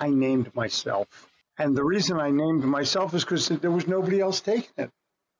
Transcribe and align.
I 0.00 0.08
named 0.08 0.54
myself. 0.54 1.28
And 1.58 1.76
the 1.76 1.84
reason 1.84 2.18
I 2.18 2.30
named 2.30 2.64
myself 2.64 3.14
is 3.14 3.22
because 3.22 3.48
there 3.48 3.70
was 3.70 3.86
nobody 3.86 4.20
else 4.20 4.40
taking 4.40 4.72
it. 4.78 4.90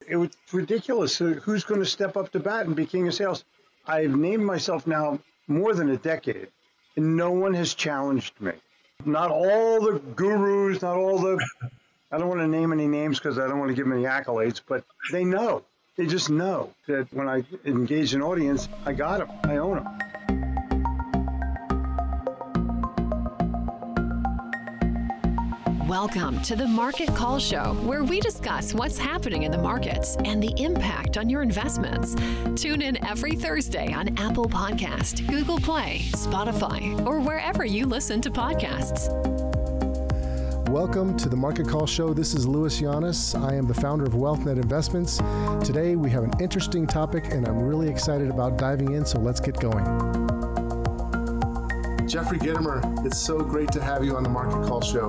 It 0.07 0.17
was 0.17 0.31
ridiculous. 0.53 1.21
Uh, 1.21 1.41
who's 1.43 1.65
going 1.65 1.81
to 1.81 1.87
step 1.87 2.17
up 2.17 2.31
to 2.33 2.41
bat 2.41 2.67
and 2.67 2.77
be 2.77 2.85
king 2.85 3.09
of 3.09 3.15
sales? 3.15 3.45
I've 3.87 4.15
named 4.15 4.45
myself 4.45 4.87
now 4.87 5.19
more 5.49 5.75
than 5.75 5.89
a 5.91 5.97
decade, 5.97 6.49
and 6.97 7.17
no 7.17 7.33
one 7.33 7.55
has 7.55 7.75
challenged 7.75 8.39
me. 8.41 8.53
Not 9.05 9.31
all 9.31 9.81
the 9.81 9.99
gurus, 9.99 10.83
not 10.83 10.97
all 10.97 11.19
the, 11.19 11.43
I 12.13 12.19
don't 12.19 12.29
want 12.29 12.41
to 12.41 12.49
name 12.49 12.73
any 12.73 12.87
names 12.87 13.19
because 13.19 13.39
I 13.39 13.47
don't 13.47 13.59
want 13.59 13.71
to 13.71 13.75
give 13.75 13.87
them 13.87 13.95
any 13.95 14.05
accolades, 14.05 14.61
but 14.67 14.85
they 15.13 15.25
know. 15.25 15.65
They 15.97 16.07
just 16.07 16.29
know 16.31 16.73
that 16.87 17.13
when 17.13 17.29
I 17.29 17.45
engage 17.65 18.15
an 18.15 18.23
audience, 18.23 18.69
I 18.85 18.93
got 18.93 19.19
them, 19.19 19.31
I 19.45 19.57
own 19.57 19.77
them. 19.77 20.10
Welcome 25.91 26.41
to 26.43 26.55
the 26.55 26.69
Market 26.69 27.09
Call 27.17 27.41
Show, 27.41 27.75
where 27.83 28.05
we 28.05 28.21
discuss 28.21 28.73
what's 28.73 28.97
happening 28.97 29.43
in 29.43 29.51
the 29.51 29.59
markets 29.59 30.17
and 30.25 30.41
the 30.41 30.53
impact 30.57 31.19
on 31.19 31.29
your 31.29 31.43
investments. 31.43 32.15
Tune 32.55 32.81
in 32.81 33.05
every 33.05 33.33
Thursday 33.33 33.93
on 33.93 34.17
Apple 34.17 34.49
Podcast, 34.49 35.29
Google 35.29 35.59
Play, 35.59 36.03
Spotify, 36.13 37.05
or 37.05 37.19
wherever 37.19 37.65
you 37.65 37.87
listen 37.87 38.21
to 38.21 38.31
podcasts. 38.31 39.09
Welcome 40.69 41.17
to 41.17 41.29
the 41.29 41.35
Market 41.35 41.67
Call 41.67 41.87
Show. 41.87 42.15
This 42.15 42.35
is 42.35 42.47
Louis 42.47 42.81
Llanes. 42.81 43.35
I 43.35 43.57
am 43.57 43.67
the 43.67 43.75
founder 43.75 44.05
of 44.05 44.13
WealthNet 44.13 44.63
Investments. 44.63 45.17
Today 45.67 45.97
we 45.97 46.09
have 46.11 46.23
an 46.23 46.33
interesting 46.41 46.87
topic, 46.87 47.33
and 47.33 47.49
I'm 47.49 47.59
really 47.59 47.89
excited 47.89 48.31
about 48.31 48.57
diving 48.57 48.93
in, 48.93 49.05
so 49.05 49.19
let's 49.19 49.41
get 49.41 49.59
going. 49.59 49.85
Jeffrey 52.07 52.39
Gitomer, 52.39 53.05
it's 53.05 53.19
so 53.19 53.41
great 53.41 53.73
to 53.73 53.83
have 53.83 54.05
you 54.05 54.17
on 54.17 54.23
the 54.23 54.31
Market 54.31 54.69
Call 54.69 54.81
Show. 54.81 55.09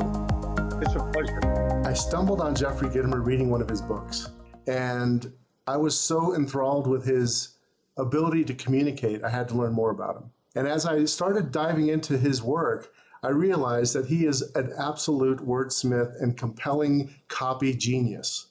It's 0.81 0.95
a 0.95 1.11
pleasure. 1.13 1.83
I 1.85 1.93
stumbled 1.93 2.41
on 2.41 2.55
Jeffrey 2.55 2.89
Gitomer 2.89 3.23
reading 3.23 3.51
one 3.51 3.61
of 3.61 3.69
his 3.69 3.83
books, 3.83 4.31
and 4.65 5.31
I 5.67 5.77
was 5.77 5.97
so 5.97 6.33
enthralled 6.33 6.87
with 6.87 7.05
his 7.05 7.57
ability 7.97 8.45
to 8.45 8.55
communicate, 8.55 9.23
I 9.23 9.29
had 9.29 9.47
to 9.49 9.55
learn 9.55 9.73
more 9.73 9.91
about 9.91 10.17
him. 10.17 10.31
And 10.55 10.67
as 10.67 10.87
I 10.87 11.05
started 11.05 11.51
diving 11.51 11.89
into 11.89 12.17
his 12.17 12.41
work, 12.41 12.91
I 13.21 13.29
realized 13.29 13.93
that 13.93 14.07
he 14.07 14.25
is 14.25 14.41
an 14.55 14.73
absolute 14.75 15.37
wordsmith 15.37 16.19
and 16.19 16.35
compelling 16.35 17.13
copy 17.27 17.75
genius. 17.75 18.47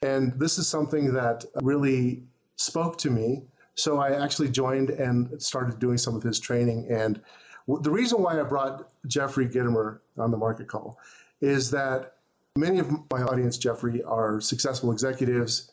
And 0.00 0.32
this 0.40 0.56
is 0.56 0.66
something 0.66 1.12
that 1.12 1.44
really 1.60 2.22
spoke 2.56 2.96
to 2.98 3.10
me. 3.10 3.42
So 3.74 3.98
I 3.98 4.22
actually 4.22 4.48
joined 4.48 4.88
and 4.88 5.40
started 5.42 5.80
doing 5.80 5.98
some 5.98 6.16
of 6.16 6.22
his 6.22 6.40
training. 6.40 6.88
And 6.90 7.20
the 7.68 7.90
reason 7.90 8.22
why 8.22 8.40
I 8.40 8.42
brought 8.42 8.88
Jeffrey 9.06 9.46
Gitomer 9.46 9.98
on 10.16 10.30
the 10.30 10.38
market 10.38 10.66
call 10.66 10.98
is 11.40 11.70
that 11.70 12.14
many 12.56 12.78
of 12.78 12.90
my 13.10 13.22
audience, 13.22 13.58
Jeffrey, 13.58 14.02
are 14.02 14.40
successful 14.40 14.92
executives, 14.92 15.72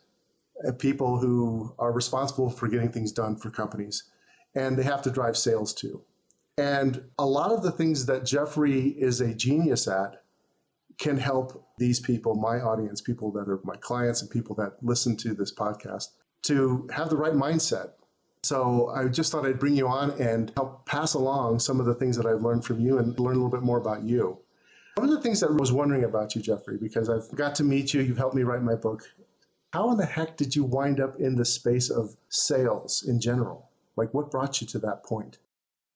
uh, 0.68 0.72
people 0.74 1.18
who 1.20 1.74
are 1.80 1.92
responsible 1.92 2.50
for 2.50 2.68
getting 2.68 2.92
things 2.92 3.12
done 3.12 3.36
for 3.36 3.50
companies, 3.50 4.04
and 4.56 4.78
they 4.78 4.84
have 4.84 5.02
to 5.04 5.12
drive 5.12 5.38
sales 5.38 5.74
too. 5.74 6.04
And 6.58 7.04
a 7.18 7.26
lot 7.26 7.52
of 7.52 7.64
the 7.64 7.72
things 7.72 8.06
that 8.08 8.26
Jeffrey 8.26 8.90
is 8.90 9.22
a 9.22 9.34
genius 9.34 9.88
at 9.88 10.24
can 11.00 11.18
help 11.18 11.66
these 11.78 12.00
people, 12.00 12.36
my 12.36 12.60
audience, 12.60 13.02
people 13.02 13.32
that 13.32 13.50
are 13.50 13.60
my 13.64 13.76
clients 13.78 14.22
and 14.22 14.30
people 14.30 14.56
that 14.56 14.74
listen 14.82 15.18
to 15.18 15.34
this 15.34 15.54
podcast, 15.54 16.10
to 16.44 16.88
have 16.94 17.10
the 17.10 17.18
right 17.18 17.34
mindset. 17.34 17.92
So 18.44 18.90
I 18.90 19.08
just 19.08 19.32
thought 19.32 19.46
I'd 19.46 19.60
bring 19.60 19.76
you 19.76 19.88
on 19.88 20.12
and 20.20 20.52
help 20.56 20.86
pass 20.86 21.14
along 21.14 21.60
some 21.60 21.80
of 21.80 21.86
the 21.86 21.96
things 21.96 22.18
that 22.18 22.26
I've 22.26 22.42
learned 22.42 22.66
from 22.66 22.80
you 22.80 22.98
and 22.98 23.20
learn 23.20 23.36
a 23.36 23.40
little 23.40 23.50
bit 23.50 23.64
more 23.64 23.78
about 23.78 24.04
you. 24.04 24.40
One 25.02 25.10
of 25.10 25.16
the 25.16 25.22
things 25.24 25.40
that 25.40 25.50
I 25.50 25.54
was 25.54 25.72
wondering 25.72 26.04
about 26.04 26.36
you, 26.36 26.44
Jeffrey, 26.44 26.78
because 26.78 27.10
I've 27.10 27.28
got 27.36 27.56
to 27.56 27.64
meet 27.64 27.92
you, 27.92 28.02
you've 28.02 28.20
helped 28.20 28.36
me 28.36 28.44
write 28.44 28.62
my 28.62 28.76
book. 28.76 29.02
How 29.74 29.90
in 29.90 29.98
the 29.98 30.06
heck 30.06 30.38
did 30.38 30.56
you 30.56 30.64
wind 30.64 31.00
up 31.00 31.20
in 31.20 31.36
the 31.36 31.44
space 31.44 31.90
of 31.90 32.16
sales 32.30 33.04
in 33.08 33.20
general? 33.20 33.72
Like, 33.96 34.14
what 34.14 34.30
brought 34.30 34.62
you 34.62 34.68
to 34.68 34.78
that 34.78 35.04
point? 35.04 35.40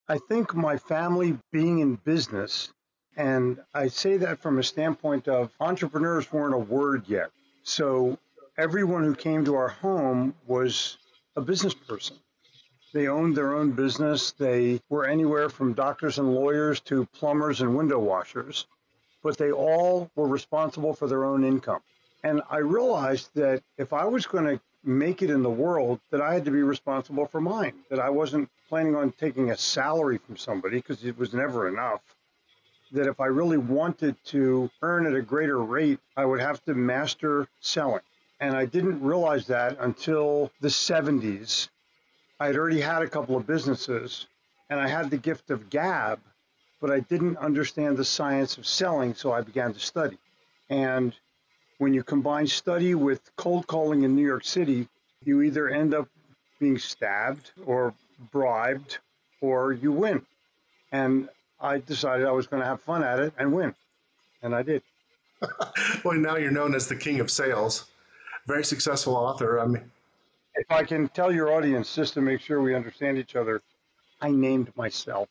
I 0.09 0.17
think 0.17 0.55
my 0.55 0.77
family 0.77 1.37
being 1.51 1.77
in 1.81 1.97
business, 1.97 2.73
and 3.15 3.59
I 3.75 3.89
say 3.89 4.17
that 4.17 4.39
from 4.39 4.57
a 4.57 4.63
standpoint 4.63 5.27
of 5.27 5.51
entrepreneurs 5.59 6.33
weren't 6.33 6.55
a 6.55 6.57
word 6.57 7.07
yet. 7.07 7.29
So 7.61 8.17
everyone 8.57 9.03
who 9.03 9.13
came 9.13 9.45
to 9.45 9.53
our 9.53 9.69
home 9.69 10.33
was 10.47 10.97
a 11.35 11.41
business 11.41 11.75
person. 11.75 12.17
They 12.91 13.07
owned 13.07 13.37
their 13.37 13.53
own 13.53 13.73
business. 13.73 14.31
They 14.31 14.81
were 14.89 15.05
anywhere 15.05 15.49
from 15.49 15.73
doctors 15.73 16.17
and 16.17 16.33
lawyers 16.33 16.79
to 16.81 17.05
plumbers 17.13 17.61
and 17.61 17.77
window 17.77 17.99
washers 17.99 18.65
but 19.25 19.39
they 19.39 19.51
all 19.51 20.11
were 20.15 20.27
responsible 20.27 20.93
for 20.93 21.07
their 21.07 21.25
own 21.25 21.43
income. 21.43 21.81
And 22.23 22.43
I 22.47 22.57
realized 22.57 23.31
that 23.33 23.63
if 23.75 23.91
I 23.91 24.05
was 24.05 24.27
going 24.27 24.45
to 24.45 24.61
make 24.83 25.23
it 25.23 25.31
in 25.31 25.41
the 25.41 25.49
world, 25.49 25.99
that 26.11 26.21
I 26.21 26.35
had 26.35 26.45
to 26.45 26.51
be 26.51 26.61
responsible 26.61 27.25
for 27.25 27.41
mine, 27.41 27.73
that 27.89 27.99
I 27.99 28.11
wasn't 28.11 28.51
planning 28.69 28.95
on 28.95 29.11
taking 29.13 29.49
a 29.49 29.57
salary 29.57 30.19
from 30.19 30.37
somebody 30.37 30.77
because 30.77 31.03
it 31.03 31.17
was 31.17 31.33
never 31.33 31.67
enough. 31.67 32.01
That 32.91 33.07
if 33.07 33.19
I 33.19 33.25
really 33.25 33.57
wanted 33.57 34.15
to 34.25 34.69
earn 34.83 35.07
at 35.07 35.15
a 35.15 35.23
greater 35.23 35.57
rate, 35.57 35.99
I 36.15 36.23
would 36.23 36.39
have 36.39 36.63
to 36.65 36.75
master 36.75 37.47
selling. 37.61 38.05
And 38.39 38.55
I 38.55 38.65
didn't 38.65 39.01
realize 39.01 39.47
that 39.47 39.79
until 39.79 40.51
the 40.61 40.67
70s. 40.67 41.69
I 42.39 42.45
had 42.45 42.57
already 42.57 42.81
had 42.81 43.01
a 43.01 43.09
couple 43.09 43.35
of 43.35 43.47
businesses 43.47 44.27
and 44.69 44.79
I 44.79 44.87
had 44.87 45.09
the 45.09 45.17
gift 45.17 45.49
of 45.49 45.71
gab 45.71 46.19
but 46.81 46.91
I 46.91 46.99
didn't 47.01 47.37
understand 47.37 47.97
the 47.97 48.05
science 48.05 48.57
of 48.57 48.65
selling, 48.65 49.13
so 49.13 49.31
I 49.31 49.41
began 49.41 49.73
to 49.73 49.79
study. 49.79 50.17
And 50.69 51.13
when 51.77 51.93
you 51.93 52.03
combine 52.03 52.47
study 52.47 52.95
with 52.95 53.35
cold 53.35 53.67
calling 53.67 54.03
in 54.03 54.15
New 54.15 54.25
York 54.25 54.45
City, 54.45 54.87
you 55.23 55.41
either 55.41 55.69
end 55.69 55.93
up 55.93 56.07
being 56.59 56.77
stabbed 56.77 57.51
or 57.65 57.93
bribed 58.31 58.99
or 59.41 59.73
you 59.73 59.91
win. 59.91 60.25
And 60.91 61.29
I 61.59 61.79
decided 61.79 62.25
I 62.25 62.31
was 62.31 62.47
going 62.47 62.61
to 62.61 62.67
have 62.67 62.81
fun 62.81 63.03
at 63.03 63.19
it 63.19 63.33
and 63.37 63.51
win. 63.51 63.75
And 64.41 64.55
I 64.55 64.61
did. 64.61 64.81
well, 66.03 66.17
now 66.17 66.37
you're 66.37 66.51
known 66.51 66.75
as 66.75 66.87
the 66.87 66.95
king 66.95 67.19
of 67.19 67.29
sales. 67.29 67.85
Very 68.47 68.63
successful 68.63 69.15
author. 69.15 69.59
I 69.59 69.65
mean, 69.65 69.91
if 70.55 70.69
I 70.69 70.83
can 70.83 71.09
tell 71.09 71.31
your 71.31 71.51
audience 71.51 71.93
just 71.95 72.13
to 72.13 72.21
make 72.21 72.41
sure 72.41 72.61
we 72.61 72.75
understand 72.75 73.17
each 73.17 73.35
other, 73.35 73.61
I 74.21 74.31
named 74.31 74.71
myself. 74.77 75.27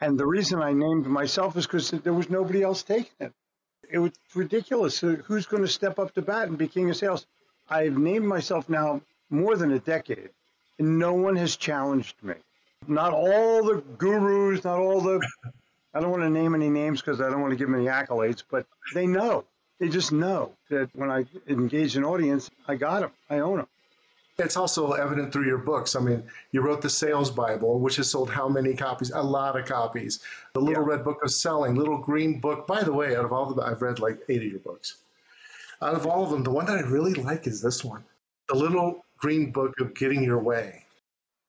And 0.00 0.18
the 0.18 0.26
reason 0.26 0.60
I 0.60 0.72
named 0.72 1.06
myself 1.06 1.56
is 1.56 1.66
because 1.66 1.90
there 1.90 2.12
was 2.12 2.28
nobody 2.28 2.62
else 2.62 2.82
taking 2.82 3.12
it. 3.20 3.32
It 3.90 3.98
was 3.98 4.12
ridiculous. 4.34 4.98
Who's 5.00 5.46
going 5.46 5.62
to 5.62 5.68
step 5.68 5.98
up 5.98 6.12
to 6.14 6.22
bat 6.22 6.48
and 6.48 6.58
be 6.58 6.68
king 6.68 6.90
of 6.90 6.96
sales? 6.96 7.26
I've 7.68 7.96
named 7.96 8.26
myself 8.26 8.68
now 8.68 9.00
more 9.30 9.56
than 9.56 9.72
a 9.72 9.78
decade, 9.78 10.30
and 10.78 10.98
no 10.98 11.14
one 11.14 11.36
has 11.36 11.56
challenged 11.56 12.16
me. 12.22 12.34
Not 12.86 13.12
all 13.12 13.64
the 13.64 13.82
gurus, 13.96 14.64
not 14.64 14.78
all 14.78 15.00
the, 15.00 15.20
I 15.94 16.00
don't 16.00 16.10
want 16.10 16.22
to 16.22 16.30
name 16.30 16.54
any 16.54 16.68
names 16.68 17.00
because 17.00 17.20
I 17.20 17.30
don't 17.30 17.40
want 17.40 17.52
to 17.52 17.56
give 17.56 17.68
them 17.68 17.76
any 17.76 17.86
accolades, 17.86 18.42
but 18.48 18.66
they 18.94 19.06
know. 19.06 19.44
They 19.78 19.88
just 19.88 20.12
know 20.12 20.52
that 20.70 20.90
when 20.94 21.10
I 21.10 21.26
engage 21.48 21.96
an 21.96 22.04
audience, 22.04 22.50
I 22.68 22.76
got 22.76 23.00
them. 23.00 23.10
I 23.28 23.40
own 23.40 23.58
them. 23.58 23.68
It's 24.38 24.56
also 24.56 24.92
evident 24.92 25.32
through 25.32 25.46
your 25.46 25.58
books. 25.58 25.96
I 25.96 26.00
mean, 26.00 26.22
you 26.52 26.60
wrote 26.60 26.82
the 26.82 26.90
Sales 26.90 27.30
Bible, 27.30 27.78
which 27.80 27.96
has 27.96 28.10
sold 28.10 28.30
how 28.30 28.48
many 28.48 28.74
copies? 28.74 29.10
A 29.10 29.22
lot 29.22 29.58
of 29.58 29.64
copies. 29.64 30.20
The 30.52 30.60
Little 30.60 30.82
yeah. 30.82 30.90
Red 30.90 31.04
Book 31.04 31.22
of 31.22 31.30
Selling, 31.30 31.74
Little 31.74 31.96
Green 31.96 32.38
Book. 32.38 32.66
By 32.66 32.82
the 32.82 32.92
way, 32.92 33.16
out 33.16 33.24
of 33.24 33.32
all 33.32 33.52
the, 33.52 33.62
I've 33.62 33.80
read 33.80 33.98
like 33.98 34.18
eight 34.28 34.42
of 34.42 34.48
your 34.48 34.60
books. 34.60 34.98
Out 35.80 35.94
of 35.94 36.06
all 36.06 36.22
of 36.22 36.30
them, 36.30 36.42
the 36.42 36.50
one 36.50 36.66
that 36.66 36.76
I 36.76 36.82
really 36.82 37.14
like 37.14 37.46
is 37.46 37.62
this 37.62 37.82
one, 37.82 38.04
the 38.48 38.54
Little 38.54 39.04
Green 39.16 39.52
Book 39.52 39.72
of 39.80 39.94
Getting 39.94 40.22
Your 40.22 40.38
Way. 40.38 40.84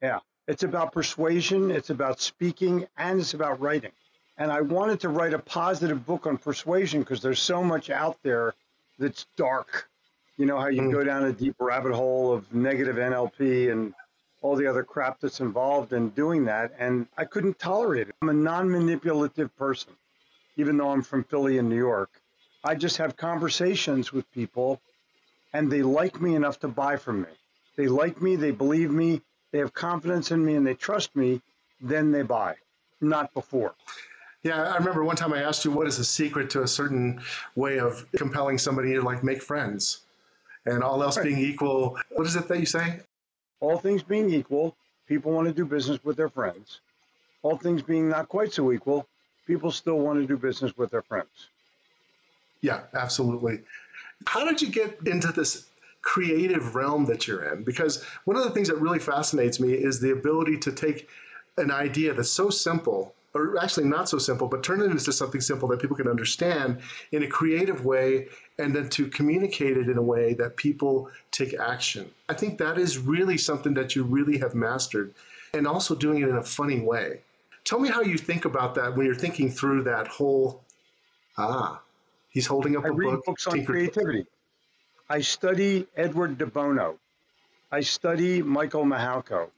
Yeah, 0.01 0.19
it's 0.47 0.63
about 0.63 0.93
persuasion, 0.93 1.71
it's 1.71 1.89
about 1.89 2.21
speaking, 2.21 2.87
and 2.97 3.19
it's 3.19 3.33
about 3.33 3.59
writing. 3.59 3.91
And 4.37 4.49
I 4.49 4.61
wanted 4.61 5.01
to 5.01 5.09
write 5.09 5.33
a 5.33 5.39
positive 5.39 6.05
book 6.05 6.25
on 6.25 6.37
persuasion 6.37 7.01
because 7.01 7.21
there's 7.21 7.41
so 7.41 7.63
much 7.63 7.89
out 7.89 8.17
there 8.23 8.53
that's 8.97 9.25
dark 9.35 9.89
you 10.37 10.45
know 10.45 10.59
how 10.59 10.67
you 10.67 10.81
mm. 10.83 10.91
go 10.91 11.03
down 11.03 11.25
a 11.25 11.33
deep 11.33 11.55
rabbit 11.59 11.93
hole 11.93 12.31
of 12.31 12.53
negative 12.53 12.95
NLP 12.95 13.71
and 13.71 13.93
all 14.41 14.55
the 14.55 14.67
other 14.67 14.83
crap 14.83 15.19
that's 15.19 15.39
involved 15.39 15.93
in 15.93 16.09
doing 16.09 16.45
that. 16.45 16.71
And 16.77 17.07
I 17.17 17.25
couldn't 17.25 17.57
tolerate 17.59 18.07
it. 18.07 18.15
I'm 18.21 18.29
a 18.29 18.33
non 18.33 18.69
manipulative 18.69 19.55
person, 19.57 19.93
even 20.55 20.77
though 20.77 20.91
I'm 20.91 21.01
from 21.01 21.23
Philly 21.23 21.57
and 21.57 21.67
New 21.67 21.77
York. 21.77 22.09
I 22.63 22.75
just 22.75 22.97
have 22.97 23.17
conversations 23.17 24.13
with 24.13 24.31
people 24.31 24.79
and 25.53 25.71
they 25.71 25.81
like 25.81 26.21
me 26.21 26.35
enough 26.35 26.59
to 26.59 26.67
buy 26.67 26.97
from 26.97 27.21
me. 27.21 27.29
They 27.75 27.87
like 27.87 28.21
me, 28.21 28.35
they 28.35 28.51
believe 28.51 28.91
me, 28.91 29.21
they 29.51 29.59
have 29.59 29.73
confidence 29.73 30.31
in 30.31 30.43
me, 30.43 30.55
and 30.55 30.65
they 30.65 30.73
trust 30.73 31.15
me, 31.15 31.41
then 31.79 32.11
they 32.11 32.23
buy, 32.23 32.55
not 33.01 33.33
before. 33.33 33.73
Yeah, 34.43 34.61
I 34.63 34.77
remember 34.77 35.03
one 35.03 35.15
time 35.15 35.33
I 35.33 35.41
asked 35.41 35.65
you 35.65 35.71
what 35.71 35.87
is 35.87 35.97
the 35.97 36.03
secret 36.03 36.49
to 36.51 36.63
a 36.63 36.67
certain 36.67 37.21
way 37.55 37.79
of 37.79 38.05
compelling 38.15 38.57
somebody 38.57 38.93
to 38.93 39.01
like 39.01 39.23
make 39.23 39.41
friends 39.41 40.05
and 40.67 40.83
all 40.83 41.01
else 41.01 41.17
being 41.17 41.39
equal, 41.39 41.97
what 42.11 42.27
is 42.27 42.35
it 42.35 42.47
that 42.47 42.59
you 42.59 42.65
say? 42.65 42.99
All 43.59 43.77
things 43.77 44.03
being 44.03 44.29
equal, 44.29 44.75
people 45.07 45.31
want 45.31 45.47
to 45.47 45.53
do 45.53 45.65
business 45.65 46.03
with 46.03 46.17
their 46.17 46.29
friends. 46.29 46.81
All 47.41 47.57
things 47.57 47.81
being 47.81 48.09
not 48.09 48.29
quite 48.29 48.53
so 48.53 48.71
equal, 48.71 49.07
people 49.45 49.71
still 49.71 49.99
want 49.99 50.19
to 50.19 50.27
do 50.27 50.37
business 50.37 50.77
with 50.77 50.91
their 50.91 51.01
friends. 51.01 51.47
Yeah, 52.61 52.81
absolutely. 52.93 53.61
How 54.25 54.45
did 54.45 54.61
you 54.61 54.69
get 54.69 54.99
into 55.05 55.31
this 55.31 55.69
creative 56.01 56.75
realm 56.75 57.05
that 57.05 57.27
you're 57.27 57.53
in? 57.53 57.63
Because 57.63 58.03
one 58.25 58.35
of 58.35 58.43
the 58.43 58.49
things 58.49 58.67
that 58.67 58.77
really 58.77 58.99
fascinates 58.99 59.59
me 59.59 59.73
is 59.73 59.99
the 59.99 60.11
ability 60.11 60.57
to 60.57 60.71
take 60.71 61.07
an 61.57 61.71
idea 61.71 62.13
that's 62.13 62.29
so 62.29 62.49
simple, 62.49 63.13
or 63.37 63.61
actually 63.61 63.85
not 63.87 64.09
so 64.09 64.17
simple, 64.17 64.47
but 64.47 64.63
turn 64.63 64.81
it 64.81 64.85
into 64.85 65.11
something 65.11 65.41
simple 65.41 65.67
that 65.69 65.79
people 65.79 65.95
can 65.95 66.07
understand 66.07 66.79
in 67.11 67.23
a 67.23 67.27
creative 67.27 67.85
way 67.85 68.27
and 68.59 68.75
then 68.75 68.89
to 68.89 69.07
communicate 69.07 69.77
it 69.77 69.87
in 69.89 69.97
a 69.97 70.01
way 70.01 70.33
that 70.33 70.57
people 70.57 71.09
take 71.31 71.53
action. 71.59 72.09
I 72.29 72.33
think 72.33 72.57
that 72.57 72.77
is 72.77 72.97
really 72.97 73.37
something 73.37 73.73
that 73.75 73.95
you 73.95 74.03
really 74.03 74.37
have 74.39 74.55
mastered 74.55 75.13
and 75.53 75.67
also 75.67 75.95
doing 75.95 76.21
it 76.23 76.29
in 76.29 76.35
a 76.37 76.43
funny 76.43 76.79
way. 76.81 77.21
Tell 77.63 77.79
me 77.79 77.89
how 77.89 78.01
you 78.01 78.17
think 78.17 78.45
about 78.45 78.75
that 78.75 78.95
when 78.95 79.05
you're 79.05 79.15
thinking 79.15 79.49
through 79.49 79.83
that 79.83 80.07
whole 80.07 80.63
ah 81.37 81.81
He's 82.29 82.45
holding 82.45 82.75
up 82.77 82.85
I 82.85 82.89
a 82.89 82.91
read 82.91 83.11
book. 83.11 83.25
books 83.25 83.47
on 83.47 83.53
Tinker- 83.53 83.71
creativity. 83.73 84.25
I 85.09 85.21
study 85.21 85.87
Edward 85.95 86.37
de 86.37 86.45
Bono. 86.45 86.99
I 87.71 87.81
study 87.81 88.41
Michael 88.41 88.83
Michalko. 88.85 89.49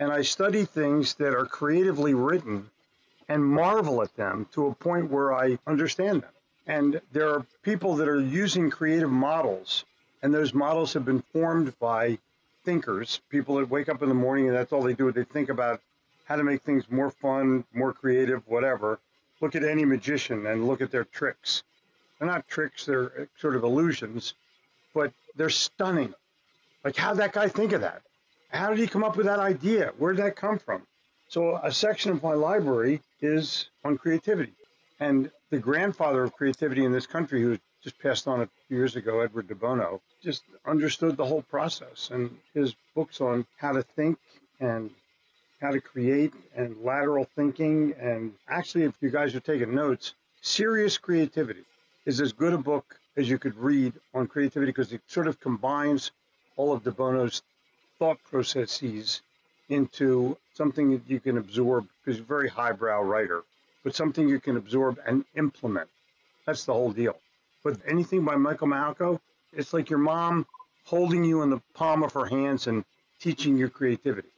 And 0.00 0.10
I 0.10 0.22
study 0.22 0.64
things 0.64 1.14
that 1.14 1.34
are 1.34 1.44
creatively 1.44 2.14
written 2.14 2.70
and 3.30 3.44
marvel 3.44 4.02
at 4.02 4.14
them 4.16 4.44
to 4.52 4.66
a 4.66 4.74
point 4.74 5.08
where 5.08 5.32
I 5.32 5.56
understand 5.64 6.22
them. 6.22 6.30
And 6.66 7.00
there 7.12 7.30
are 7.30 7.46
people 7.62 7.94
that 7.96 8.08
are 8.08 8.20
using 8.20 8.70
creative 8.70 9.10
models, 9.10 9.84
and 10.20 10.34
those 10.34 10.52
models 10.52 10.92
have 10.94 11.04
been 11.04 11.22
formed 11.32 11.78
by 11.78 12.18
thinkers, 12.64 13.20
people 13.30 13.54
that 13.56 13.70
wake 13.70 13.88
up 13.88 14.02
in 14.02 14.08
the 14.08 14.14
morning 14.14 14.48
and 14.48 14.56
that's 14.56 14.72
all 14.72 14.82
they 14.82 14.94
do. 14.94 15.10
They 15.12 15.24
think 15.24 15.48
about 15.48 15.80
how 16.24 16.36
to 16.36 16.44
make 16.44 16.62
things 16.62 16.90
more 16.90 17.10
fun, 17.10 17.64
more 17.72 17.92
creative, 17.92 18.42
whatever. 18.48 18.98
Look 19.40 19.54
at 19.54 19.62
any 19.62 19.84
magician 19.84 20.46
and 20.46 20.66
look 20.66 20.80
at 20.80 20.90
their 20.90 21.04
tricks. 21.04 21.62
They're 22.18 22.28
not 22.28 22.48
tricks, 22.48 22.84
they're 22.84 23.12
uh, 23.22 23.24
sort 23.38 23.54
of 23.54 23.62
illusions, 23.62 24.34
but 24.92 25.12
they're 25.36 25.50
stunning. 25.50 26.12
Like, 26.84 26.96
how'd 26.96 27.18
that 27.18 27.32
guy 27.32 27.46
think 27.46 27.72
of 27.72 27.82
that? 27.82 28.02
How 28.50 28.70
did 28.70 28.80
he 28.80 28.88
come 28.88 29.04
up 29.04 29.16
with 29.16 29.26
that 29.26 29.38
idea? 29.38 29.92
Where 29.98 30.12
did 30.12 30.24
that 30.24 30.34
come 30.34 30.58
from? 30.58 30.82
So, 31.28 31.60
a 31.62 31.70
section 31.70 32.10
of 32.10 32.24
my 32.24 32.34
library 32.34 33.00
is 33.20 33.68
on 33.84 33.98
creativity. 33.98 34.52
And 34.98 35.30
the 35.50 35.58
grandfather 35.58 36.22
of 36.22 36.32
creativity 36.34 36.84
in 36.84 36.92
this 36.92 37.06
country, 37.06 37.40
who 37.40 37.58
just 37.82 37.98
passed 37.98 38.28
on 38.28 38.42
a 38.42 38.48
few 38.68 38.76
years 38.76 38.96
ago, 38.96 39.20
Edward 39.20 39.48
de 39.48 39.54
Bono, 39.54 40.00
just 40.22 40.42
understood 40.66 41.16
the 41.16 41.24
whole 41.24 41.42
process. 41.42 42.10
And 42.12 42.36
his 42.54 42.74
books 42.94 43.20
on 43.20 43.46
how 43.56 43.72
to 43.72 43.82
think 43.82 44.18
and 44.60 44.90
how 45.60 45.70
to 45.70 45.80
create 45.80 46.32
and 46.54 46.76
lateral 46.82 47.26
thinking. 47.36 47.94
And 47.98 48.32
actually, 48.48 48.84
if 48.84 48.94
you 49.00 49.10
guys 49.10 49.34
are 49.34 49.40
taking 49.40 49.74
notes, 49.74 50.14
serious 50.42 50.98
creativity 50.98 51.64
is 52.06 52.20
as 52.20 52.32
good 52.32 52.52
a 52.52 52.58
book 52.58 52.98
as 53.16 53.28
you 53.28 53.38
could 53.38 53.56
read 53.56 53.92
on 54.14 54.26
creativity 54.26 54.72
because 54.72 54.92
it 54.92 55.02
sort 55.06 55.26
of 55.26 55.40
combines 55.40 56.10
all 56.56 56.72
of 56.72 56.82
de 56.84 56.90
Bono's 56.90 57.42
thought 57.98 58.18
processes 58.24 59.22
into 59.68 60.36
something 60.60 60.90
that 60.90 61.08
you 61.08 61.18
can 61.18 61.38
absorb 61.38 61.88
because 61.88 62.18
he's 62.18 62.22
a 62.22 62.34
very 62.36 62.46
highbrow 62.46 63.00
writer, 63.00 63.44
but 63.82 63.94
something 63.94 64.28
you 64.28 64.38
can 64.38 64.58
absorb 64.58 65.00
and 65.06 65.24
implement. 65.34 65.88
That's 66.44 66.66
the 66.66 66.74
whole 66.74 66.92
deal. 66.92 67.16
But 67.64 67.78
anything 67.88 68.26
by 68.26 68.36
Michael 68.36 68.68
Michalko, 68.68 69.20
it's 69.54 69.72
like 69.72 69.88
your 69.88 70.00
mom 70.00 70.46
holding 70.84 71.24
you 71.24 71.40
in 71.40 71.48
the 71.48 71.62
palm 71.72 72.02
of 72.02 72.12
her 72.12 72.26
hands 72.26 72.66
and 72.66 72.84
teaching 73.20 73.56
your 73.56 73.70
creativity. 73.70 74.28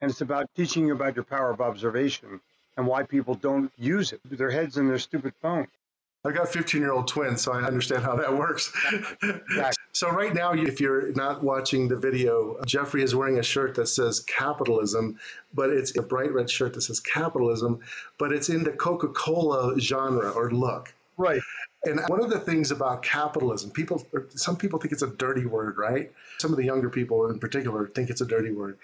And 0.00 0.10
it's 0.10 0.22
about 0.22 0.48
teaching 0.56 0.86
you 0.86 0.94
about 0.94 1.14
your 1.14 1.24
power 1.24 1.50
of 1.50 1.60
observation 1.60 2.40
and 2.78 2.86
why 2.86 3.02
people 3.02 3.34
don't 3.34 3.70
use 3.76 4.14
it. 4.14 4.20
With 4.30 4.38
their 4.38 4.50
heads 4.50 4.78
in 4.78 4.88
their 4.88 4.98
stupid 4.98 5.34
phone. 5.42 5.66
I've 6.26 6.34
got 6.34 6.48
15 6.48 6.80
year 6.80 6.92
old 6.92 7.06
twins, 7.06 7.42
so 7.42 7.52
I 7.52 7.62
understand 7.62 8.02
how 8.02 8.16
that 8.16 8.36
works. 8.36 8.72
so, 9.92 10.10
right 10.10 10.34
now, 10.34 10.52
if 10.52 10.80
you're 10.80 11.12
not 11.12 11.42
watching 11.42 11.86
the 11.86 11.96
video, 11.96 12.56
Jeffrey 12.66 13.02
is 13.02 13.14
wearing 13.14 13.38
a 13.38 13.42
shirt 13.42 13.74
that 13.76 13.86
says 13.86 14.20
capitalism, 14.20 15.18
but 15.54 15.70
it's 15.70 15.96
a 15.96 16.02
bright 16.02 16.32
red 16.32 16.50
shirt 16.50 16.74
that 16.74 16.80
says 16.82 16.98
capitalism, 16.98 17.78
but 18.18 18.32
it's 18.32 18.48
in 18.48 18.64
the 18.64 18.72
Coca 18.72 19.08
Cola 19.08 19.78
genre 19.78 20.30
or 20.30 20.50
look. 20.50 20.94
Right. 21.16 21.40
And 21.86 22.00
one 22.08 22.22
of 22.22 22.30
the 22.30 22.38
things 22.38 22.70
about 22.70 23.02
capitalism, 23.02 23.70
people, 23.70 24.04
some 24.30 24.56
people 24.56 24.78
think 24.78 24.92
it's 24.92 25.02
a 25.02 25.06
dirty 25.06 25.46
word, 25.46 25.78
right? 25.78 26.12
Some 26.38 26.50
of 26.50 26.56
the 26.56 26.64
younger 26.64 26.90
people 26.90 27.30
in 27.30 27.38
particular 27.38 27.86
think 27.88 28.10
it's 28.10 28.20
a 28.20 28.26
dirty 28.26 28.50
word. 28.50 28.78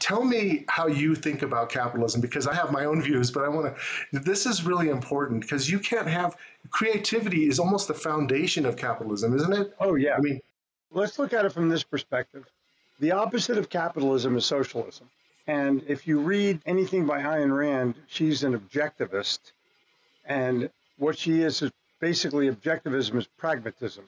Tell 0.00 0.24
me 0.24 0.64
how 0.68 0.86
you 0.86 1.14
think 1.14 1.42
about 1.42 1.70
capitalism 1.70 2.20
because 2.20 2.46
I 2.46 2.54
have 2.54 2.72
my 2.72 2.84
own 2.84 3.00
views, 3.00 3.30
but 3.30 3.44
I 3.44 3.48
want 3.48 3.74
to, 3.74 4.18
this 4.18 4.44
is 4.44 4.64
really 4.64 4.90
important 4.90 5.40
because 5.42 5.70
you 5.70 5.78
can't 5.78 6.08
have, 6.08 6.36
creativity 6.70 7.48
is 7.48 7.58
almost 7.58 7.88
the 7.88 7.94
foundation 7.94 8.66
of 8.66 8.76
capitalism, 8.76 9.34
isn't 9.36 9.52
it? 9.52 9.74
Oh, 9.80 9.94
yeah. 9.94 10.16
I 10.16 10.20
mean, 10.20 10.40
let's 10.90 11.18
look 11.18 11.32
at 11.32 11.44
it 11.44 11.52
from 11.52 11.68
this 11.68 11.84
perspective. 11.84 12.44
The 13.00 13.12
opposite 13.12 13.56
of 13.56 13.70
capitalism 13.70 14.36
is 14.36 14.44
socialism. 14.44 15.08
And 15.46 15.82
if 15.86 16.06
you 16.06 16.18
read 16.18 16.60
anything 16.66 17.06
by 17.06 17.22
Ayn 17.22 17.56
Rand, 17.56 17.94
she's 18.08 18.42
an 18.42 18.58
objectivist. 18.58 19.38
And 20.26 20.68
what 20.98 21.16
she 21.16 21.40
is 21.40 21.62
is 21.62 21.70
basically 22.00 22.50
objectivism 22.50 23.16
is 23.16 23.26
pragmatism. 23.26 24.04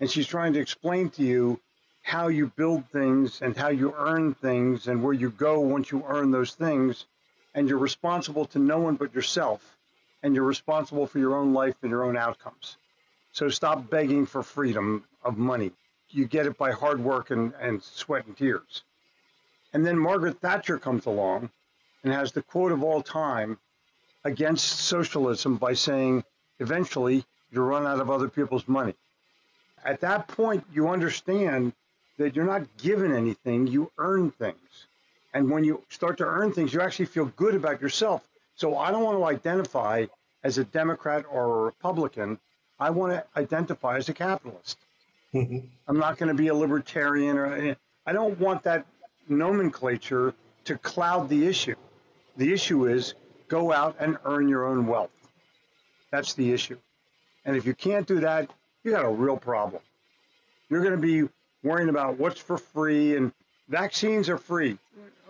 And 0.00 0.10
she's 0.10 0.26
trying 0.26 0.52
to 0.54 0.60
explain 0.60 1.10
to 1.10 1.22
you 1.22 1.60
how 2.02 2.28
you 2.28 2.48
build 2.56 2.84
things 2.90 3.40
and 3.40 3.56
how 3.56 3.68
you 3.68 3.94
earn 3.96 4.34
things 4.34 4.88
and 4.88 5.02
where 5.02 5.12
you 5.12 5.30
go 5.30 5.60
once 5.60 5.90
you 5.90 6.04
earn 6.06 6.30
those 6.30 6.54
things. 6.54 7.06
And 7.54 7.68
you're 7.68 7.78
responsible 7.78 8.46
to 8.46 8.58
no 8.58 8.78
one 8.78 8.96
but 8.96 9.14
yourself. 9.14 9.76
And 10.22 10.34
you're 10.34 10.44
responsible 10.44 11.06
for 11.06 11.18
your 11.18 11.34
own 11.34 11.52
life 11.52 11.76
and 11.82 11.90
your 11.90 12.04
own 12.04 12.16
outcomes. 12.16 12.76
So 13.32 13.48
stop 13.48 13.90
begging 13.90 14.26
for 14.26 14.42
freedom 14.42 15.04
of 15.22 15.38
money. 15.38 15.72
You 16.10 16.26
get 16.26 16.46
it 16.46 16.56
by 16.56 16.72
hard 16.72 17.00
work 17.00 17.30
and, 17.30 17.52
and 17.60 17.82
sweat 17.82 18.26
and 18.26 18.36
tears. 18.36 18.82
And 19.72 19.84
then 19.84 19.98
Margaret 19.98 20.40
Thatcher 20.40 20.78
comes 20.78 21.06
along 21.06 21.50
and 22.02 22.12
has 22.12 22.32
the 22.32 22.42
quote 22.42 22.72
of 22.72 22.82
all 22.82 23.02
time 23.02 23.58
against 24.24 24.66
socialism 24.80 25.56
by 25.56 25.74
saying, 25.74 26.24
eventually 26.60 27.24
you 27.54 27.62
run 27.62 27.86
out 27.86 28.00
of 28.00 28.10
other 28.10 28.28
people's 28.28 28.66
money. 28.68 28.94
At 29.84 30.00
that 30.00 30.28
point, 30.28 30.64
you 30.72 30.88
understand 30.88 31.72
that 32.18 32.34
you're 32.34 32.44
not 32.44 32.76
given 32.78 33.14
anything, 33.14 33.66
you 33.66 33.90
earn 33.98 34.30
things. 34.30 34.86
And 35.32 35.50
when 35.50 35.64
you 35.64 35.82
start 35.88 36.18
to 36.18 36.24
earn 36.24 36.52
things, 36.52 36.72
you 36.72 36.80
actually 36.80 37.06
feel 37.06 37.26
good 37.36 37.54
about 37.54 37.80
yourself. 37.82 38.26
So 38.56 38.78
I 38.78 38.90
don't 38.90 39.02
want 39.02 39.18
to 39.18 39.24
identify 39.24 40.06
as 40.44 40.58
a 40.58 40.64
Democrat 40.64 41.24
or 41.30 41.44
a 41.44 41.62
Republican. 41.64 42.38
I 42.78 42.90
want 42.90 43.12
to 43.12 43.24
identify 43.36 43.96
as 43.96 44.08
a 44.08 44.14
capitalist. 44.14 44.78
Mm-hmm. 45.34 45.58
I'm 45.88 45.98
not 45.98 46.18
going 46.18 46.28
to 46.28 46.34
be 46.34 46.48
a 46.48 46.54
libertarian 46.54 47.36
or 47.36 47.76
I 48.06 48.12
don't 48.12 48.38
want 48.38 48.62
that 48.62 48.86
nomenclature 49.28 50.34
to 50.64 50.78
cloud 50.78 51.28
the 51.28 51.46
issue. 51.46 51.74
The 52.36 52.52
issue 52.52 52.86
is 52.86 53.14
go 53.48 53.72
out 53.72 53.96
and 53.98 54.18
earn 54.24 54.48
your 54.48 54.66
own 54.66 54.86
wealth. 54.86 55.10
That's 56.10 56.34
the 56.34 56.52
issue. 56.52 56.78
And 57.44 57.56
if 57.56 57.66
you 57.66 57.74
can't 57.74 58.06
do 58.06 58.20
that, 58.20 58.50
you 58.82 58.92
got 58.92 59.04
a 59.04 59.10
real 59.10 59.36
problem. 59.36 59.82
You're 60.68 60.82
going 60.82 61.00
to 61.00 61.00
be 61.00 61.28
worrying 61.62 61.88
about 61.88 62.18
what's 62.18 62.40
for 62.40 62.58
free 62.58 63.16
and 63.16 63.32
vaccines 63.68 64.28
are 64.28 64.38
free. 64.38 64.78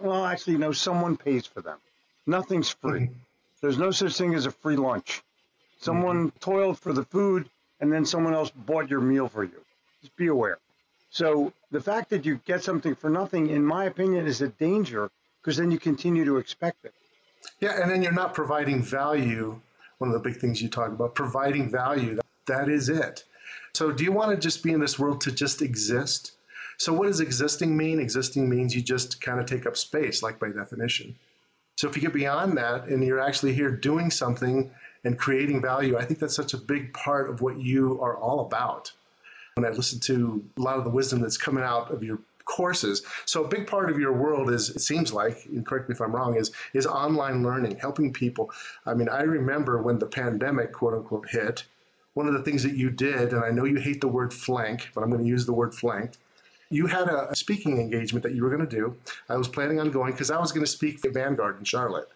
Well, 0.00 0.24
actually, 0.24 0.58
no, 0.58 0.72
someone 0.72 1.16
pays 1.16 1.46
for 1.46 1.60
them. 1.60 1.78
Nothing's 2.26 2.70
free. 2.70 3.00
Mm-hmm. 3.00 3.12
There's 3.60 3.78
no 3.78 3.90
such 3.90 4.16
thing 4.16 4.34
as 4.34 4.46
a 4.46 4.50
free 4.50 4.76
lunch. 4.76 5.22
Someone 5.80 6.28
mm-hmm. 6.28 6.38
toiled 6.38 6.78
for 6.78 6.92
the 6.92 7.04
food 7.04 7.48
and 7.80 7.92
then 7.92 8.04
someone 8.04 8.34
else 8.34 8.50
bought 8.50 8.90
your 8.90 9.00
meal 9.00 9.28
for 9.28 9.44
you. 9.44 9.64
Just 10.00 10.16
be 10.16 10.28
aware. 10.28 10.58
So 11.10 11.52
the 11.70 11.80
fact 11.80 12.10
that 12.10 12.24
you 12.24 12.40
get 12.44 12.64
something 12.64 12.94
for 12.94 13.08
nothing, 13.08 13.48
in 13.48 13.64
my 13.64 13.84
opinion, 13.84 14.26
is 14.26 14.42
a 14.42 14.48
danger 14.48 15.10
because 15.40 15.56
then 15.56 15.70
you 15.70 15.78
continue 15.78 16.24
to 16.24 16.38
expect 16.38 16.84
it. 16.84 16.94
Yeah, 17.60 17.80
and 17.80 17.90
then 17.90 18.02
you're 18.02 18.12
not 18.12 18.34
providing 18.34 18.82
value. 18.82 19.60
One 19.98 20.10
of 20.10 20.14
the 20.14 20.28
big 20.28 20.40
things 20.40 20.60
you 20.60 20.68
talk 20.68 20.88
about, 20.88 21.14
providing 21.14 21.70
value. 21.70 22.18
That 22.46 22.68
is 22.68 22.88
it. 22.88 23.24
So, 23.74 23.90
do 23.90 24.04
you 24.04 24.12
want 24.12 24.30
to 24.30 24.36
just 24.36 24.62
be 24.62 24.72
in 24.72 24.80
this 24.80 24.98
world 24.98 25.20
to 25.22 25.32
just 25.32 25.62
exist? 25.62 26.32
So, 26.78 26.92
what 26.92 27.06
does 27.06 27.20
existing 27.20 27.76
mean? 27.76 28.00
Existing 28.00 28.48
means 28.48 28.74
you 28.74 28.82
just 28.82 29.20
kind 29.20 29.40
of 29.40 29.46
take 29.46 29.66
up 29.66 29.76
space, 29.76 30.22
like 30.22 30.38
by 30.38 30.50
definition. 30.50 31.16
So, 31.76 31.88
if 31.88 31.96
you 31.96 32.02
get 32.02 32.12
beyond 32.12 32.56
that 32.58 32.86
and 32.86 33.04
you're 33.04 33.20
actually 33.20 33.54
here 33.54 33.70
doing 33.70 34.10
something 34.10 34.70
and 35.04 35.18
creating 35.18 35.60
value, 35.60 35.96
I 35.96 36.04
think 36.04 36.20
that's 36.20 36.36
such 36.36 36.54
a 36.54 36.58
big 36.58 36.92
part 36.92 37.28
of 37.28 37.40
what 37.40 37.60
you 37.60 38.00
are 38.00 38.16
all 38.16 38.40
about. 38.40 38.92
When 39.54 39.64
I 39.64 39.70
listen 39.70 40.00
to 40.00 40.44
a 40.56 40.60
lot 40.60 40.78
of 40.78 40.84
the 40.84 40.90
wisdom 40.90 41.20
that's 41.20 41.36
coming 41.36 41.62
out 41.62 41.92
of 41.92 42.02
your 42.02 42.18
courses. 42.44 43.02
So 43.24 43.44
a 43.44 43.48
big 43.48 43.66
part 43.66 43.90
of 43.90 43.98
your 43.98 44.12
world 44.12 44.50
is, 44.50 44.70
it 44.70 44.80
seems 44.80 45.12
like, 45.12 45.46
and 45.46 45.64
correct 45.64 45.88
me 45.88 45.94
if 45.94 46.00
I'm 46.00 46.14
wrong, 46.14 46.36
is 46.36 46.52
is 46.72 46.86
online 46.86 47.42
learning, 47.42 47.76
helping 47.76 48.12
people. 48.12 48.50
I 48.86 48.94
mean, 48.94 49.08
I 49.08 49.22
remember 49.22 49.82
when 49.82 49.98
the 49.98 50.06
pandemic, 50.06 50.72
quote 50.72 50.94
unquote, 50.94 51.28
hit. 51.28 51.64
One 52.14 52.28
of 52.28 52.34
the 52.34 52.42
things 52.42 52.62
that 52.62 52.76
you 52.76 52.90
did, 52.90 53.32
and 53.32 53.44
I 53.44 53.50
know 53.50 53.64
you 53.64 53.78
hate 53.78 54.00
the 54.00 54.08
word 54.08 54.32
flank, 54.32 54.90
but 54.94 55.02
I'm 55.02 55.10
going 55.10 55.22
to 55.22 55.28
use 55.28 55.46
the 55.46 55.52
word 55.52 55.74
flanked. 55.74 56.18
You 56.70 56.86
had 56.86 57.08
a 57.08 57.34
speaking 57.34 57.78
engagement 57.78 58.22
that 58.22 58.34
you 58.34 58.42
were 58.42 58.50
going 58.50 58.66
to 58.66 58.76
do. 58.76 58.96
I 59.28 59.36
was 59.36 59.48
planning 59.48 59.80
on 59.80 59.90
going 59.90 60.12
because 60.12 60.30
I 60.30 60.38
was 60.38 60.52
going 60.52 60.64
to 60.64 60.70
speak 60.70 61.04
at 61.04 61.12
Vanguard 61.12 61.58
in 61.58 61.64
Charlotte. 61.64 62.08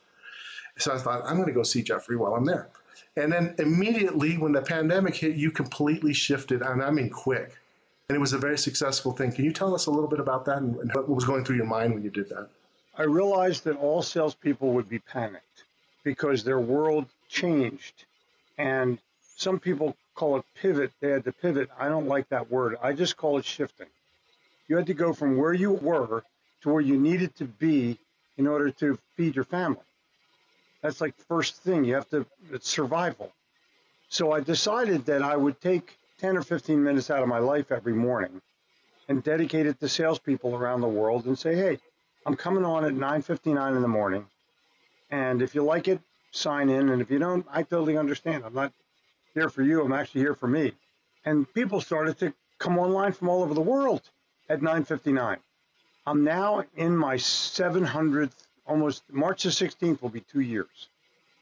So 0.78 0.94
I 0.94 0.98
thought, 0.98 1.22
I'm 1.24 1.34
going 1.34 1.48
to 1.48 1.52
go 1.52 1.64
see 1.64 1.82
Jeffrey 1.82 2.16
while 2.16 2.34
I'm 2.34 2.44
there. 2.44 2.68
And 3.16 3.32
then 3.32 3.54
immediately 3.58 4.38
when 4.38 4.52
the 4.52 4.62
pandemic 4.62 5.16
hit, 5.16 5.34
you 5.34 5.50
completely 5.50 6.12
shifted, 6.12 6.62
and 6.62 6.82
I 6.82 6.90
mean 6.90 7.10
quick. 7.10 7.56
And 8.10 8.16
it 8.16 8.20
was 8.20 8.32
a 8.32 8.38
very 8.38 8.56
successful 8.56 9.12
thing. 9.12 9.32
Can 9.32 9.44
you 9.44 9.52
tell 9.52 9.74
us 9.74 9.84
a 9.84 9.90
little 9.90 10.08
bit 10.08 10.18
about 10.18 10.46
that 10.46 10.58
and 10.58 10.76
what 10.94 11.10
was 11.10 11.26
going 11.26 11.44
through 11.44 11.56
your 11.56 11.66
mind 11.66 11.92
when 11.92 12.02
you 12.02 12.08
did 12.08 12.30
that? 12.30 12.48
I 12.96 13.02
realized 13.02 13.64
that 13.64 13.76
all 13.76 14.00
salespeople 14.00 14.72
would 14.72 14.88
be 14.88 14.98
panicked 14.98 15.64
because 16.04 16.42
their 16.42 16.58
world 16.58 17.04
changed. 17.28 18.06
And 18.56 18.98
some 19.36 19.60
people 19.60 19.94
call 20.14 20.38
it 20.38 20.44
pivot. 20.54 20.90
They 21.00 21.10
had 21.10 21.24
to 21.24 21.32
pivot. 21.32 21.68
I 21.78 21.90
don't 21.90 22.08
like 22.08 22.30
that 22.30 22.50
word. 22.50 22.78
I 22.82 22.94
just 22.94 23.18
call 23.18 23.36
it 23.36 23.44
shifting. 23.44 23.88
You 24.68 24.76
had 24.76 24.86
to 24.86 24.94
go 24.94 25.12
from 25.12 25.36
where 25.36 25.52
you 25.52 25.72
were 25.72 26.24
to 26.62 26.68
where 26.70 26.80
you 26.80 26.98
needed 26.98 27.36
to 27.36 27.44
be 27.44 27.98
in 28.38 28.46
order 28.46 28.70
to 28.70 28.98
feed 29.16 29.36
your 29.36 29.44
family. 29.44 29.84
That's 30.80 31.02
like 31.02 31.14
first 31.28 31.56
thing. 31.56 31.84
You 31.84 31.96
have 31.96 32.08
to, 32.08 32.24
it's 32.52 32.70
survival. 32.70 33.32
So 34.08 34.32
I 34.32 34.40
decided 34.40 35.04
that 35.06 35.20
I 35.20 35.36
would 35.36 35.60
take 35.60 35.98
10 36.18 36.36
or 36.36 36.42
15 36.42 36.82
minutes 36.82 37.10
out 37.10 37.22
of 37.22 37.28
my 37.28 37.38
life 37.38 37.70
every 37.70 37.94
morning 37.94 38.40
and 39.08 39.22
dedicate 39.22 39.66
it 39.66 39.80
to 39.80 39.88
salespeople 39.88 40.54
around 40.54 40.80
the 40.80 40.88
world 40.88 41.26
and 41.26 41.38
say, 41.38 41.54
hey, 41.54 41.78
I'm 42.26 42.36
coming 42.36 42.64
on 42.64 42.84
at 42.84 42.92
9:59 42.92 43.76
in 43.76 43.82
the 43.82 43.88
morning, 43.88 44.26
and 45.10 45.40
if 45.40 45.54
you 45.54 45.62
like 45.62 45.88
it, 45.88 46.00
sign 46.32 46.68
in, 46.68 46.90
and 46.90 47.00
if 47.00 47.10
you 47.10 47.18
don't, 47.18 47.46
I 47.50 47.62
totally 47.62 47.96
understand. 47.96 48.44
I'm 48.44 48.54
not 48.54 48.72
here 49.34 49.48
for 49.48 49.62
you. 49.62 49.82
I'm 49.82 49.92
actually 49.92 50.22
here 50.22 50.34
for 50.34 50.48
me. 50.48 50.72
And 51.24 51.52
people 51.54 51.80
started 51.80 52.18
to 52.18 52.34
come 52.58 52.78
online 52.78 53.12
from 53.12 53.28
all 53.28 53.42
over 53.42 53.54
the 53.54 53.60
world 53.60 54.02
at 54.48 54.60
9:59. 54.60 55.38
I'm 56.06 56.24
now 56.24 56.64
in 56.76 56.96
my 56.96 57.16
700th, 57.16 58.32
almost 58.66 59.02
March 59.10 59.44
the 59.44 59.50
16th 59.50 60.02
will 60.02 60.08
be 60.08 60.20
two 60.20 60.40
years. 60.40 60.88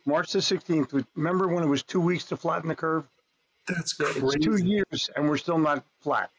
March 0.04 0.32
the 0.32 0.40
16th. 0.40 1.04
Remember 1.14 1.48
when 1.48 1.64
it 1.64 1.68
was 1.68 1.82
two 1.82 2.00
weeks 2.00 2.24
to 2.26 2.36
flatten 2.36 2.68
the 2.68 2.74
curve? 2.74 3.04
That's 3.68 3.92
crazy. 3.94 4.20
It's 4.20 4.44
two 4.44 4.56
years, 4.56 5.10
and 5.16 5.28
we're 5.28 5.36
still 5.36 5.58
not 5.58 5.84
flat. 6.00 6.30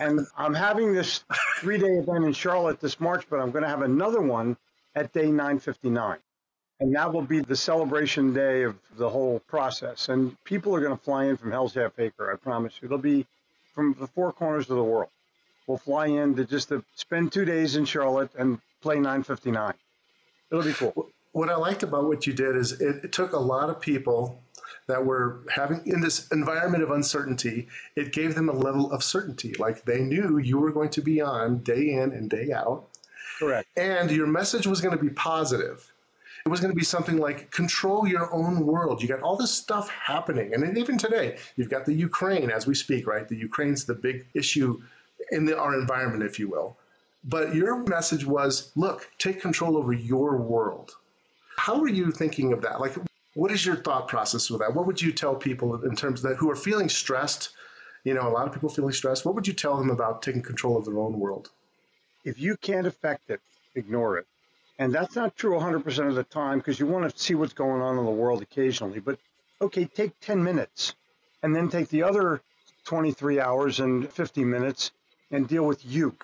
and 0.00 0.26
I'm 0.36 0.54
having 0.54 0.92
this 0.92 1.24
three 1.60 1.78
day 1.78 1.86
event 1.86 2.24
in 2.24 2.32
Charlotte 2.32 2.80
this 2.80 3.00
March, 3.00 3.26
but 3.30 3.40
I'm 3.40 3.50
going 3.50 3.62
to 3.62 3.68
have 3.68 3.82
another 3.82 4.20
one 4.20 4.56
at 4.94 5.12
day 5.12 5.26
959. 5.26 6.18
And 6.78 6.94
that 6.94 7.12
will 7.12 7.22
be 7.22 7.40
the 7.40 7.56
celebration 7.56 8.34
day 8.34 8.64
of 8.64 8.76
the 8.98 9.08
whole 9.08 9.38
process. 9.40 10.08
And 10.10 10.36
people 10.44 10.74
are 10.74 10.80
going 10.80 10.96
to 10.96 11.02
fly 11.02 11.24
in 11.24 11.36
from 11.36 11.50
Hell's 11.50 11.74
Half 11.74 11.98
Acre, 11.98 12.30
I 12.30 12.36
promise 12.36 12.74
you. 12.82 12.88
They'll 12.88 12.98
be 12.98 13.26
from 13.74 13.96
the 13.98 14.06
four 14.08 14.32
corners 14.32 14.68
of 14.68 14.76
the 14.76 14.84
world. 14.84 15.08
We'll 15.66 15.78
fly 15.78 16.06
in 16.06 16.36
to 16.36 16.44
just 16.44 16.68
to 16.68 16.84
spend 16.94 17.32
two 17.32 17.44
days 17.44 17.76
in 17.76 17.86
Charlotte 17.86 18.30
and 18.38 18.60
play 18.82 18.96
959. 18.96 19.72
It'll 20.50 20.64
be 20.64 20.72
cool. 20.74 21.08
What 21.32 21.48
I 21.48 21.56
liked 21.56 21.82
about 21.82 22.04
what 22.04 22.26
you 22.26 22.32
did 22.32 22.56
is 22.56 22.72
it, 22.72 23.04
it 23.04 23.12
took 23.12 23.32
a 23.32 23.38
lot 23.38 23.68
of 23.68 23.80
people 23.80 24.42
that 24.86 25.04
were 25.04 25.42
having 25.54 25.82
in 25.86 26.00
this 26.00 26.28
environment 26.28 26.82
of 26.82 26.90
uncertainty, 26.90 27.68
it 27.96 28.12
gave 28.12 28.34
them 28.34 28.48
a 28.48 28.52
level 28.52 28.92
of 28.92 29.02
certainty. 29.02 29.54
Like 29.58 29.84
they 29.84 30.00
knew 30.00 30.38
you 30.38 30.58
were 30.58 30.72
going 30.72 30.90
to 30.90 31.02
be 31.02 31.20
on 31.20 31.58
day 31.58 31.90
in 31.92 32.12
and 32.12 32.30
day 32.30 32.52
out. 32.52 32.88
Correct. 33.38 33.68
And 33.76 34.10
your 34.10 34.26
message 34.26 34.66
was 34.66 34.80
going 34.80 34.96
to 34.96 35.02
be 35.02 35.10
positive. 35.10 35.92
It 36.44 36.48
was 36.48 36.60
going 36.60 36.70
to 36.70 36.76
be 36.76 36.84
something 36.84 37.18
like 37.18 37.50
control 37.50 38.06
your 38.06 38.32
own 38.32 38.64
world. 38.64 39.02
You 39.02 39.08
got 39.08 39.20
all 39.20 39.36
this 39.36 39.52
stuff 39.52 39.88
happening. 39.90 40.54
And 40.54 40.78
even 40.78 40.96
today, 40.96 41.38
you've 41.56 41.68
got 41.68 41.84
the 41.84 41.92
Ukraine 41.92 42.50
as 42.50 42.68
we 42.68 42.74
speak, 42.74 43.06
right? 43.08 43.28
The 43.28 43.36
Ukraine's 43.36 43.84
the 43.84 43.96
big 43.96 44.28
issue 44.32 44.80
in 45.32 45.44
the, 45.44 45.58
our 45.58 45.74
environment, 45.74 46.22
if 46.22 46.38
you 46.38 46.48
will. 46.48 46.76
But 47.24 47.54
your 47.54 47.82
message 47.84 48.24
was 48.24 48.70
look, 48.76 49.10
take 49.18 49.40
control 49.40 49.76
over 49.76 49.92
your 49.92 50.36
world. 50.36 50.94
How 51.56 51.80
are 51.80 51.88
you 51.88 52.12
thinking 52.12 52.52
of 52.52 52.62
that? 52.62 52.80
Like, 52.80 52.94
what 53.36 53.52
is 53.52 53.66
your 53.66 53.76
thought 53.76 54.08
process 54.08 54.48
with 54.50 54.60
that? 54.60 54.74
What 54.74 54.86
would 54.86 55.02
you 55.02 55.12
tell 55.12 55.34
people 55.34 55.84
in 55.84 55.94
terms 55.94 56.24
of 56.24 56.30
that 56.30 56.36
who 56.38 56.50
are 56.50 56.56
feeling 56.56 56.88
stressed? 56.88 57.50
You 58.02 58.14
know, 58.14 58.26
a 58.26 58.30
lot 58.30 58.46
of 58.46 58.54
people 58.54 58.70
feeling 58.70 58.94
stressed. 58.94 59.26
What 59.26 59.34
would 59.34 59.46
you 59.46 59.52
tell 59.52 59.76
them 59.76 59.90
about 59.90 60.22
taking 60.22 60.40
control 60.40 60.78
of 60.78 60.86
their 60.86 60.98
own 60.98 61.20
world? 61.20 61.50
If 62.24 62.40
you 62.40 62.56
can't 62.56 62.86
affect 62.86 63.28
it, 63.28 63.40
ignore 63.74 64.16
it. 64.16 64.26
And 64.78 64.90
that's 64.90 65.16
not 65.16 65.36
true 65.36 65.52
100% 65.52 66.08
of 66.08 66.14
the 66.14 66.24
time 66.24 66.58
because 66.58 66.80
you 66.80 66.86
want 66.86 67.10
to 67.10 67.22
see 67.22 67.34
what's 67.34 67.52
going 67.52 67.82
on 67.82 67.98
in 67.98 68.06
the 68.06 68.10
world 68.10 68.40
occasionally. 68.40 69.00
But 69.00 69.18
okay, 69.60 69.84
take 69.84 70.18
10 70.20 70.42
minutes 70.42 70.94
and 71.42 71.54
then 71.54 71.68
take 71.68 71.90
the 71.90 72.04
other 72.04 72.40
23 72.84 73.38
hours 73.38 73.80
and 73.80 74.10
50 74.10 74.44
minutes 74.44 74.92
and 75.30 75.46
deal 75.46 75.66
with 75.66 75.84
you. 75.84 76.16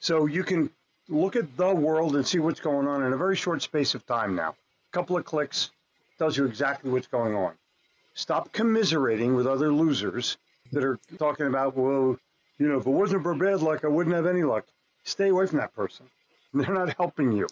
So 0.00 0.26
you 0.26 0.44
can 0.44 0.68
look 1.08 1.36
at 1.36 1.56
the 1.56 1.74
world 1.74 2.16
and 2.16 2.26
see 2.26 2.38
what's 2.38 2.60
going 2.60 2.86
on 2.86 3.02
in 3.02 3.14
a 3.14 3.16
very 3.16 3.36
short 3.36 3.62
space 3.62 3.94
of 3.94 4.06
time 4.06 4.34
now. 4.34 4.50
A 4.50 4.92
couple 4.92 5.16
of 5.16 5.24
clicks, 5.24 5.70
tells 6.22 6.36
you 6.36 6.44
exactly 6.44 6.88
what's 6.88 7.08
going 7.08 7.34
on. 7.34 7.52
Stop 8.14 8.52
commiserating 8.52 9.34
with 9.34 9.44
other 9.44 9.72
losers 9.72 10.36
that 10.70 10.84
are 10.84 10.96
talking 11.18 11.48
about, 11.48 11.76
well, 11.76 12.16
you 12.58 12.68
know, 12.68 12.78
if 12.78 12.86
it 12.86 12.90
wasn't 12.90 13.24
for 13.24 13.34
bad 13.34 13.60
luck, 13.60 13.84
I 13.84 13.88
wouldn't 13.88 14.14
have 14.14 14.26
any 14.26 14.44
luck. 14.44 14.64
Stay 15.02 15.30
away 15.30 15.46
from 15.48 15.58
that 15.58 15.74
person. 15.74 16.06
They're 16.54 16.72
not 16.72 16.94
helping 16.96 17.32
you. 17.32 17.48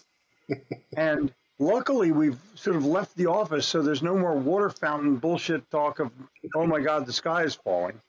and 0.95 1.33
luckily, 1.59 2.13
we've 2.13 2.39
sort 2.55 2.77
of 2.77 2.85
left 2.85 3.13
the 3.17 3.25
office, 3.25 3.65
so 3.67 3.81
there's 3.81 4.01
no 4.01 4.17
more 4.17 4.35
water 4.35 4.69
fountain 4.69 5.17
bullshit 5.17 5.69
talk 5.69 5.99
of, 5.99 6.09
oh 6.55 6.65
my 6.65 6.79
God, 6.79 7.05
the 7.05 7.11
sky 7.11 7.43
is 7.43 7.55
falling. 7.55 7.99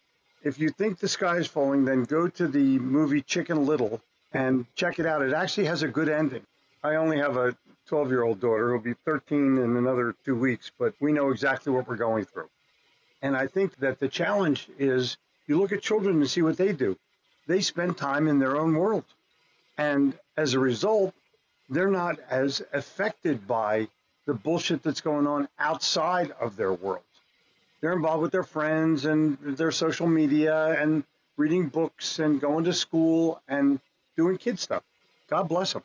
If 0.45 0.61
you 0.61 0.69
think 0.69 1.01
the 1.01 1.09
sky 1.09 1.39
is 1.39 1.49
falling, 1.49 1.85
then 1.85 2.05
go 2.05 2.29
to 2.29 2.47
the 2.47 2.79
movie 2.79 3.23
Chicken 3.23 3.67
Little 3.67 4.01
and 4.33 4.65
check 4.77 5.01
it 5.01 5.07
out. 5.07 5.23
It 5.23 5.33
actually 5.33 5.67
has 5.67 5.83
a 5.83 5.89
good 5.89 6.09
ending. 6.09 6.47
I 6.85 6.95
only 6.95 7.19
have 7.19 7.37
a 7.37 7.57
12 7.93 8.09
year 8.09 8.23
old 8.23 8.41
daughter 8.41 8.71
who'll 8.71 8.79
be 8.79 8.95
13 9.05 9.59
in 9.59 9.77
another 9.77 10.15
two 10.25 10.35
weeks, 10.35 10.73
but 10.79 10.95
we 10.99 11.13
know 11.13 11.29
exactly 11.29 11.71
what 11.71 11.87
we're 11.87 11.95
going 11.95 12.25
through. 12.25 12.49
And 13.21 13.37
I 13.37 13.47
think 13.47 13.77
that 13.81 14.01
the 14.01 14.09
challenge 14.09 14.67
is 14.79 15.19
you 15.47 15.61
look 15.61 15.73
at 15.73 15.83
children 15.83 16.17
and 16.17 16.31
see 16.31 16.41
what 16.41 16.57
they 16.57 16.73
do. 16.73 16.97
They 17.49 17.61
spend 17.61 17.99
time 17.99 18.29
in 18.29 18.39
their 18.39 18.57
own 18.57 18.75
world. 18.77 19.05
And 19.77 20.19
as 20.39 20.55
a 20.55 20.59
result, 20.59 21.13
they're 21.69 21.91
not 21.91 22.19
as 22.31 22.63
affected 22.73 23.47
by 23.47 23.89
the 24.25 24.33
bullshit 24.33 24.83
that's 24.83 25.03
going 25.03 25.27
on 25.27 25.47
outside 25.59 26.31
of 26.41 26.57
their 26.57 26.73
world. 26.73 27.05
They're 27.83 27.93
involved 27.93 28.23
with 28.23 28.33
their 28.33 28.43
friends 28.43 29.05
and 29.05 29.37
their 29.39 29.71
social 29.71 30.07
media 30.07 30.81
and 30.81 31.05
reading 31.37 31.69
books 31.69 32.21
and 32.21 32.41
going 32.41 32.65
to 32.65 32.73
school 32.73 33.43
and 33.49 33.81
doing 34.17 34.39
kid 34.39 34.59
stuff. 34.59 34.83
God 35.29 35.47
bless 35.51 35.75
them. 35.75 35.83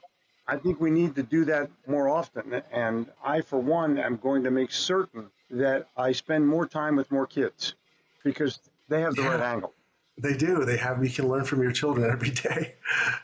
I 0.47 0.57
think 0.57 0.79
we 0.79 0.89
need 0.89 1.15
to 1.15 1.23
do 1.23 1.45
that 1.45 1.69
more 1.87 2.09
often. 2.09 2.61
And 2.71 3.07
I, 3.23 3.41
for 3.41 3.59
one, 3.59 3.97
am 3.97 4.17
going 4.17 4.43
to 4.43 4.51
make 4.51 4.71
certain 4.71 5.27
that 5.51 5.87
I 5.97 6.11
spend 6.11 6.47
more 6.47 6.65
time 6.65 6.95
with 6.95 7.11
more 7.11 7.27
kids 7.27 7.73
because 8.23 8.59
they 8.89 9.01
have 9.01 9.15
the 9.15 9.23
yeah, 9.23 9.35
right 9.35 9.41
angle. 9.41 9.73
They 10.19 10.35
do. 10.35 10.65
They 10.65 10.77
have. 10.77 11.03
You 11.03 11.11
can 11.11 11.27
learn 11.27 11.43
from 11.43 11.61
your 11.61 11.71
children 11.71 12.09
every 12.09 12.31
day. 12.31 12.75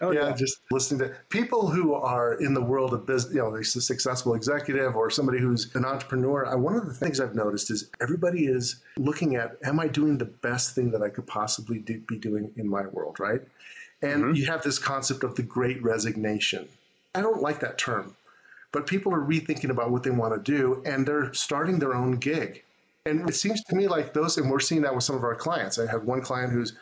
Oh, 0.01 0.11
yeah, 0.11 0.27
yeah, 0.27 0.35
just 0.35 0.59
listening 0.69 0.99
to 0.99 1.15
people 1.29 1.67
who 1.69 1.93
are 1.93 2.33
in 2.35 2.53
the 2.53 2.61
world 2.61 2.93
of 2.93 3.05
business. 3.05 3.33
You 3.33 3.41
know, 3.41 3.55
a 3.55 3.63
successful 3.63 4.35
executive 4.35 4.95
or 4.95 5.09
somebody 5.09 5.39
who's 5.39 5.73
an 5.75 5.85
entrepreneur. 5.85 6.45
I, 6.45 6.55
one 6.55 6.75
of 6.75 6.85
the 6.85 6.93
things 6.93 7.19
I've 7.19 7.35
noticed 7.35 7.71
is 7.71 7.89
everybody 8.01 8.45
is 8.45 8.81
looking 8.97 9.35
at, 9.35 9.57
am 9.63 9.79
I 9.79 9.87
doing 9.87 10.17
the 10.17 10.25
best 10.25 10.75
thing 10.75 10.91
that 10.91 11.01
I 11.01 11.09
could 11.09 11.25
possibly 11.25 11.79
do, 11.79 11.99
be 12.01 12.17
doing 12.17 12.51
in 12.57 12.69
my 12.69 12.85
world, 12.87 13.19
right? 13.19 13.41
And 14.01 14.23
mm-hmm. 14.23 14.35
you 14.35 14.45
have 14.47 14.61
this 14.61 14.77
concept 14.77 15.23
of 15.23 15.35
the 15.35 15.43
great 15.43 15.81
resignation 15.81 16.67
I 17.15 17.21
don't 17.21 17.41
like 17.41 17.59
that 17.59 17.77
term, 17.77 18.15
but 18.71 18.87
people 18.87 19.13
are 19.13 19.21
rethinking 19.21 19.69
about 19.69 19.91
what 19.91 20.03
they 20.03 20.09
want 20.09 20.33
to 20.33 20.51
do 20.51 20.81
and 20.85 21.05
they're 21.05 21.33
starting 21.33 21.79
their 21.79 21.93
own 21.93 22.13
gig. 22.13 22.63
And 23.05 23.27
it 23.29 23.35
seems 23.35 23.61
to 23.65 23.75
me 23.75 23.87
like 23.87 24.13
those, 24.13 24.37
and 24.37 24.49
we're 24.49 24.61
seeing 24.61 24.81
that 24.83 24.95
with 24.95 25.03
some 25.03 25.15
of 25.15 25.23
our 25.23 25.35
clients. 25.35 25.77
I 25.77 25.89
have 25.91 26.05
one 26.05 26.21
client 26.21 26.53
who's 26.53 26.73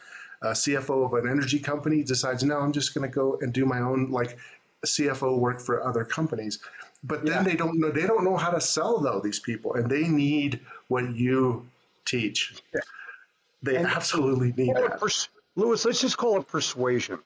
a 0.43 0.50
CFO 0.50 1.05
of 1.05 1.13
an 1.13 1.29
energy 1.29 1.59
company 1.59 2.03
decides, 2.03 2.43
no, 2.43 2.59
I'm 2.59 2.71
just 2.71 2.93
going 2.93 3.09
to 3.09 3.13
go 3.13 3.38
and 3.41 3.51
do 3.51 3.65
my 3.65 3.79
own 3.79 4.11
like 4.11 4.38
CFO 4.85 5.38
work 5.38 5.59
for 5.59 5.83
other 5.83 6.03
companies. 6.03 6.59
But 7.03 7.25
then 7.25 7.33
yeah. 7.33 7.43
they 7.43 7.55
don't 7.55 7.79
know 7.79 7.89
they 7.89 8.05
don't 8.05 8.23
know 8.23 8.38
how 8.38 8.51
to 8.51 8.61
sell 8.61 9.00
though 9.00 9.19
these 9.19 9.39
people, 9.39 9.73
and 9.73 9.89
they 9.89 10.07
need 10.07 10.59
what 10.88 11.15
you 11.15 11.67
teach. 12.05 12.61
They 13.63 13.77
and 13.77 13.88
absolutely 13.88 14.53
need 14.55 14.75
that. 14.75 15.00
Pers- 15.00 15.29
Louis, 15.55 15.83
let's 15.83 16.01
just 16.01 16.17
call 16.17 16.38
it 16.39 16.47
persuasion. 16.47 17.19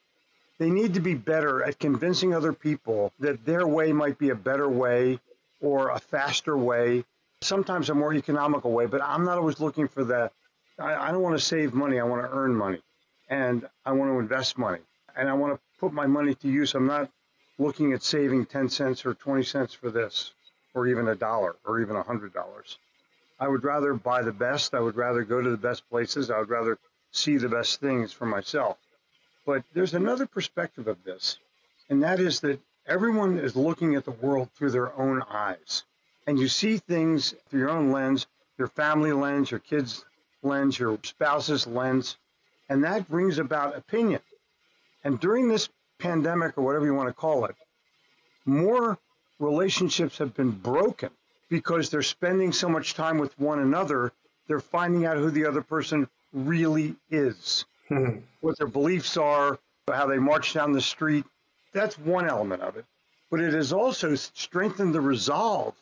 They 0.58 0.70
need 0.70 0.94
to 0.94 1.02
be 1.02 1.16
better 1.16 1.64
at 1.64 1.80
convincing 1.80 2.34
other 2.34 2.54
people 2.54 3.12
that 3.20 3.46
their 3.46 3.68
way 3.68 3.92
might 3.92 4.18
be 4.18 4.30
a 4.30 4.36
better 4.36 4.70
way 4.70 5.20
or 5.62 5.90
a 5.90 6.00
faster 6.00 6.58
way, 6.58 7.04
sometimes 7.42 7.90
a 7.90 7.96
more 7.96 8.14
economical 8.14 8.72
way. 8.72 8.86
But 8.86 9.02
I'm 9.02 9.26
not 9.26 9.38
always 9.38 9.60
looking 9.60 9.88
for 9.88 10.06
that. 10.06 10.32
I, 10.80 10.96
I 10.96 11.12
don't 11.12 11.22
want 11.22 11.38
to 11.38 11.44
save 11.44 11.74
money. 11.74 12.00
I 12.00 12.04
want 12.04 12.22
to 12.24 12.30
earn 12.32 12.56
money 12.56 12.82
and 13.30 13.68
I 13.86 13.92
want 13.92 14.12
to 14.12 14.20
invest 14.20 14.58
money 14.58 14.82
and 15.16 15.30
I 15.30 15.34
want 15.34 15.54
to 15.54 15.60
put 15.80 15.92
my 15.94 16.06
money 16.08 16.36
to 16.36 16.48
use. 16.48 16.74
I'm 16.74 16.88
not 16.88 17.10
looking 17.58 17.94
at 17.94 18.04
saving 18.04 18.46
10 18.46 18.70
cents 18.70 19.06
or 19.06 19.14
20 19.14 19.44
cents 19.44 19.74
for 19.74 19.90
this 19.90 20.32
or 20.74 20.88
even 20.88 21.08
a 21.08 21.16
dollar 21.16 21.56
or 21.66 21.82
even 21.82 21.96
a 21.96 22.04
hundred 22.04 22.34
dollars. 22.34 22.78
I 23.40 23.48
would 23.48 23.64
rather 23.64 23.94
buy 23.94 24.22
the 24.22 24.32
best. 24.32 24.74
I 24.74 24.80
would 24.80 24.96
rather 24.96 25.24
go 25.24 25.42
to 25.42 25.50
the 25.50 25.58
best 25.58 25.90
places. 25.90 26.30
I 26.30 26.40
would 26.40 26.50
rather 26.50 26.78
see 27.12 27.38
the 27.38 27.50
best 27.50 27.80
things 27.82 28.14
for 28.14 28.26
myself. 28.26 28.78
But 29.46 29.64
there's 29.74 29.94
another 29.94 30.26
perspective 30.26 30.88
of 30.88 31.04
this, 31.04 31.38
and 31.90 32.02
that 32.04 32.20
is 32.20 32.40
that 32.42 32.60
everyone 32.88 33.38
is 33.38 33.56
looking 33.56 33.96
at 33.96 34.06
the 34.06 34.12
world 34.12 34.50
through 34.52 34.72
their 34.72 34.94
own 34.98 35.22
eyes. 35.30 35.84
and 36.28 36.40
you 36.40 36.48
see 36.48 36.78
things 36.78 37.36
through 37.50 37.60
your 37.62 37.70
own 37.70 37.92
lens, 37.92 38.28
your 38.58 38.68
family 38.68 39.12
lens, 39.12 39.52
your 39.52 39.60
kids' 39.60 40.04
lens, 40.42 40.78
your 40.80 40.98
spouse's 41.04 41.68
lens, 41.68 42.18
and 42.70 42.84
that 42.84 43.08
brings 43.10 43.38
about 43.38 43.76
opinion. 43.76 44.22
And 45.04 45.20
during 45.20 45.48
this 45.50 45.70
pandemic, 46.00 46.58
or 46.58 46.64
whatever 46.64 46.86
you 46.86 46.94
want 46.96 47.10
to 47.10 47.14
call 47.14 47.46
it, 47.46 47.56
more 48.46 48.98
relationships 49.40 50.18
have 50.18 50.34
been 50.36 50.52
broken 50.52 51.10
because 51.50 51.90
they're 51.90 52.02
spending 52.02 52.52
so 52.52 52.68
much 52.68 52.96
time 52.96 53.20
with 53.20 53.38
one 53.40 53.60
another, 53.60 54.12
they're 54.48 54.60
finding 54.60 55.06
out 55.06 55.18
who 55.18 55.30
the 55.30 55.46
other 55.46 55.62
person 55.62 56.08
really 56.34 56.96
is, 57.12 57.66
Hmm. 57.88 58.18
what 58.42 58.58
their 58.58 58.68
beliefs 58.68 59.16
are, 59.16 59.60
how 59.92 60.08
they 60.08 60.18
march 60.18 60.54
down 60.54 60.72
the 60.72 60.82
street. 60.82 61.26
That's 61.72 61.98
one 62.00 62.28
element 62.28 62.64
of 62.64 62.78
it. 62.78 62.86
But 63.30 63.42
it 63.42 63.54
has 63.54 63.74
also 63.74 64.16
strengthened 64.16 64.94
the 64.96 65.02
resolve 65.02 65.76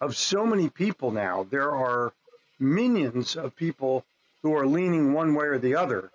of 0.00 0.16
so 0.16 0.46
many 0.46 0.68
people 0.68 1.10
now. 1.10 1.46
There 1.50 1.72
are 1.72 2.12
minions 2.60 3.36
of 3.36 3.56
people 3.56 4.04
who 4.42 4.54
are 4.54 4.66
leaning 4.66 5.12
one 5.12 5.34
way 5.34 5.46
or 5.46 5.58
the 5.58 5.76
other. 5.76 6.10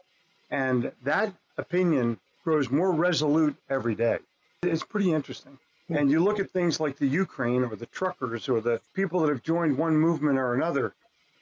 And 0.50 0.92
that 1.04 1.34
opinion 1.58 2.20
grows 2.44 2.70
more 2.70 2.92
resolute 2.92 3.56
every 3.70 3.96
day. 3.96 4.20
It's 4.64 4.84
pretty 4.84 5.12
interesting. 5.12 5.58
And 5.90 6.12
you 6.12 6.22
look 6.22 6.40
at 6.40 6.52
things 6.52 6.80
like 6.80 6.98
the 6.98 7.08
Ukraine 7.08 7.64
or 7.64 7.76
the 7.76 7.86
truckers 7.86 8.50
or 8.50 8.60
the 8.60 8.82
people 8.94 9.22
that 9.22 9.30
have 9.30 9.44
joined 9.44 9.78
one 9.78 9.96
movement 9.98 10.38
or 10.38 10.54
another, 10.54 10.94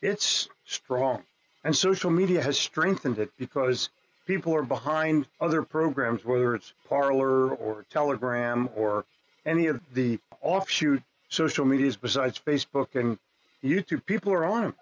it's 0.02 0.50
strong. 0.66 1.24
And 1.66 1.76
social 1.76 2.12
media 2.12 2.44
has 2.44 2.60
strengthened 2.60 3.18
it 3.18 3.32
because 3.40 3.90
people 4.28 4.56
are 4.56 4.62
behind 4.62 5.26
other 5.42 5.64
programs, 5.64 6.24
whether 6.24 6.54
it's 6.54 6.72
Parler 6.88 7.56
or 7.56 7.86
Telegram 7.90 8.70
or 8.76 9.04
any 9.48 9.66
of 9.66 9.82
the 9.96 10.20
offshoot 10.44 11.02
social 11.30 11.66
medias 11.66 11.98
besides 11.98 12.40
Facebook 12.40 12.94
and 12.94 13.18
YouTube. 13.64 14.06
People 14.06 14.32
are 14.32 14.46
on 14.46 14.62
them. 14.62 14.76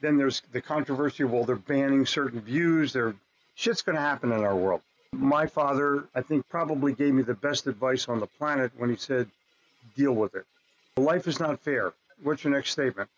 Then 0.00 0.16
there's 0.16 0.42
the 0.52 0.60
controversy 0.60 1.24
well, 1.24 1.42
they're 1.42 1.56
banning 1.56 2.06
certain 2.06 2.40
views. 2.40 2.92
They're, 2.92 3.16
shit's 3.56 3.82
going 3.82 3.96
to 3.96 4.02
happen 4.02 4.30
in 4.30 4.44
our 4.44 4.54
world. 4.54 4.80
My 5.12 5.46
father, 5.46 6.04
I 6.14 6.20
think, 6.20 6.48
probably 6.48 6.92
gave 6.92 7.14
me 7.14 7.22
the 7.22 7.34
best 7.34 7.66
advice 7.66 8.08
on 8.08 8.20
the 8.20 8.28
planet 8.28 8.70
when 8.76 8.90
he 8.90 8.96
said, 8.96 9.28
deal 9.96 10.12
with 10.12 10.36
it. 10.36 10.46
Life 10.96 11.26
is 11.26 11.40
not 11.40 11.58
fair. 11.58 11.94
What's 12.22 12.44
your 12.44 12.52
next 12.52 12.70
statement? 12.70 13.10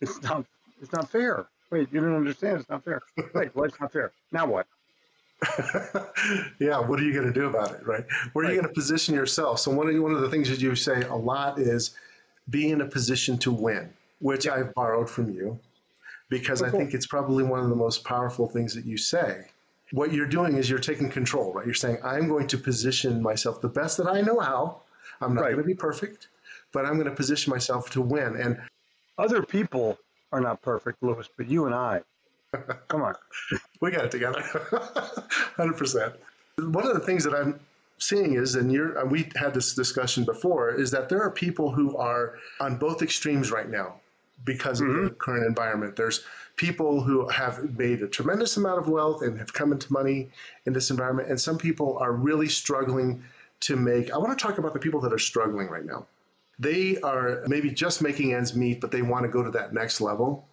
It's 0.00 0.22
not, 0.22 0.46
it's 0.80 0.92
not 0.92 1.10
fair. 1.10 1.46
Wait, 1.70 1.88
you 1.92 2.00
don't 2.00 2.14
understand. 2.16 2.60
It's 2.60 2.68
not 2.68 2.84
fair. 2.84 3.02
Wait, 3.34 3.54
life's 3.56 3.78
not 3.80 3.92
fair. 3.92 4.12
Now 4.32 4.46
what? 4.46 4.66
yeah, 6.58 6.78
what 6.80 6.98
are 6.98 7.04
you 7.04 7.12
going 7.12 7.26
to 7.26 7.32
do 7.32 7.46
about 7.46 7.72
it, 7.72 7.86
right? 7.86 8.04
Where 8.32 8.44
are 8.44 8.48
you 8.48 8.60
going 8.60 8.66
to 8.68 8.74
position 8.74 9.14
yourself? 9.14 9.60
So 9.60 9.70
one 9.70 9.88
of 9.88 10.02
one 10.02 10.12
of 10.12 10.20
the 10.20 10.30
things 10.30 10.48
that 10.48 10.60
you 10.60 10.74
say 10.74 11.02
a 11.02 11.14
lot 11.14 11.58
is 11.58 11.94
be 12.50 12.70
in 12.70 12.80
a 12.80 12.86
position 12.86 13.38
to 13.38 13.52
win, 13.52 13.90
which 14.20 14.48
I've 14.48 14.74
borrowed 14.74 15.08
from 15.08 15.30
you 15.32 15.58
because 16.28 16.62
I 16.62 16.70
think 16.70 16.92
it's 16.92 17.06
probably 17.06 17.44
one 17.44 17.60
of 17.60 17.70
the 17.70 17.76
most 17.76 18.04
powerful 18.04 18.46
things 18.48 18.74
that 18.74 18.84
you 18.84 18.96
say. 18.96 19.46
What 19.92 20.12
you're 20.12 20.26
doing 20.26 20.56
is 20.56 20.68
you're 20.68 20.78
taking 20.78 21.08
control, 21.08 21.52
right? 21.54 21.64
You're 21.64 21.74
saying 21.74 21.98
I'm 22.04 22.28
going 22.28 22.46
to 22.48 22.58
position 22.58 23.22
myself 23.22 23.60
the 23.62 23.68
best 23.68 23.96
that 23.96 24.06
I 24.06 24.20
know 24.20 24.38
how. 24.38 24.82
I'm 25.20 25.34
not 25.34 25.42
Right. 25.42 25.52
going 25.52 25.62
to 25.62 25.66
be 25.66 25.74
perfect, 25.74 26.28
but 26.72 26.84
I'm 26.84 26.94
going 26.94 27.06
to 27.06 27.14
position 27.14 27.50
myself 27.50 27.90
to 27.90 28.02
win. 28.02 28.36
And 28.36 28.60
Other 29.16 29.42
people 29.42 29.98
are 30.32 30.40
not 30.40 30.62
perfect, 30.62 31.02
Louis, 31.02 31.28
but 31.36 31.48
you 31.48 31.66
and 31.66 31.74
I. 31.74 32.02
Come 32.88 33.02
on. 33.02 33.14
We 33.80 33.92
got 33.92 34.06
it 34.06 34.10
together, 34.10 34.42
hundred 35.56 35.76
percent. 35.76 36.14
One 36.56 36.84
of 36.84 36.94
the 36.94 37.00
things 37.00 37.22
that 37.22 37.32
I'm 37.32 37.60
seeing 37.98 38.34
is, 38.34 38.56
and 38.56 38.72
you're, 38.72 38.98
and 38.98 39.08
we 39.08 39.30
had 39.36 39.54
this 39.54 39.72
discussion 39.72 40.24
before, 40.24 40.74
is 40.74 40.90
that 40.90 41.08
there 41.08 41.22
are 41.22 41.30
people 41.30 41.70
who 41.70 41.96
are 41.96 42.38
on 42.60 42.76
both 42.76 43.02
extremes 43.02 43.52
right 43.52 43.70
now 43.70 44.00
because 44.44 44.80
of 44.80 44.88
the 44.88 44.94
mm-hmm. 44.94 45.14
current 45.14 45.46
environment. 45.46 45.94
There's 45.94 46.24
people 46.56 47.02
who 47.02 47.28
have 47.28 47.78
made 47.78 48.02
a 48.02 48.08
tremendous 48.08 48.56
amount 48.56 48.80
of 48.80 48.88
wealth 48.88 49.22
and 49.22 49.38
have 49.38 49.52
come 49.52 49.70
into 49.70 49.92
money 49.92 50.28
in 50.66 50.72
this 50.72 50.90
environment, 50.90 51.28
and 51.28 51.40
some 51.40 51.56
people 51.56 51.98
are 51.98 52.12
really 52.12 52.48
struggling 52.48 53.22
to 53.60 53.76
make. 53.76 54.12
I 54.12 54.18
want 54.18 54.36
to 54.36 54.42
talk 54.44 54.58
about 54.58 54.72
the 54.72 54.80
people 54.80 55.00
that 55.02 55.12
are 55.12 55.18
struggling 55.18 55.68
right 55.68 55.84
now. 55.84 56.06
They 56.58 56.98
are 57.00 57.44
maybe 57.46 57.70
just 57.70 58.02
making 58.02 58.34
ends 58.34 58.54
meet, 58.54 58.80
but 58.80 58.90
they 58.90 59.02
want 59.02 59.24
to 59.24 59.28
go 59.28 59.42
to 59.42 59.50
that 59.52 59.72
next 59.72 60.00
level. 60.00 60.48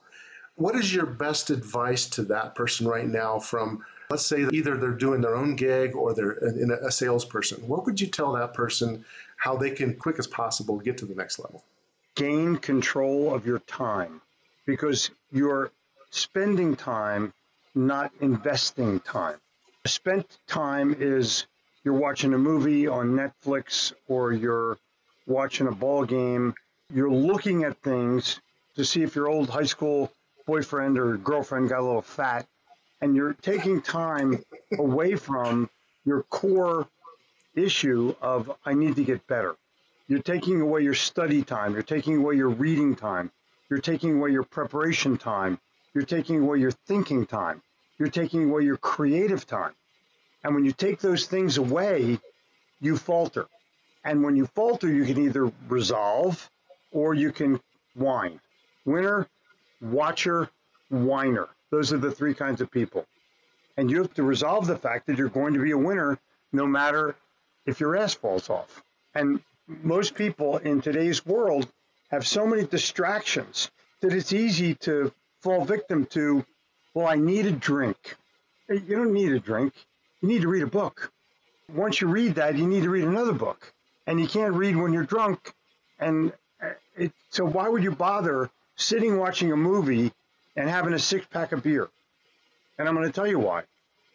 What 0.56 0.76
is 0.76 0.94
your 0.94 1.06
best 1.06 1.50
advice 1.50 2.08
to 2.10 2.24
that 2.24 2.56
person 2.56 2.88
right 2.88 3.08
now 3.08 3.40
from, 3.40 3.84
let's 4.10 4.26
say, 4.26 4.46
either 4.54 4.78
they're 4.78 4.92
doing 4.92 5.22
their 5.22 5.36
own 5.36 5.56
gig 5.56 5.96
or 5.96 6.14
they're 6.14 6.34
in 6.34 6.72
a, 6.72 6.92
salesperson? 6.92 7.68
What 7.68 7.86
would 7.86 8.00
you 8.00 8.08
tell 8.08 8.34
that 8.34 8.54
person 8.54 9.04
how 9.38 9.58
they 9.58 9.72
can, 9.72 9.96
quick 9.96 10.20
as 10.20 10.28
possible, 10.28 10.78
get 10.78 10.98
to 11.00 11.06
the 11.06 11.16
next 11.16 11.40
level? 11.40 11.64
Gain 12.16 12.56
control 12.58 13.34
of 13.34 13.46
your 13.46 13.60
time 13.60 14.22
because 14.66 15.10
you're 15.32 15.72
spending 16.12 16.76
time, 16.76 17.34
not 17.74 18.12
investing 18.22 19.02
time. 19.02 19.38
Spent 19.86 20.38
time 20.48 20.96
is 20.98 21.48
you're 21.84 21.94
watching 21.94 22.34
a 22.34 22.38
movie 22.38 22.88
on 22.88 23.10
Netflix 23.10 23.92
or 24.08 24.32
you're 24.32 24.78
watching 25.28 25.68
a 25.68 25.72
ball 25.72 26.06
game. 26.06 26.54
You're 26.94 27.12
looking 27.12 27.64
at 27.64 27.78
things 27.82 28.40
to 28.76 28.86
see 28.86 29.04
if 29.04 29.16
your 29.16 29.28
old 29.28 29.50
high 29.50 29.64
school 29.64 30.12
boyfriend 30.46 30.98
or 31.00 31.18
girlfriend 31.18 31.70
got 31.70 31.80
a 31.80 31.84
little 31.84 32.02
fat, 32.02 32.46
and 33.02 33.16
you're 33.16 33.34
taking 33.34 33.82
time 33.82 34.44
away 34.78 35.16
from 35.16 35.70
your 36.06 36.24
core 36.24 36.88
issue 37.56 38.14
of 38.22 38.52
I 38.66 38.74
need 38.74 38.96
to 38.98 39.04
get 39.04 39.26
better. 39.28 39.56
You're 40.08 40.22
taking 40.22 40.62
away 40.62 40.82
your 40.82 40.94
study 40.94 41.42
time. 41.42 41.74
You're 41.74 41.82
taking 41.82 42.18
away 42.18 42.36
your 42.36 42.50
reading 42.50 42.96
time. 42.96 43.32
You're 43.70 43.80
taking 43.80 44.18
away 44.18 44.32
your 44.32 44.44
preparation 44.44 45.18
time. 45.18 45.60
You're 45.94 46.06
taking 46.06 46.44
away 46.44 46.60
your 46.60 46.72
thinking 46.72 47.26
time. 47.26 47.64
You're 47.98 48.10
taking 48.10 48.50
away 48.50 48.64
your 48.64 48.78
creative 48.78 49.48
time. 49.48 49.74
And 50.44 50.54
when 50.54 50.66
you 50.66 50.74
take 50.74 51.00
those 51.00 51.26
things 51.26 51.58
away, 51.58 52.20
you 52.82 52.98
falter. 52.98 53.48
And 54.06 54.24
when 54.24 54.36
you 54.36 54.46
falter, 54.46 54.88
you 54.88 55.04
can 55.04 55.18
either 55.18 55.52
resolve 55.68 56.50
or 56.92 57.16
you 57.16 57.32
can 57.32 57.60
whine. 57.96 58.40
Winner, 58.86 59.28
watcher, 59.82 60.50
whiner. 60.90 61.50
Those 61.72 61.92
are 61.92 61.98
the 61.98 62.12
three 62.12 62.36
kinds 62.36 62.62
of 62.62 62.70
people. 62.70 63.06
And 63.76 63.90
you 63.90 63.98
have 63.98 64.14
to 64.14 64.24
resolve 64.24 64.68
the 64.68 64.78
fact 64.78 65.08
that 65.08 65.18
you're 65.18 65.28
going 65.28 65.56
to 65.56 65.60
be 65.60 65.72
a 65.72 65.78
winner 65.78 66.20
no 66.54 66.68
matter 66.68 67.16
if 67.66 67.80
your 67.80 67.98
ass 67.98 68.14
falls 68.14 68.50
off. 68.50 68.84
And 69.16 69.42
most 69.68 70.14
people 70.14 70.58
in 70.58 70.82
today's 70.82 71.26
world 71.26 71.68
have 72.12 72.28
so 72.28 72.46
many 72.46 72.64
distractions 72.66 73.72
that 74.02 74.14
it's 74.14 74.32
easy 74.32 74.76
to 74.76 75.12
fall 75.42 75.66
victim 75.66 76.06
to, 76.08 76.46
well, 76.94 77.08
I 77.08 77.16
need 77.16 77.48
a 77.48 77.52
drink. 77.52 78.16
You 78.70 78.96
don't 78.96 79.14
need 79.14 79.32
a 79.32 79.40
drink. 79.40 79.74
You 80.22 80.30
need 80.30 80.44
to 80.44 80.48
read 80.48 80.64
a 80.64 80.68
book. 80.68 81.12
Once 81.74 82.00
you 82.00 82.08
read 82.08 82.36
that, 82.36 82.58
you 82.58 82.68
need 82.68 82.84
to 82.84 82.90
read 82.90 83.06
another 83.06 83.34
book. 83.34 83.74
And 84.08 84.20
you 84.20 84.28
can't 84.28 84.54
read 84.54 84.76
when 84.76 84.94
you're 84.94 85.04
drunk. 85.04 85.54
And 86.00 86.32
uh, 86.62 86.72
it, 86.96 87.12
so 87.30 87.46
why 87.46 87.68
would 87.68 87.84
you 87.84 87.92
bother 87.92 88.50
sitting 88.76 89.18
watching 89.18 89.52
a 89.52 89.56
movie 89.56 90.12
and 90.56 90.70
having 90.70 90.94
a 90.94 91.00
six 91.00 91.26
pack 91.28 91.52
of 91.52 91.64
beer? 91.64 91.90
And 92.78 92.88
I'm 92.88 92.96
going 92.96 93.08
to 93.08 93.14
tell 93.14 93.28
you 93.28 93.40
why. 93.40 93.64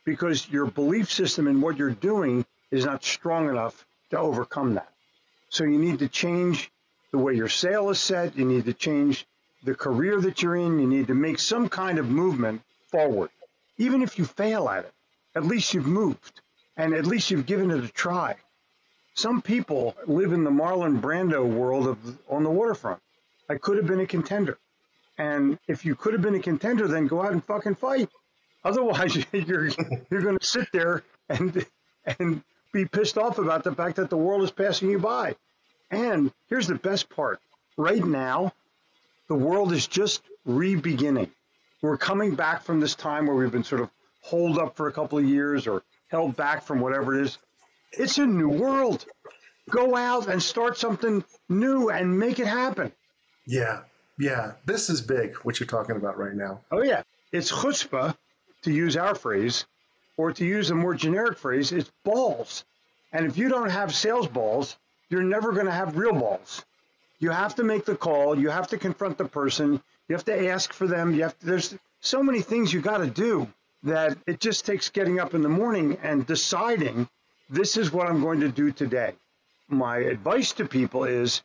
Because 0.04 0.48
your 0.48 0.66
belief 0.66 1.10
system 1.10 1.46
and 1.46 1.62
what 1.62 1.76
you're 1.76 1.90
doing 1.90 2.44
is 2.70 2.84
not 2.84 3.04
strong 3.04 3.48
enough 3.48 3.84
to 4.10 4.18
overcome 4.18 4.74
that. 4.74 4.88
So 5.48 5.64
you 5.64 5.78
need 5.78 5.98
to 6.00 6.08
change 6.08 6.70
the 7.10 7.18
way 7.18 7.34
your 7.34 7.48
sale 7.48 7.90
is 7.90 7.98
set. 7.98 8.36
You 8.36 8.44
need 8.44 8.66
to 8.66 8.72
change 8.72 9.26
the 9.64 9.74
career 9.74 10.20
that 10.20 10.42
you're 10.42 10.56
in. 10.56 10.78
You 10.78 10.86
need 10.86 11.08
to 11.08 11.14
make 11.14 11.38
some 11.38 11.68
kind 11.68 11.98
of 11.98 12.08
movement 12.08 12.62
forward. 12.88 13.30
Even 13.78 14.02
if 14.02 14.18
you 14.18 14.24
fail 14.24 14.68
at 14.68 14.84
it, 14.84 14.92
at 15.34 15.44
least 15.44 15.74
you've 15.74 15.86
moved 15.86 16.40
and 16.76 16.94
at 16.94 17.06
least 17.06 17.30
you've 17.30 17.46
given 17.46 17.70
it 17.70 17.84
a 17.84 17.88
try. 17.88 18.36
Some 19.14 19.42
people 19.42 19.96
live 20.06 20.32
in 20.32 20.44
the 20.44 20.50
Marlon 20.50 21.00
Brando 21.00 21.46
world 21.46 21.86
of 21.86 22.18
on 22.28 22.44
the 22.44 22.50
waterfront. 22.50 23.00
I 23.48 23.56
could 23.56 23.76
have 23.76 23.86
been 23.86 24.00
a 24.00 24.06
contender. 24.06 24.58
And 25.18 25.58
if 25.68 25.84
you 25.84 25.94
could 25.94 26.14
have 26.14 26.22
been 26.22 26.36
a 26.36 26.40
contender, 26.40 26.88
then 26.88 27.06
go 27.06 27.20
out 27.20 27.32
and 27.32 27.44
fucking 27.44 27.74
fight. 27.74 28.08
Otherwise, 28.64 29.16
you're 29.32 29.68
you're 30.10 30.22
going 30.22 30.38
to 30.38 30.46
sit 30.46 30.68
there 30.72 31.02
and 31.28 31.66
and 32.18 32.42
be 32.72 32.86
pissed 32.86 33.18
off 33.18 33.38
about 33.38 33.64
the 33.64 33.74
fact 33.74 33.96
that 33.96 34.10
the 34.10 34.16
world 34.16 34.42
is 34.42 34.50
passing 34.50 34.90
you 34.90 34.98
by. 34.98 35.34
And 35.90 36.32
here's 36.48 36.68
the 36.68 36.76
best 36.76 37.10
part: 37.10 37.40
right 37.76 38.04
now, 38.04 38.52
the 39.28 39.34
world 39.34 39.72
is 39.72 39.86
just 39.86 40.22
re-beginning. 40.46 41.30
We're 41.82 41.96
coming 41.96 42.34
back 42.34 42.62
from 42.62 42.80
this 42.80 42.94
time 42.94 43.26
where 43.26 43.36
we've 43.36 43.50
been 43.50 43.64
sort 43.64 43.80
of 43.80 43.90
holed 44.22 44.58
up 44.58 44.76
for 44.76 44.88
a 44.88 44.92
couple 44.92 45.18
of 45.18 45.24
years 45.24 45.66
or 45.66 45.82
held 46.08 46.36
back 46.36 46.62
from 46.62 46.80
whatever 46.80 47.18
it 47.18 47.22
is. 47.26 47.38
It's 47.92 48.18
a 48.18 48.26
new 48.26 48.48
world. 48.48 49.04
Go 49.68 49.96
out 49.96 50.28
and 50.28 50.42
start 50.42 50.78
something 50.78 51.24
new 51.48 51.90
and 51.90 52.18
make 52.18 52.38
it 52.38 52.46
happen. 52.46 52.92
Yeah, 53.46 53.82
yeah. 54.18 54.52
This 54.64 54.90
is 54.90 55.00
big, 55.00 55.36
what 55.36 55.60
you're 55.60 55.66
talking 55.66 55.96
about 55.96 56.18
right 56.18 56.34
now. 56.34 56.60
Oh 56.70 56.82
yeah, 56.82 57.02
it's 57.32 57.50
chutzpah, 57.52 58.16
to 58.62 58.72
use 58.72 58.96
our 58.96 59.14
phrase, 59.14 59.64
or 60.16 60.32
to 60.32 60.44
use 60.44 60.70
a 60.70 60.74
more 60.74 60.94
generic 60.94 61.38
phrase, 61.38 61.72
it's 61.72 61.90
balls. 62.04 62.64
And 63.12 63.26
if 63.26 63.36
you 63.38 63.48
don't 63.48 63.70
have 63.70 63.94
sales 63.94 64.28
balls, 64.28 64.76
you're 65.08 65.22
never 65.22 65.52
going 65.52 65.66
to 65.66 65.72
have 65.72 65.96
real 65.96 66.12
balls. 66.12 66.64
You 67.18 67.30
have 67.30 67.54
to 67.56 67.64
make 67.64 67.84
the 67.84 67.96
call. 67.96 68.38
You 68.38 68.50
have 68.50 68.68
to 68.68 68.78
confront 68.78 69.18
the 69.18 69.24
person. 69.24 69.82
You 70.08 70.14
have 70.14 70.24
to 70.26 70.48
ask 70.48 70.72
for 70.72 70.86
them. 70.86 71.14
You 71.14 71.22
have 71.22 71.38
to, 71.40 71.46
there's 71.46 71.76
so 72.00 72.22
many 72.22 72.40
things 72.40 72.72
you 72.72 72.80
got 72.80 72.98
to 72.98 73.06
do 73.06 73.48
that 73.82 74.16
it 74.26 74.40
just 74.40 74.66
takes 74.66 74.90
getting 74.90 75.18
up 75.18 75.34
in 75.34 75.42
the 75.42 75.48
morning 75.48 75.98
and 76.02 76.26
deciding 76.26 77.08
this 77.50 77.76
is 77.76 77.92
what 77.92 78.08
I'm 78.08 78.20
going 78.20 78.40
to 78.40 78.48
do 78.48 78.70
today. 78.70 79.12
My 79.68 79.98
advice 79.98 80.52
to 80.54 80.66
people 80.66 81.04
is 81.04 81.42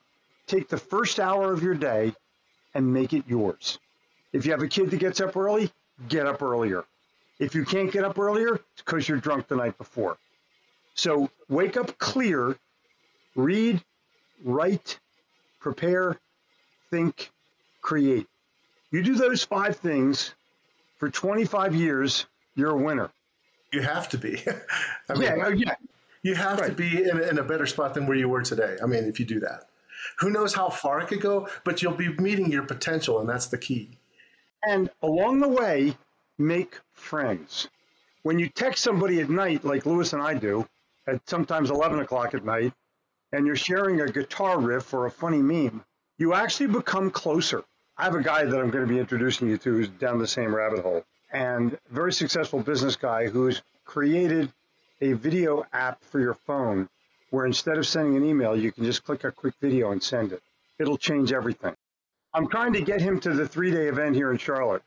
take 0.47 0.69
the 0.69 0.77
first 0.77 1.19
hour 1.19 1.51
of 1.51 1.63
your 1.63 1.73
day 1.73 2.13
and 2.73 2.93
make 2.93 3.13
it 3.13 3.23
yours. 3.27 3.79
If 4.31 4.45
you 4.45 4.51
have 4.51 4.61
a 4.61 4.67
kid 4.67 4.91
that 4.91 4.97
gets 4.97 5.19
up 5.19 5.35
early, 5.35 5.71
get 6.07 6.27
up 6.27 6.41
earlier. 6.41 6.85
If 7.39 7.55
you 7.55 7.65
can't 7.65 7.91
get 7.91 8.03
up 8.03 8.19
earlier, 8.19 8.55
it's 8.55 8.83
because 8.85 9.09
you're 9.09 9.17
drunk 9.17 9.47
the 9.47 9.55
night 9.55 9.77
before. 9.77 10.17
So 10.93 11.29
wake 11.49 11.75
up 11.75 11.97
clear, 11.97 12.55
read, 13.35 13.83
write, 14.43 14.99
prepare, 15.59 16.17
think, 16.91 17.31
create. 17.81 18.27
You 18.91 19.03
do 19.03 19.15
those 19.15 19.43
five 19.43 19.77
things 19.77 20.33
for 20.97 21.09
25 21.09 21.75
years, 21.75 22.25
you're 22.55 22.71
a 22.71 22.77
winner. 22.77 23.09
You 23.71 23.81
have 23.81 24.07
to 24.09 24.17
be. 24.17 24.41
I 25.09 25.13
mean, 25.13 25.23
yeah, 25.23 25.49
yeah. 25.49 25.75
You 26.25 26.33
have 26.33 26.59
right. 26.59 26.71
to 26.71 26.73
be 26.73 27.07
in, 27.07 27.21
in 27.21 27.37
a 27.37 27.43
better 27.43 27.67
spot 27.67 27.93
than 27.93 28.07
where 28.07 28.17
you 28.17 28.27
were 28.27 28.41
today. 28.41 28.77
I 28.81 28.87
mean, 28.87 29.03
if 29.03 29.19
you 29.19 29.27
do 29.27 29.39
that, 29.41 29.65
who 30.17 30.31
knows 30.31 30.55
how 30.55 30.69
far 30.69 30.99
it 30.99 31.07
could 31.07 31.21
go, 31.21 31.47
but 31.63 31.83
you'll 31.83 31.93
be 31.93 32.15
meeting 32.15 32.51
your 32.51 32.63
potential, 32.63 33.19
and 33.19 33.29
that's 33.29 33.45
the 33.45 33.59
key. 33.59 33.99
And 34.67 34.89
along 35.03 35.39
the 35.39 35.47
way, 35.47 35.95
make 36.39 36.79
friends. 36.93 37.67
When 38.23 38.39
you 38.39 38.49
text 38.49 38.83
somebody 38.83 39.21
at 39.21 39.29
night, 39.29 39.63
like 39.63 39.85
Louis 39.85 40.11
and 40.13 40.21
I 40.23 40.33
do, 40.33 40.67
at 41.05 41.29
sometimes 41.29 41.69
11 41.69 41.99
o'clock 41.99 42.33
at 42.33 42.43
night, 42.43 42.73
and 43.31 43.45
you're 43.45 43.55
sharing 43.55 44.01
a 44.01 44.07
guitar 44.07 44.59
riff 44.59 44.91
or 44.95 45.05
a 45.05 45.11
funny 45.11 45.43
meme, 45.43 45.85
you 46.17 46.33
actually 46.33 46.73
become 46.73 47.11
closer. 47.11 47.63
I 47.99 48.03
have 48.03 48.15
a 48.15 48.23
guy 48.23 48.45
that 48.45 48.59
I'm 48.59 48.71
going 48.71 48.87
to 48.87 48.91
be 48.91 48.99
introducing 48.99 49.47
you 49.47 49.59
to 49.59 49.71
who's 49.71 49.89
down 49.89 50.17
the 50.17 50.25
same 50.25 50.55
rabbit 50.55 50.79
hole, 50.79 51.05
and 51.31 51.77
very 51.91 52.11
successful 52.11 52.63
business 52.63 52.95
guy 52.95 53.27
who's 53.27 53.61
created 53.83 54.51
a 55.01 55.13
video 55.13 55.65
app 55.73 56.03
for 56.03 56.19
your 56.19 56.33
phone 56.33 56.89
where 57.29 57.45
instead 57.45 57.77
of 57.77 57.85
sending 57.87 58.15
an 58.15 58.23
email, 58.23 58.55
you 58.55 58.71
can 58.71 58.83
just 58.85 59.03
click 59.03 59.23
a 59.23 59.31
quick 59.31 59.53
video 59.61 59.91
and 59.91 60.01
send 60.01 60.31
it. 60.31 60.41
It'll 60.79 60.97
change 60.97 61.31
everything. 61.31 61.75
I'm 62.33 62.47
trying 62.47 62.73
to 62.73 62.81
get 62.81 63.01
him 63.01 63.19
to 63.21 63.33
the 63.33 63.47
three 63.47 63.71
day 63.71 63.87
event 63.87 64.15
here 64.15 64.31
in 64.31 64.37
Charlotte. 64.37 64.83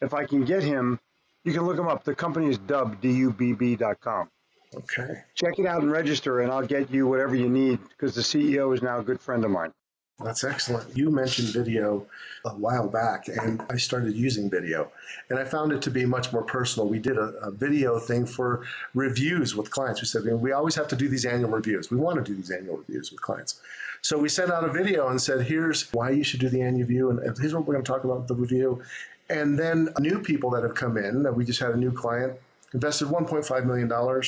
If 0.00 0.14
I 0.14 0.26
can 0.26 0.44
get 0.44 0.62
him, 0.62 1.00
you 1.44 1.52
can 1.52 1.62
look 1.62 1.78
him 1.78 1.88
up. 1.88 2.04
The 2.04 2.14
company 2.14 2.48
is 2.48 2.58
D-U-B-B.com. 2.58 4.28
Okay. 4.74 5.22
Check 5.34 5.58
it 5.58 5.66
out 5.66 5.82
and 5.82 5.90
register, 5.90 6.40
and 6.40 6.50
I'll 6.50 6.66
get 6.66 6.90
you 6.90 7.06
whatever 7.06 7.34
you 7.34 7.48
need 7.48 7.78
because 7.88 8.14
the 8.14 8.22
CEO 8.22 8.74
is 8.74 8.82
now 8.82 8.98
a 8.98 9.02
good 9.02 9.20
friend 9.20 9.44
of 9.44 9.50
mine. 9.50 9.72
That's 10.20 10.44
excellent. 10.44 10.96
You 10.96 11.10
mentioned 11.10 11.48
video 11.48 12.06
a 12.44 12.50
while 12.50 12.88
back, 12.88 13.28
and 13.28 13.62
I 13.68 13.76
started 13.76 14.14
using 14.14 14.48
video, 14.48 14.92
and 15.30 15.38
I 15.38 15.44
found 15.44 15.72
it 15.72 15.82
to 15.82 15.90
be 15.90 16.04
much 16.04 16.32
more 16.32 16.42
personal. 16.42 16.88
We 16.88 16.98
did 16.98 17.16
a, 17.16 17.32
a 17.42 17.50
video 17.50 17.98
thing 17.98 18.26
for 18.26 18.64
reviews 18.94 19.56
with 19.56 19.70
clients. 19.70 20.00
We 20.00 20.06
said 20.06 20.24
we 20.24 20.52
always 20.52 20.74
have 20.76 20.88
to 20.88 20.96
do 20.96 21.08
these 21.08 21.24
annual 21.24 21.50
reviews. 21.50 21.90
We 21.90 21.96
want 21.96 22.24
to 22.24 22.24
do 22.24 22.36
these 22.36 22.50
annual 22.50 22.76
reviews 22.76 23.10
with 23.10 23.20
clients. 23.20 23.60
So 24.00 24.18
we 24.18 24.28
sent 24.28 24.50
out 24.50 24.64
a 24.64 24.72
video 24.72 25.08
and 25.08 25.20
said, 25.20 25.42
here's 25.42 25.92
why 25.92 26.10
you 26.10 26.24
should 26.24 26.40
do 26.40 26.48
the 26.48 26.62
annual 26.62 26.86
review, 26.86 27.10
and 27.10 27.38
here's 27.38 27.54
what 27.54 27.66
we're 27.66 27.74
going 27.74 27.84
to 27.84 27.90
talk 27.90 28.04
about 28.04 28.28
the 28.28 28.34
review. 28.34 28.82
And 29.28 29.58
then 29.58 29.88
new 29.98 30.20
people 30.20 30.50
that 30.50 30.62
have 30.62 30.74
come 30.74 30.96
in, 30.96 31.32
we 31.34 31.44
just 31.44 31.60
had 31.60 31.70
a 31.70 31.76
new 31.76 31.92
client, 31.92 32.34
invested 32.74 33.08
$1.5 33.08 33.64
million. 33.64 34.22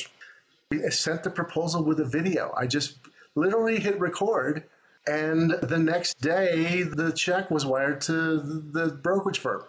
We 0.70 0.90
sent 0.90 1.22
the 1.22 1.30
proposal 1.30 1.84
with 1.84 2.00
a 2.00 2.04
video. 2.04 2.54
I 2.56 2.66
just 2.66 2.96
literally 3.34 3.80
hit 3.80 3.98
record 4.00 4.64
and 5.06 5.50
the 5.62 5.78
next 5.78 6.20
day, 6.20 6.82
the 6.82 7.12
check 7.12 7.50
was 7.50 7.66
wired 7.66 8.00
to 8.02 8.38
the 8.38 8.98
brokerage 9.02 9.38
firm. 9.38 9.62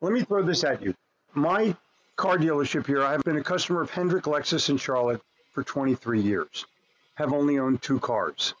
Let 0.00 0.12
me 0.12 0.22
throw 0.22 0.42
this 0.42 0.64
at 0.64 0.82
you. 0.82 0.94
My 1.34 1.76
car 2.16 2.36
dealership 2.36 2.86
here, 2.86 3.02
I've 3.02 3.24
been 3.24 3.38
a 3.38 3.42
customer 3.42 3.80
of 3.80 3.90
Hendrick 3.90 4.24
Lexus 4.24 4.68
in 4.68 4.76
Charlotte 4.76 5.22
for 5.52 5.62
23 5.62 6.20
years, 6.20 6.66
have 7.14 7.32
only 7.32 7.58
owned 7.58 7.82
two 7.82 7.98
cars. 8.00 8.54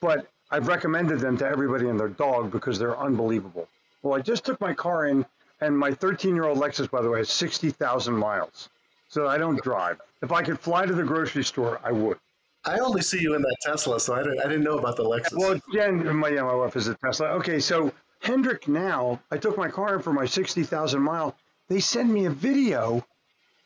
But 0.00 0.28
I've 0.50 0.68
recommended 0.68 1.20
them 1.20 1.36
to 1.38 1.46
everybody 1.46 1.88
and 1.88 1.98
their 1.98 2.08
dog 2.08 2.50
because 2.50 2.78
they're 2.78 2.98
unbelievable. 2.98 3.68
Well, 4.02 4.14
I 4.18 4.20
just 4.20 4.44
took 4.44 4.60
my 4.60 4.74
car 4.74 5.06
in, 5.06 5.24
and 5.60 5.76
my 5.76 5.92
13 5.92 6.34
year 6.34 6.44
old 6.44 6.58
Lexus, 6.58 6.90
by 6.90 7.02
the 7.02 7.10
way, 7.10 7.18
has 7.18 7.30
60,000 7.30 8.14
miles. 8.14 8.68
So 9.08 9.26
I 9.26 9.38
don't 9.38 9.62
drive. 9.62 10.00
If 10.22 10.32
I 10.32 10.42
could 10.42 10.60
fly 10.60 10.84
to 10.84 10.92
the 10.94 11.02
grocery 11.02 11.44
store, 11.44 11.80
I 11.82 11.92
would. 11.92 12.18
I 12.68 12.78
only 12.80 13.02
see 13.02 13.20
you 13.20 13.34
in 13.34 13.42
that 13.42 13.56
Tesla, 13.62 13.98
so 13.98 14.14
I 14.14 14.22
didn't, 14.22 14.40
I 14.40 14.44
didn't 14.44 14.64
know 14.64 14.78
about 14.78 14.96
the 14.96 15.04
Lexus. 15.04 15.36
Well, 15.36 15.60
Jen, 15.72 16.14
my, 16.16 16.28
yeah, 16.28 16.42
my 16.42 16.54
wife 16.54 16.76
is 16.76 16.88
a 16.88 16.94
Tesla. 16.94 17.28
Okay, 17.28 17.58
so 17.60 17.92
Hendrick 18.20 18.68
now, 18.68 19.20
I 19.30 19.38
took 19.38 19.56
my 19.56 19.68
car 19.68 19.96
in 19.96 20.02
for 20.02 20.12
my 20.12 20.26
60,000 20.26 21.00
mile. 21.00 21.34
They 21.68 21.80
send 21.80 22.12
me 22.12 22.26
a 22.26 22.30
video 22.30 23.04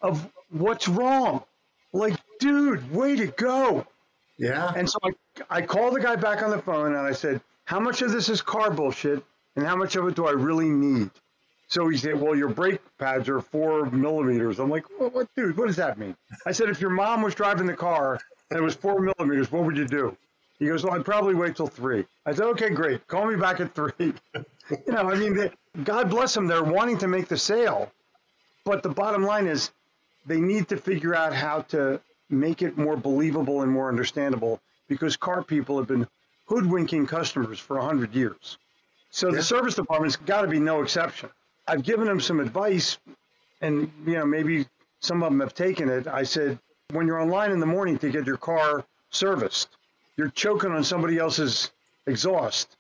of 0.00 0.30
what's 0.50 0.88
wrong. 0.88 1.44
Like, 1.92 2.18
dude, 2.38 2.92
way 2.92 3.16
to 3.16 3.26
go. 3.26 3.86
Yeah. 4.38 4.72
And 4.74 4.88
so 4.88 4.98
I, 5.04 5.12
I 5.50 5.62
called 5.62 5.94
the 5.94 6.00
guy 6.00 6.16
back 6.16 6.42
on 6.42 6.50
the 6.50 6.58
phone 6.58 6.94
and 6.94 7.06
I 7.06 7.12
said, 7.12 7.40
how 7.64 7.78
much 7.78 8.02
of 8.02 8.12
this 8.12 8.28
is 8.28 8.40
car 8.42 8.70
bullshit 8.70 9.22
and 9.56 9.66
how 9.66 9.76
much 9.76 9.96
of 9.96 10.06
it 10.08 10.14
do 10.14 10.26
I 10.26 10.32
really 10.32 10.68
need? 10.68 11.10
So 11.68 11.88
he 11.88 11.96
said, 11.96 12.20
well, 12.20 12.34
your 12.34 12.48
brake 12.48 12.80
pads 12.98 13.28
are 13.28 13.40
four 13.40 13.86
millimeters. 13.86 14.58
I'm 14.58 14.68
like, 14.68 14.84
what, 14.98 15.14
what 15.14 15.28
dude, 15.34 15.56
what 15.56 15.68
does 15.68 15.76
that 15.76 15.98
mean? 15.98 16.16
I 16.44 16.52
said, 16.52 16.68
if 16.68 16.80
your 16.80 16.90
mom 16.90 17.22
was 17.22 17.34
driving 17.34 17.66
the 17.66 17.74
car 17.74 18.18
and 18.52 18.60
it 18.60 18.62
was 18.62 18.74
four 18.74 19.00
millimeters, 19.00 19.50
what 19.50 19.64
would 19.64 19.78
you 19.78 19.86
do? 19.86 20.14
He 20.58 20.66
goes, 20.66 20.84
well, 20.84 20.92
I'd 20.92 21.06
probably 21.06 21.34
wait 21.34 21.56
till 21.56 21.66
three. 21.66 22.04
I 22.26 22.34
said, 22.34 22.44
okay, 22.48 22.68
great. 22.68 23.06
Call 23.08 23.26
me 23.26 23.36
back 23.36 23.60
at 23.60 23.74
three. 23.74 23.92
you 24.04 24.92
know, 24.92 25.10
I 25.10 25.14
mean, 25.14 25.34
they, 25.34 25.50
God 25.84 26.10
bless 26.10 26.34
them. 26.34 26.46
They're 26.46 26.62
wanting 26.62 26.98
to 26.98 27.08
make 27.08 27.28
the 27.28 27.38
sale. 27.38 27.90
But 28.64 28.82
the 28.82 28.90
bottom 28.90 29.24
line 29.24 29.46
is 29.46 29.70
they 30.26 30.38
need 30.38 30.68
to 30.68 30.76
figure 30.76 31.14
out 31.14 31.32
how 31.32 31.62
to 31.70 31.98
make 32.28 32.60
it 32.60 32.76
more 32.76 32.96
believable 32.96 33.62
and 33.62 33.72
more 33.72 33.88
understandable 33.88 34.60
because 34.86 35.16
car 35.16 35.42
people 35.42 35.78
have 35.78 35.88
been 35.88 36.06
hoodwinking 36.44 37.06
customers 37.06 37.58
for 37.58 37.78
100 37.78 38.14
years. 38.14 38.58
So 39.10 39.30
yeah. 39.30 39.36
the 39.36 39.42
service 39.42 39.76
department's 39.76 40.16
got 40.16 40.42
to 40.42 40.48
be 40.48 40.60
no 40.60 40.82
exception. 40.82 41.30
I've 41.66 41.82
given 41.82 42.06
them 42.06 42.20
some 42.20 42.38
advice, 42.38 42.98
and 43.62 43.90
you 44.06 44.14
know 44.14 44.26
maybe 44.26 44.66
some 45.00 45.22
of 45.22 45.30
them 45.30 45.40
have 45.40 45.54
taken 45.54 45.88
it. 45.88 46.06
I 46.06 46.24
said, 46.24 46.58
when 46.92 47.06
you're 47.06 47.20
online 47.20 47.50
in 47.50 47.58
the 47.58 47.66
morning 47.66 47.98
to 47.98 48.10
get 48.10 48.26
your 48.26 48.36
car 48.36 48.84
serviced, 49.10 49.68
you're 50.16 50.28
choking 50.28 50.70
on 50.72 50.84
somebody 50.84 51.18
else's 51.18 51.70
exhaust. 52.06 52.76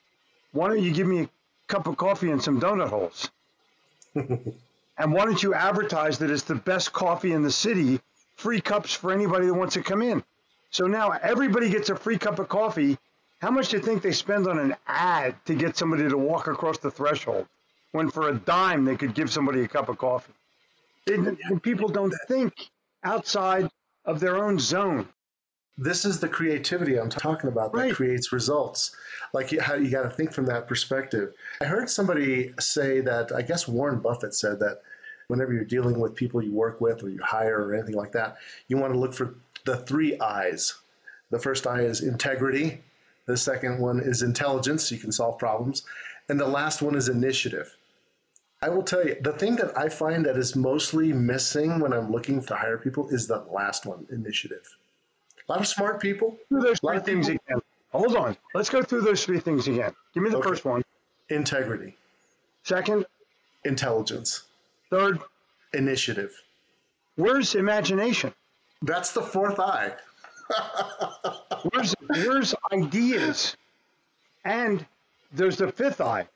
Why 0.52 0.68
don't 0.68 0.82
you 0.82 0.92
give 0.92 1.06
me 1.06 1.22
a 1.22 1.28
cup 1.66 1.86
of 1.86 1.96
coffee 1.96 2.30
and 2.30 2.42
some 2.42 2.60
donut 2.60 2.88
holes? 2.88 3.30
and 4.14 5.12
why 5.12 5.24
don't 5.24 5.42
you 5.42 5.54
advertise 5.54 6.18
that 6.18 6.30
it's 6.30 6.42
the 6.42 6.54
best 6.54 6.92
coffee 6.92 7.32
in 7.32 7.42
the 7.42 7.50
city, 7.50 8.00
free 8.36 8.60
cups 8.60 8.92
for 8.92 9.12
anybody 9.12 9.46
that 9.46 9.54
wants 9.54 9.74
to 9.74 9.82
come 9.82 10.02
in? 10.02 10.22
So 10.70 10.86
now 10.86 11.10
everybody 11.10 11.70
gets 11.70 11.88
a 11.88 11.96
free 11.96 12.18
cup 12.18 12.38
of 12.38 12.48
coffee. 12.48 12.98
How 13.40 13.50
much 13.50 13.70
do 13.70 13.78
you 13.78 13.82
think 13.82 14.02
they 14.02 14.12
spend 14.12 14.46
on 14.46 14.58
an 14.58 14.76
ad 14.86 15.34
to 15.46 15.54
get 15.54 15.76
somebody 15.76 16.08
to 16.08 16.18
walk 16.18 16.46
across 16.46 16.78
the 16.78 16.90
threshold 16.90 17.46
when 17.92 18.10
for 18.10 18.28
a 18.28 18.34
dime 18.34 18.84
they 18.84 18.96
could 18.96 19.14
give 19.14 19.32
somebody 19.32 19.62
a 19.62 19.68
cup 19.68 19.88
of 19.88 19.96
coffee? 19.96 20.32
And 21.06 21.62
people 21.62 21.88
don't 21.88 22.14
think 22.28 22.54
outside 23.02 23.68
of 24.04 24.20
their 24.20 24.42
own 24.44 24.58
zone. 24.58 25.08
This 25.78 26.04
is 26.04 26.20
the 26.20 26.28
creativity 26.28 26.98
I'm 26.98 27.08
talking 27.08 27.48
about 27.48 27.72
that 27.72 27.78
right. 27.78 27.94
creates 27.94 28.32
results. 28.32 28.94
Like 29.32 29.58
how 29.58 29.74
you 29.74 29.90
got 29.90 30.02
to 30.02 30.10
think 30.10 30.32
from 30.32 30.46
that 30.46 30.68
perspective. 30.68 31.32
I 31.60 31.64
heard 31.64 31.88
somebody 31.88 32.52
say 32.60 33.00
that, 33.00 33.32
I 33.32 33.42
guess 33.42 33.66
Warren 33.66 34.00
Buffett 34.00 34.34
said 34.34 34.60
that 34.60 34.82
whenever 35.28 35.54
you're 35.54 35.64
dealing 35.64 35.98
with 35.98 36.14
people 36.14 36.42
you 36.42 36.52
work 36.52 36.80
with 36.80 37.02
or 37.02 37.08
you 37.08 37.20
hire 37.22 37.64
or 37.64 37.74
anything 37.74 37.96
like 37.96 38.12
that, 38.12 38.36
you 38.68 38.76
want 38.76 38.92
to 38.92 38.98
look 38.98 39.14
for 39.14 39.34
the 39.64 39.78
three 39.78 40.18
I's. 40.20 40.74
The 41.30 41.38
first 41.38 41.66
I 41.66 41.80
is 41.80 42.02
integrity. 42.02 42.82
The 43.26 43.36
second 43.36 43.78
one 43.78 44.00
is 44.00 44.22
intelligence, 44.22 44.88
so 44.88 44.94
you 44.94 45.00
can 45.00 45.12
solve 45.12 45.38
problems. 45.38 45.84
And 46.28 46.38
the 46.38 46.46
last 46.46 46.82
one 46.82 46.94
is 46.94 47.08
initiative. 47.08 47.74
I 48.62 48.68
will 48.68 48.84
tell 48.84 49.04
you, 49.04 49.16
the 49.20 49.32
thing 49.32 49.56
that 49.56 49.76
I 49.76 49.88
find 49.88 50.24
that 50.24 50.36
is 50.36 50.54
mostly 50.54 51.12
missing 51.12 51.80
when 51.80 51.92
I'm 51.92 52.12
looking 52.12 52.40
to 52.44 52.54
hire 52.54 52.78
people 52.78 53.08
is 53.08 53.26
the 53.26 53.38
last 53.50 53.86
one, 53.86 54.06
initiative. 54.10 54.76
A 55.48 55.52
lot 55.52 55.60
of 55.60 55.66
smart 55.66 56.00
people. 56.00 56.38
those 56.48 56.78
three 56.78 57.00
things 57.00 57.28
again. 57.28 57.60
Hold 57.90 58.14
on. 58.16 58.36
Let's 58.54 58.70
go 58.70 58.80
through 58.80 59.00
those 59.00 59.24
three 59.24 59.40
things 59.40 59.66
again. 59.66 59.92
Give 60.14 60.22
me 60.22 60.30
the 60.30 60.36
okay. 60.36 60.48
first 60.48 60.64
one. 60.64 60.82
Integrity. 61.28 61.96
Second. 62.62 63.04
Intelligence. 63.64 64.44
Third. 64.90 65.18
Initiative. 65.74 66.32
Where's 67.16 67.56
imagination? 67.56 68.32
That's 68.80 69.12
the 69.12 69.22
fourth 69.22 69.58
eye. 69.58 69.92
where's, 71.72 71.94
where's 72.08 72.54
ideas? 72.72 73.56
And 74.44 74.86
there's 75.32 75.56
the 75.56 75.72
fifth 75.72 76.00
eye. 76.00 76.28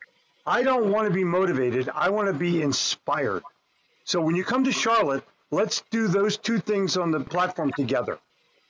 I 0.47 0.63
don't 0.63 0.89
want 0.91 1.07
to 1.09 1.13
be 1.13 1.25
motivated. 1.25 1.89
I 1.93 2.09
want 2.09 2.27
to 2.29 2.33
be 2.33 2.61
inspired. 2.61 3.43
So 4.05 4.21
when 4.21 4.35
you 4.35 4.45
come 4.45 4.63
to 4.63 4.71
Charlotte, 4.71 5.23
let's 5.51 5.83
do 5.91 6.07
those 6.07 6.37
two 6.37 6.59
things 6.59 6.95
on 6.95 7.11
the 7.11 7.19
platform 7.19 7.73
together. 7.75 8.17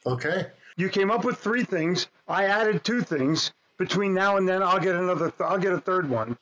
Okay. 0.07 0.47
You 0.75 0.89
came 0.89 1.11
up 1.11 1.23
with 1.23 1.37
three 1.37 1.63
things. 1.63 2.07
I 2.27 2.45
added 2.45 2.83
two 2.83 3.01
things. 3.01 3.51
between 3.77 4.15
now 4.15 4.37
and 4.37 4.49
then, 4.49 4.63
I'll 4.63 4.79
get 4.79 4.95
another. 4.95 5.31
I'll 5.39 5.59
get 5.59 5.71
a 5.71 5.79
third 5.79 6.09
one. 6.09 6.35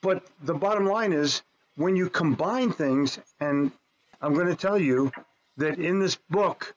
But 0.00 0.24
the 0.42 0.54
bottom 0.54 0.86
line 0.86 1.12
is, 1.12 1.42
when 1.76 1.94
you 1.94 2.08
combine 2.10 2.72
things, 2.72 3.18
and 3.38 3.70
I'm 4.20 4.34
going 4.34 4.48
to 4.48 4.56
tell 4.56 4.78
you 4.78 5.12
that 5.56 5.78
in 5.78 6.00
this 6.00 6.16
book 6.30 6.74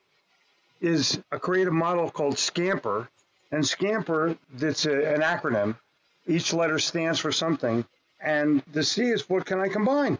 is 0.81 1.19
a 1.31 1.39
creative 1.39 1.73
model 1.73 2.11
called 2.11 2.37
Scamper, 2.37 3.09
and 3.51 3.65
Scamper, 3.65 4.37
that's 4.53 4.85
a, 4.85 5.13
an 5.15 5.21
acronym. 5.21 5.77
Each 6.27 6.53
letter 6.53 6.79
stands 6.79 7.19
for 7.19 7.31
something, 7.31 7.85
and 8.23 8.63
the 8.71 8.83
C 8.83 9.09
is 9.09 9.29
what 9.29 9.45
can 9.45 9.59
I 9.59 9.67
combine? 9.67 10.17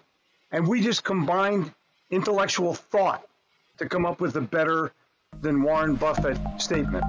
And 0.52 0.68
we 0.68 0.82
just 0.82 1.04
combined 1.04 1.72
intellectual 2.12 2.74
thought 2.74 3.28
to 3.78 3.88
come 3.88 4.06
up 4.06 4.20
with 4.22 4.36
a 4.36 4.42
better 4.42 4.92
than 5.42 5.64
Warren 5.64 5.96
Buffett 5.96 6.38
statement. 6.58 7.04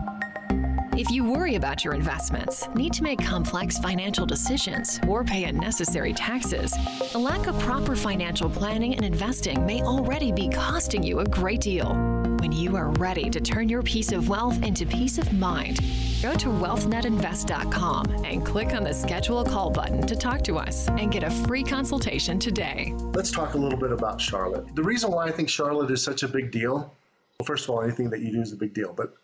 If 0.96 1.10
you 1.10 1.24
worry 1.24 1.56
about 1.56 1.84
your 1.84 1.92
investments, 1.92 2.68
need 2.76 2.92
to 2.94 3.02
make 3.02 3.18
complex 3.18 3.78
financial 3.78 4.24
decisions, 4.24 5.00
or 5.08 5.24
pay 5.24 5.44
unnecessary 5.44 6.12
taxes, 6.12 6.72
a 7.14 7.18
lack 7.18 7.48
of 7.48 7.58
proper 7.58 7.96
financial 7.96 8.48
planning 8.48 8.94
and 8.94 9.04
investing 9.04 9.66
may 9.66 9.82
already 9.82 10.30
be 10.30 10.48
costing 10.48 11.02
you 11.02 11.18
a 11.18 11.24
great 11.24 11.60
deal. 11.60 12.33
When 12.44 12.52
you 12.52 12.76
are 12.76 12.90
ready 12.98 13.30
to 13.30 13.40
turn 13.40 13.70
your 13.70 13.82
piece 13.82 14.12
of 14.12 14.28
wealth 14.28 14.62
into 14.62 14.84
peace 14.84 15.16
of 15.16 15.32
mind, 15.32 15.80
go 16.20 16.34
to 16.34 16.48
wealthnetinvest.com 16.48 18.22
and 18.22 18.44
click 18.44 18.74
on 18.74 18.84
the 18.84 18.92
schedule 18.92 19.40
a 19.40 19.48
call 19.48 19.70
button 19.70 20.06
to 20.06 20.14
talk 20.14 20.44
to 20.44 20.58
us 20.58 20.86
and 20.88 21.10
get 21.10 21.24
a 21.24 21.30
free 21.30 21.64
consultation 21.64 22.38
today. 22.38 22.92
Let's 23.14 23.30
talk 23.30 23.54
a 23.54 23.56
little 23.56 23.78
bit 23.78 23.92
about 23.92 24.20
Charlotte. 24.20 24.76
The 24.76 24.82
reason 24.82 25.10
why 25.10 25.24
I 25.24 25.30
think 25.30 25.48
Charlotte 25.48 25.90
is 25.90 26.02
such 26.02 26.22
a 26.22 26.28
big 26.28 26.50
deal, 26.50 26.94
well, 27.38 27.46
first 27.46 27.64
of 27.64 27.70
all, 27.70 27.80
anything 27.80 28.10
that 28.10 28.20
you 28.20 28.30
do 28.30 28.42
is 28.42 28.52
a 28.52 28.56
big 28.56 28.74
deal, 28.74 28.92
but 28.92 29.14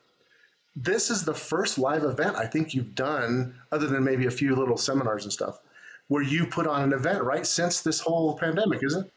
this 0.74 1.10
is 1.10 1.22
the 1.22 1.34
first 1.34 1.78
live 1.78 2.04
event 2.04 2.36
I 2.36 2.46
think 2.46 2.72
you've 2.72 2.94
done, 2.94 3.54
other 3.70 3.86
than 3.86 4.02
maybe 4.02 4.28
a 4.28 4.30
few 4.30 4.56
little 4.56 4.78
seminars 4.78 5.24
and 5.24 5.32
stuff, 5.32 5.60
where 6.08 6.22
you 6.22 6.46
put 6.46 6.66
on 6.66 6.84
an 6.84 6.94
event, 6.94 7.22
right? 7.22 7.46
Since 7.46 7.82
this 7.82 8.00
whole 8.00 8.38
pandemic, 8.38 8.82
isn't 8.82 9.04
it? 9.04 9.12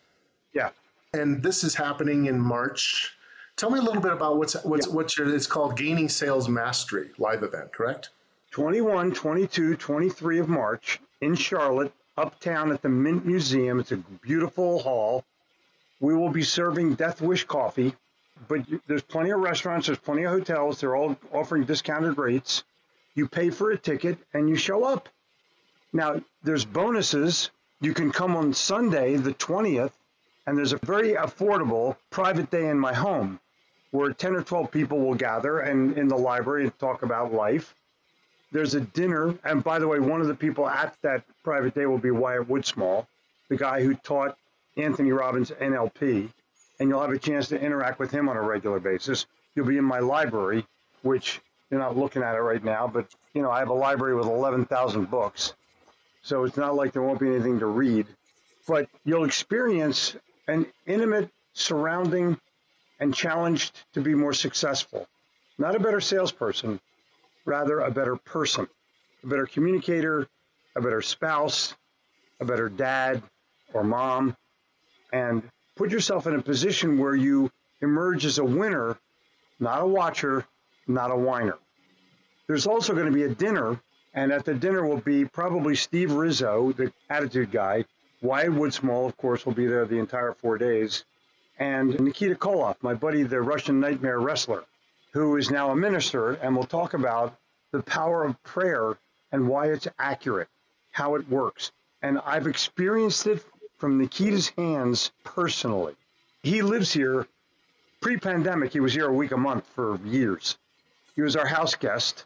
Yeah. 0.53 0.71
And 1.13 1.41
this 1.41 1.63
is 1.63 1.73
happening 1.73 2.25
in 2.25 2.37
March. 2.37 3.15
Tell 3.55 3.69
me 3.69 3.79
a 3.79 3.81
little 3.81 4.01
bit 4.01 4.11
about 4.11 4.37
what's 4.37 4.61
what's 4.63 4.87
yeah. 4.87 4.93
what's 4.93 5.17
your 5.17 5.33
it's 5.33 5.47
called 5.47 5.77
Gaining 5.77 6.09
Sales 6.09 6.49
Mastery 6.49 7.11
live 7.17 7.43
event, 7.43 7.71
correct? 7.71 8.09
21, 8.51 9.13
22, 9.13 9.75
23 9.75 10.39
of 10.39 10.49
March 10.49 10.99
in 11.21 11.35
Charlotte, 11.35 11.91
uptown 12.17 12.71
at 12.71 12.81
the 12.81 12.89
Mint 12.89 13.25
Museum. 13.25 13.79
It's 13.79 13.91
a 13.91 13.97
beautiful 13.97 14.79
hall. 14.79 15.23
We 15.99 16.13
will 16.13 16.29
be 16.29 16.43
serving 16.43 16.95
Death 16.95 17.21
Wish 17.21 17.45
coffee 17.45 17.95
but 18.47 18.61
there's 18.87 19.03
plenty 19.03 19.29
of 19.29 19.39
restaurants, 19.39 19.87
there's 19.87 19.99
plenty 19.99 20.23
of 20.23 20.31
hotels. 20.31 20.79
They're 20.79 20.95
all 20.95 21.17
offering 21.31 21.63
discounted 21.63 22.17
rates. 22.17 22.63
You 23.15 23.27
pay 23.27 23.49
for 23.49 23.71
a 23.71 23.77
ticket 23.77 24.17
and 24.33 24.49
you 24.49 24.55
show 24.55 24.83
up. 24.83 25.09
Now, 25.91 26.21
there's 26.43 26.65
bonuses. 26.65 27.51
You 27.79 27.93
can 27.93 28.11
come 28.11 28.35
on 28.35 28.53
Sunday, 28.53 29.15
the 29.17 29.33
20th, 29.33 29.91
and 30.45 30.57
there's 30.57 30.73
a 30.73 30.77
very 30.77 31.13
affordable 31.13 31.95
private 32.09 32.49
day 32.49 32.69
in 32.69 32.79
my 32.79 32.93
home 32.93 33.39
where 33.93 34.11
10 34.11 34.35
or 34.35 34.43
12 34.43 34.71
people 34.71 34.99
will 34.99 35.15
gather 35.15 35.59
and 35.59 35.97
in 35.97 36.07
the 36.07 36.17
library 36.17 36.63
and 36.63 36.79
talk 36.79 37.03
about 37.03 37.33
life. 37.33 37.73
There's 38.51 38.75
a 38.75 38.81
dinner, 38.81 39.35
and 39.43 39.63
by 39.63 39.79
the 39.79 39.87
way, 39.87 39.99
one 39.99 40.21
of 40.21 40.27
the 40.27 40.35
people 40.35 40.67
at 40.67 40.95
that 41.01 41.23
private 41.43 41.73
day 41.73 41.85
will 41.85 41.97
be 41.97 42.11
Wyatt 42.11 42.47
Woodsmall, 42.47 43.07
the 43.49 43.57
guy 43.57 43.81
who 43.83 43.95
taught 43.95 44.37
Anthony 44.77 45.11
Robbins 45.11 45.51
NLP 45.51 46.29
and 46.79 46.89
you'll 46.89 47.01
have 47.01 47.11
a 47.11 47.17
chance 47.17 47.47
to 47.49 47.59
interact 47.59 47.99
with 47.99 48.11
him 48.11 48.27
on 48.27 48.37
a 48.37 48.41
regular 48.41 48.79
basis. 48.79 49.25
You'll 49.55 49.67
be 49.67 49.77
in 49.77 49.85
my 49.85 49.99
library, 49.99 50.65
which 51.01 51.39
you're 51.69 51.79
not 51.79 51.97
looking 51.97 52.23
at 52.23 52.35
it 52.35 52.39
right 52.39 52.63
now, 52.63 52.87
but 52.87 53.07
you 53.33 53.41
know 53.41 53.51
I 53.51 53.59
have 53.59 53.69
a 53.69 53.73
library 53.73 54.15
with 54.15 54.27
11,000 54.27 55.09
books, 55.09 55.53
so 56.21 56.43
it's 56.43 56.57
not 56.57 56.75
like 56.75 56.91
there 56.91 57.01
won't 57.01 57.19
be 57.19 57.29
anything 57.29 57.59
to 57.59 57.67
read. 57.67 58.07
But 58.67 58.89
you'll 59.05 59.25
experience 59.25 60.15
an 60.47 60.65
intimate 60.85 61.29
surrounding 61.53 62.39
and 62.99 63.13
challenged 63.13 63.79
to 63.93 64.01
be 64.01 64.13
more 64.13 64.33
successful. 64.33 65.07
Not 65.57 65.75
a 65.75 65.79
better 65.79 66.01
salesperson, 66.01 66.79
rather 67.45 67.79
a 67.79 67.91
better 67.91 68.15
person, 68.15 68.67
a 69.23 69.27
better 69.27 69.45
communicator, 69.45 70.27
a 70.75 70.81
better 70.81 71.01
spouse, 71.01 71.75
a 72.39 72.45
better 72.45 72.69
dad 72.69 73.21
or 73.73 73.83
mom, 73.83 74.35
and 75.11 75.43
put 75.75 75.91
yourself 75.91 76.27
in 76.27 76.35
a 76.35 76.41
position 76.41 76.97
where 76.97 77.15
you 77.15 77.51
emerge 77.81 78.25
as 78.25 78.37
a 78.37 78.45
winner, 78.45 78.97
not 79.59 79.81
a 79.81 79.87
watcher, 79.87 80.45
not 80.87 81.11
a 81.11 81.15
whiner. 81.15 81.57
There's 82.47 82.67
also 82.67 82.93
going 82.93 83.05
to 83.05 83.11
be 83.11 83.23
a 83.23 83.33
dinner, 83.33 83.79
and 84.13 84.31
at 84.31 84.45
the 84.45 84.53
dinner 84.53 84.85
will 84.85 85.01
be 85.01 85.25
probably 85.25 85.75
Steve 85.75 86.11
Rizzo, 86.11 86.73
the 86.73 86.91
attitude 87.09 87.51
guy. 87.51 87.85
Wyatt 88.21 88.51
Woodsmall, 88.51 89.07
of 89.07 89.17
course, 89.17 89.45
will 89.45 89.53
be 89.53 89.67
there 89.67 89.85
the 89.85 89.99
entire 89.99 90.33
four 90.33 90.57
days. 90.57 91.05
And 91.59 91.99
Nikita 91.99 92.35
Koloff, 92.35 92.77
my 92.81 92.93
buddy, 92.93 93.23
the 93.23 93.41
Russian 93.41 93.79
nightmare 93.79 94.19
wrestler, 94.19 94.63
who 95.11 95.37
is 95.37 95.51
now 95.51 95.71
a 95.71 95.75
minister, 95.75 96.33
and 96.33 96.55
we'll 96.55 96.65
talk 96.65 96.93
about 96.93 97.37
the 97.71 97.81
power 97.83 98.23
of 98.23 98.41
prayer 98.43 98.97
and 99.31 99.47
why 99.47 99.67
it's 99.67 99.87
accurate, 99.99 100.49
how 100.91 101.15
it 101.15 101.29
works. 101.29 101.71
And 102.01 102.19
I've 102.25 102.47
experienced 102.47 103.27
it 103.27 103.43
from 103.77 103.97
Nikita's 103.97 104.49
hands 104.49 105.11
personally. 105.23 105.95
He 106.41 106.61
lives 106.61 106.91
here 106.91 107.27
pre 108.01 108.17
pandemic. 108.17 108.73
He 108.73 108.79
was 108.79 108.93
here 108.93 109.07
a 109.07 109.13
week 109.13 109.31
a 109.31 109.37
month 109.37 109.65
for 109.75 109.97
years. 110.05 110.57
He 111.15 111.21
was 111.21 111.35
our 111.35 111.45
house 111.45 111.75
guest 111.75 112.25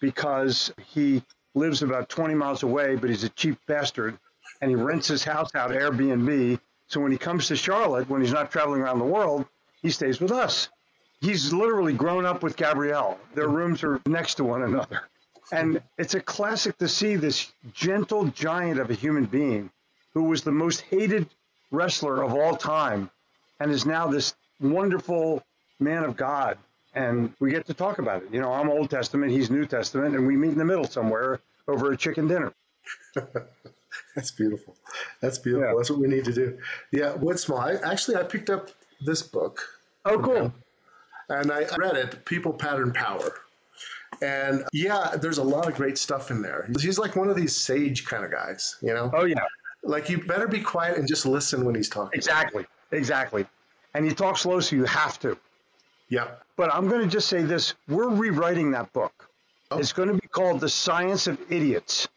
because 0.00 0.72
he 0.86 1.22
lives 1.54 1.82
about 1.82 2.08
20 2.08 2.34
miles 2.34 2.62
away, 2.62 2.96
but 2.96 3.10
he's 3.10 3.24
a 3.24 3.28
cheap 3.30 3.58
bastard 3.66 4.18
and 4.60 4.70
he 4.70 4.76
rents 4.76 5.08
his 5.08 5.24
house 5.24 5.54
out 5.54 5.70
Airbnb. 5.70 6.58
So 6.92 7.00
when 7.00 7.10
he 7.10 7.16
comes 7.16 7.46
to 7.46 7.56
Charlotte, 7.56 8.10
when 8.10 8.20
he's 8.20 8.34
not 8.34 8.50
traveling 8.50 8.82
around 8.82 8.98
the 8.98 9.06
world, 9.06 9.46
he 9.80 9.88
stays 9.88 10.20
with 10.20 10.30
us. 10.30 10.68
He's 11.22 11.50
literally 11.50 11.94
grown 11.94 12.26
up 12.26 12.42
with 12.42 12.54
Gabrielle. 12.54 13.18
Their 13.34 13.48
rooms 13.48 13.82
are 13.82 13.98
next 14.04 14.34
to 14.34 14.44
one 14.44 14.62
another. 14.62 15.00
And 15.50 15.80
it's 15.96 16.12
a 16.12 16.20
classic 16.20 16.76
to 16.78 16.88
see 16.88 17.16
this 17.16 17.50
gentle 17.72 18.26
giant 18.26 18.78
of 18.78 18.90
a 18.90 18.94
human 18.94 19.24
being 19.24 19.70
who 20.12 20.24
was 20.24 20.42
the 20.42 20.52
most 20.52 20.82
hated 20.82 21.30
wrestler 21.70 22.22
of 22.22 22.34
all 22.34 22.56
time 22.56 23.10
and 23.58 23.70
is 23.70 23.86
now 23.86 24.06
this 24.06 24.34
wonderful 24.60 25.42
man 25.80 26.04
of 26.04 26.14
God. 26.14 26.58
And 26.94 27.32
we 27.40 27.52
get 27.52 27.64
to 27.68 27.74
talk 27.74 28.00
about 28.00 28.22
it. 28.24 28.28
You 28.30 28.42
know, 28.42 28.52
I'm 28.52 28.68
Old 28.68 28.90
Testament, 28.90 29.32
he's 29.32 29.50
New 29.50 29.64
Testament, 29.64 30.14
and 30.14 30.26
we 30.26 30.36
meet 30.36 30.52
in 30.52 30.58
the 30.58 30.64
middle 30.66 30.84
somewhere 30.84 31.40
over 31.66 31.90
a 31.90 31.96
chicken 31.96 32.28
dinner. 32.28 32.52
That's 34.14 34.30
beautiful. 34.30 34.76
That's 35.20 35.38
beautiful. 35.38 35.68
Yeah. 35.68 35.74
That's 35.76 35.90
what 35.90 36.00
we 36.00 36.08
need 36.08 36.24
to 36.24 36.32
do. 36.32 36.58
Yeah, 36.90 37.14
Woodsmall. 37.14 37.58
I, 37.58 37.90
actually, 37.90 38.16
I 38.16 38.22
picked 38.22 38.50
up 38.50 38.70
this 39.04 39.22
book. 39.22 39.62
Oh, 40.04 40.18
cool. 40.18 40.52
And 41.28 41.50
I 41.50 41.66
read 41.78 41.96
it, 41.96 42.24
People 42.24 42.52
Pattern 42.52 42.92
Power. 42.92 43.32
And 44.20 44.64
yeah, 44.72 45.16
there's 45.20 45.38
a 45.38 45.44
lot 45.44 45.66
of 45.66 45.74
great 45.74 45.98
stuff 45.98 46.30
in 46.30 46.42
there. 46.42 46.68
He's 46.80 46.98
like 46.98 47.16
one 47.16 47.28
of 47.28 47.36
these 47.36 47.56
sage 47.56 48.04
kind 48.04 48.24
of 48.24 48.30
guys, 48.30 48.76
you 48.82 48.92
know? 48.92 49.10
Oh, 49.14 49.24
yeah. 49.24 49.44
Like 49.82 50.08
you 50.08 50.22
better 50.22 50.46
be 50.46 50.60
quiet 50.60 50.98
and 50.98 51.08
just 51.08 51.26
listen 51.26 51.64
when 51.64 51.74
he's 51.74 51.88
talking. 51.88 52.16
Exactly. 52.16 52.66
Exactly. 52.92 53.46
And 53.94 54.04
he 54.04 54.12
talks 54.12 54.42
slow, 54.42 54.60
so 54.60 54.76
you 54.76 54.84
have 54.84 55.18
to. 55.20 55.36
Yeah. 56.08 56.28
But 56.56 56.72
I'm 56.72 56.88
going 56.88 57.02
to 57.02 57.08
just 57.08 57.28
say 57.28 57.42
this: 57.42 57.74
we're 57.88 58.08
rewriting 58.08 58.70
that 58.72 58.92
book. 58.92 59.28
Oh. 59.70 59.78
It's 59.78 59.92
going 59.92 60.08
to 60.08 60.14
be 60.14 60.28
called 60.28 60.60
"The 60.60 60.68
Science 60.68 61.26
of 61.26 61.38
Idiots," 61.50 62.08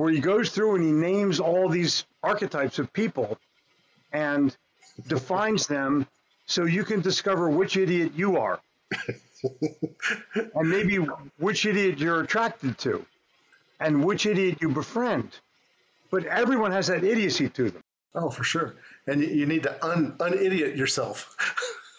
where 0.00 0.12
he 0.12 0.20
goes 0.20 0.50
through 0.50 0.76
and 0.76 0.84
he 0.84 0.92
names 0.92 1.40
all 1.40 1.68
these 1.68 2.04
archetypes 2.22 2.78
of 2.78 2.92
people 2.92 3.38
and 4.12 4.56
defines 5.06 5.66
them, 5.66 6.06
so 6.46 6.64
you 6.64 6.84
can 6.84 7.00
discover 7.00 7.48
which 7.48 7.76
idiot 7.76 8.12
you 8.16 8.36
are, 8.36 8.60
and 10.54 10.70
maybe 10.70 10.96
which 11.38 11.66
idiot 11.66 11.98
you're 11.98 12.20
attracted 12.20 12.76
to, 12.78 13.04
and 13.78 14.04
which 14.04 14.26
idiot 14.26 14.58
you 14.60 14.68
befriend 14.68 15.30
but 16.10 16.26
everyone 16.26 16.72
has 16.72 16.88
that 16.88 17.04
idiocy 17.04 17.48
to 17.48 17.70
them. 17.70 17.82
Oh, 18.14 18.30
for 18.30 18.44
sure. 18.44 18.74
And 19.06 19.22
you, 19.22 19.46
need 19.46 19.62
to 19.62 19.84
un, 19.84 20.16
un-idiot 20.20 20.76
yourself. 20.76 21.36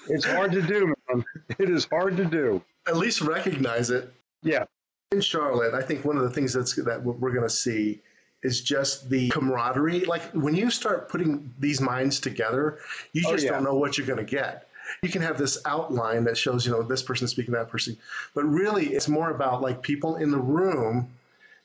it's 0.09 0.25
hard 0.25 0.51
to 0.51 0.61
do, 0.61 0.93
man. 1.09 1.23
It 1.57 1.69
is 1.69 1.85
hard 1.85 2.17
to 2.17 2.25
do. 2.25 2.61
At 2.87 2.97
least 2.97 3.21
recognize 3.21 3.89
it. 3.89 4.13
Yeah. 4.43 4.65
In 5.11 5.19
Charlotte, 5.19 5.73
I 5.73 5.81
think 5.81 6.05
one 6.05 6.15
of 6.15 6.23
the 6.23 6.29
things 6.29 6.53
that's 6.53 6.73
that 6.75 7.03
we're 7.03 7.31
going 7.31 7.43
to 7.43 7.49
see 7.49 8.01
is 8.43 8.61
just 8.61 9.09
the 9.09 9.29
camaraderie. 9.29 10.05
Like 10.05 10.23
when 10.31 10.55
you 10.55 10.71
start 10.71 11.09
putting 11.09 11.53
these 11.59 11.81
minds 11.81 12.19
together, 12.19 12.79
you 13.11 13.23
oh, 13.27 13.31
just 13.31 13.43
oh, 13.43 13.45
yeah. 13.47 13.51
don't 13.55 13.65
know 13.65 13.75
what 13.75 13.97
you're 13.97 14.07
going 14.07 14.25
to 14.25 14.31
get. 14.31 14.69
You 15.03 15.09
can 15.09 15.21
have 15.21 15.37
this 15.37 15.57
outline 15.65 16.23
that 16.23 16.37
shows, 16.37 16.65
you 16.65 16.71
know, 16.71 16.81
this 16.81 17.03
person 17.03 17.27
speaking 17.27 17.53
that 17.53 17.69
person, 17.69 17.97
but 18.33 18.43
really 18.45 18.87
it's 18.93 19.09
more 19.09 19.31
about 19.31 19.61
like 19.61 19.81
people 19.81 20.15
in 20.15 20.31
the 20.31 20.39
room 20.39 21.09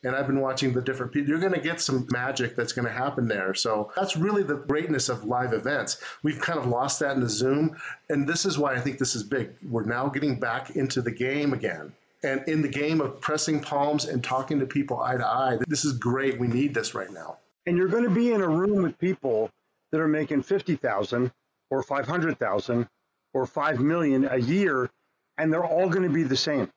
and 0.02 0.14
I've 0.14 0.26
been 0.26 0.40
watching 0.40 0.72
the 0.72 0.82
different 0.82 1.12
people. 1.12 1.30
You're 1.30 1.40
going 1.40 1.54
to 1.54 1.61
get 1.61 1.80
some 1.80 2.06
magic 2.11 2.54
that's 2.54 2.72
going 2.72 2.87
to 2.87 2.92
happen 2.92 3.28
there. 3.28 3.54
So 3.54 3.92
that's 3.96 4.16
really 4.16 4.42
the 4.42 4.56
greatness 4.56 5.09
of 5.09 5.24
live 5.24 5.52
events. 5.52 5.98
We've 6.22 6.40
kind 6.40 6.59
of 6.59 6.66
lost 6.66 7.00
that 7.00 7.16
in 7.16 7.20
the 7.20 7.28
Zoom, 7.28 7.76
and 8.09 8.28
this 8.28 8.44
is 8.44 8.59
why 8.59 8.74
I 8.74 8.80
think 8.80 8.98
this 8.98 9.16
is 9.16 9.22
big. 9.24 9.50
We're 9.68 9.85
now 9.85 10.09
getting 10.09 10.38
back 10.38 10.70
into 10.76 11.02
the 11.02 11.11
game 11.11 11.52
again. 11.52 11.92
And 12.26 12.46
in 12.48 12.60
the 12.60 12.68
game 12.68 13.00
of 13.00 13.20
pressing 13.20 13.60
palms 13.60 14.04
and 14.04 14.22
talking 14.22 14.58
to 14.60 14.66
people 14.66 15.00
eye 15.00 15.16
to 15.16 15.26
eye. 15.26 15.58
This 15.68 15.84
is 15.84 15.94
great. 15.94 16.38
We 16.38 16.48
need 16.48 16.74
this 16.74 16.94
right 16.94 17.10
now. 17.10 17.38
And 17.66 17.76
you're 17.76 17.88
going 17.88 18.04
to 18.04 18.10
be 18.10 18.32
in 18.32 18.42
a 18.42 18.48
room 18.48 18.82
with 18.82 18.98
people 18.98 19.50
that 19.90 20.00
are 20.00 20.08
making 20.08 20.42
50,000 20.42 21.32
or 21.70 21.82
500,000 21.82 22.88
or 23.32 23.46
5 23.46 23.80
million 23.80 24.28
a 24.30 24.38
year 24.38 24.90
and 25.38 25.52
they're 25.52 25.64
all 25.64 25.88
going 25.88 26.02
to 26.02 26.14
be 26.14 26.22
the 26.22 26.36
same 26.36 26.70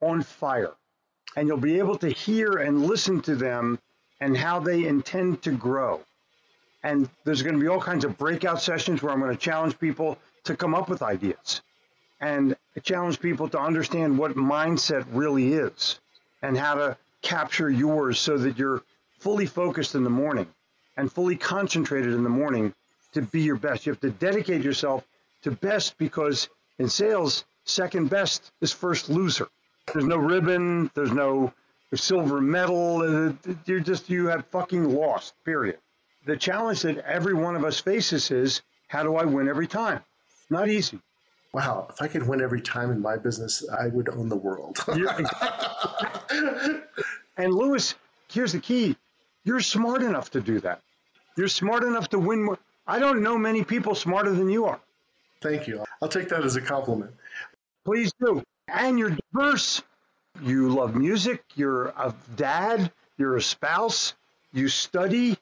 on 0.00 0.22
fire. 0.22 0.72
And 1.36 1.46
you'll 1.46 1.58
be 1.58 1.78
able 1.78 1.96
to 1.98 2.08
hear 2.08 2.58
and 2.58 2.86
listen 2.86 3.20
to 3.22 3.36
them 3.36 3.78
and 4.20 4.36
how 4.36 4.58
they 4.60 4.86
intend 4.86 5.42
to 5.42 5.52
grow. 5.52 6.00
And 6.82 7.08
there's 7.24 7.42
going 7.42 7.54
to 7.54 7.60
be 7.60 7.68
all 7.68 7.80
kinds 7.80 8.04
of 8.04 8.18
breakout 8.18 8.60
sessions 8.60 9.02
where 9.02 9.12
I'm 9.12 9.20
going 9.20 9.30
to 9.30 9.38
challenge 9.38 9.78
people 9.78 10.18
to 10.44 10.56
come 10.56 10.74
up 10.74 10.88
with 10.88 11.02
ideas 11.02 11.62
and 12.20 12.56
challenge 12.82 13.20
people 13.20 13.48
to 13.48 13.58
understand 13.58 14.18
what 14.18 14.36
mindset 14.36 15.04
really 15.12 15.54
is 15.54 15.98
and 16.42 16.56
how 16.56 16.74
to 16.74 16.96
capture 17.22 17.70
yours 17.70 18.18
so 18.18 18.38
that 18.38 18.58
you're 18.58 18.82
fully 19.18 19.46
focused 19.46 19.94
in 19.94 20.04
the 20.04 20.10
morning 20.10 20.46
and 20.96 21.12
fully 21.12 21.36
concentrated 21.36 22.12
in 22.12 22.22
the 22.22 22.30
morning 22.30 22.74
to 23.12 23.22
be 23.22 23.40
your 23.42 23.56
best. 23.56 23.86
You 23.86 23.92
have 23.92 24.00
to 24.00 24.10
dedicate 24.10 24.62
yourself 24.62 25.04
to 25.42 25.50
best 25.50 25.98
because 25.98 26.48
in 26.78 26.88
sales, 26.88 27.44
second 27.64 28.10
best 28.10 28.52
is 28.60 28.72
first 28.72 29.08
loser. 29.10 29.48
There's 29.92 30.04
no 30.04 30.16
ribbon, 30.16 30.90
there's 30.94 31.12
no 31.12 31.52
silver 31.94 32.40
medal. 32.40 33.34
You're 33.66 33.80
just, 33.80 34.08
you 34.08 34.28
have 34.28 34.46
fucking 34.46 34.94
lost, 34.94 35.34
period. 35.44 35.78
The 36.26 36.36
challenge 36.36 36.82
that 36.82 36.98
every 36.98 37.34
one 37.34 37.56
of 37.56 37.64
us 37.64 37.80
faces 37.80 38.30
is 38.30 38.62
how 38.88 39.02
do 39.02 39.16
I 39.16 39.24
win 39.24 39.48
every 39.48 39.66
time? 39.66 40.00
Not 40.48 40.68
easy. 40.68 41.00
Wow, 41.52 41.88
if 41.90 42.00
I 42.00 42.06
could 42.06 42.26
win 42.26 42.40
every 42.40 42.60
time 42.60 42.92
in 42.92 43.00
my 43.00 43.16
business, 43.16 43.68
I 43.68 43.88
would 43.88 44.08
own 44.08 44.28
the 44.28 44.36
world. 44.36 44.78
and 47.36 47.52
Louis, 47.52 47.94
here's 48.30 48.52
the 48.52 48.60
key 48.60 48.96
you're 49.44 49.60
smart 49.60 50.02
enough 50.02 50.30
to 50.32 50.40
do 50.40 50.60
that. 50.60 50.80
You're 51.36 51.48
smart 51.48 51.82
enough 51.82 52.08
to 52.10 52.18
win 52.18 52.44
more. 52.44 52.58
I 52.86 52.98
don't 52.98 53.22
know 53.22 53.38
many 53.38 53.64
people 53.64 53.94
smarter 53.94 54.32
than 54.32 54.48
you 54.48 54.66
are. 54.66 54.80
Thank 55.40 55.66
you. 55.66 55.84
I'll 56.02 56.08
take 56.08 56.28
that 56.28 56.44
as 56.44 56.56
a 56.56 56.60
compliment. 56.60 57.12
Please 57.84 58.12
do. 58.20 58.42
And 58.68 58.98
you're 58.98 59.16
diverse. 59.32 59.82
You 60.42 60.68
love 60.68 60.94
music. 60.94 61.42
You're 61.54 61.88
a 61.88 62.14
dad. 62.36 62.92
You're 63.16 63.36
a 63.36 63.42
spouse. 63.42 64.14
You 64.52 64.68
study. 64.68 65.38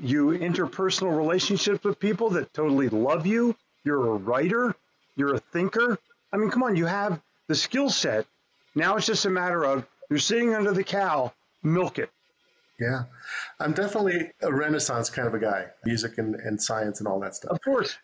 You 0.00 0.30
interpersonal 0.30 1.16
relationships 1.16 1.84
with 1.84 1.98
people 1.98 2.30
that 2.30 2.52
totally 2.52 2.88
love 2.88 3.26
you. 3.26 3.56
You're 3.84 4.08
a 4.08 4.16
writer. 4.16 4.74
You're 5.16 5.34
a 5.34 5.38
thinker. 5.38 5.98
I 6.32 6.36
mean, 6.36 6.50
come 6.50 6.62
on, 6.62 6.76
you 6.76 6.86
have 6.86 7.20
the 7.48 7.54
skill 7.54 7.90
set. 7.90 8.26
Now 8.74 8.96
it's 8.96 9.06
just 9.06 9.24
a 9.24 9.30
matter 9.30 9.64
of 9.64 9.86
you're 10.10 10.18
sitting 10.18 10.54
under 10.54 10.72
the 10.72 10.84
cow, 10.84 11.32
milk 11.62 11.98
it. 11.98 12.10
Yeah. 12.78 13.04
I'm 13.58 13.72
definitely 13.72 14.30
a 14.42 14.52
renaissance 14.52 15.08
kind 15.08 15.26
of 15.26 15.34
a 15.34 15.38
guy, 15.38 15.66
music 15.84 16.18
and, 16.18 16.34
and 16.34 16.62
science 16.62 17.00
and 17.00 17.08
all 17.08 17.18
that 17.20 17.34
stuff. 17.34 17.52
Of 17.52 17.62
course. 17.62 17.96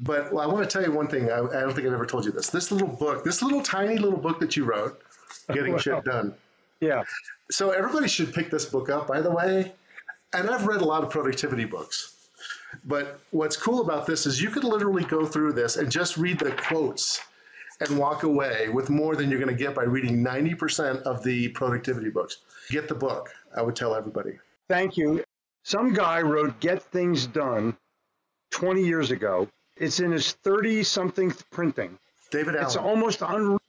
But 0.00 0.32
well, 0.32 0.42
I 0.42 0.52
want 0.52 0.68
to 0.68 0.72
tell 0.72 0.86
you 0.86 0.94
one 0.94 1.08
thing. 1.08 1.30
I, 1.30 1.38
I, 1.38 1.60
don't 1.60 1.74
think 1.74 1.86
I've 1.86 1.92
ever 1.92 2.06
told 2.06 2.24
you 2.24 2.32
this. 2.32 2.50
This 2.50 2.70
little 2.70 2.88
book, 2.88 3.24
this 3.24 3.42
little 3.42 3.62
tiny 3.62 3.96
little 3.96 4.18
book 4.18 4.40
that 4.40 4.56
you 4.56 4.64
wrote, 4.64 5.00
Getting 5.52 5.78
Shit 5.78 6.04
Done. 6.04 6.34
Yeah. 6.80 7.04
So 7.50 7.70
everybody 7.70 8.08
should 8.08 8.34
pick 8.34 8.50
this 8.50 8.66
book 8.66 8.90
up, 8.90 9.06
by 9.06 9.20
the 9.20 9.30
way. 9.30 9.72
And 10.34 10.50
I've 10.50 10.66
read 10.66 10.82
a 10.82 10.84
lot 10.84 11.02
of 11.02 11.10
productivity 11.10 11.64
books. 11.64 12.15
But 12.84 13.20
what's 13.30 13.56
cool 13.56 13.80
about 13.80 14.06
this 14.06 14.26
is 14.26 14.42
you 14.42 14.50
could 14.50 14.64
literally 14.64 15.04
go 15.04 15.26
through 15.26 15.52
this 15.52 15.76
and 15.76 15.90
just 15.90 16.16
read 16.16 16.38
the 16.38 16.52
quotes 16.52 17.20
and 17.80 17.98
walk 17.98 18.22
away 18.22 18.68
with 18.68 18.90
more 18.90 19.16
than 19.16 19.30
you're 19.30 19.40
going 19.40 19.54
to 19.54 19.62
get 19.64 19.74
by 19.74 19.84
reading 19.84 20.24
90% 20.24 21.02
of 21.02 21.22
the 21.22 21.48
productivity 21.50 22.10
books. 22.10 22.38
Get 22.70 22.88
the 22.88 22.94
book, 22.94 23.30
I 23.54 23.62
would 23.62 23.76
tell 23.76 23.94
everybody. 23.94 24.38
Thank 24.68 24.96
you. 24.96 25.24
Some 25.62 25.92
guy 25.92 26.22
wrote 26.22 26.58
Get 26.60 26.82
Things 26.82 27.26
Done 27.26 27.76
20 28.50 28.84
years 28.84 29.10
ago. 29.10 29.48
It's 29.76 30.00
in 30.00 30.12
his 30.12 30.32
30 30.32 30.82
something 30.84 31.32
printing. 31.50 31.98
David 32.30 32.54
Allen. 32.54 32.66
It's 32.66 32.76
almost 32.76 33.22
unreadable. 33.22 33.60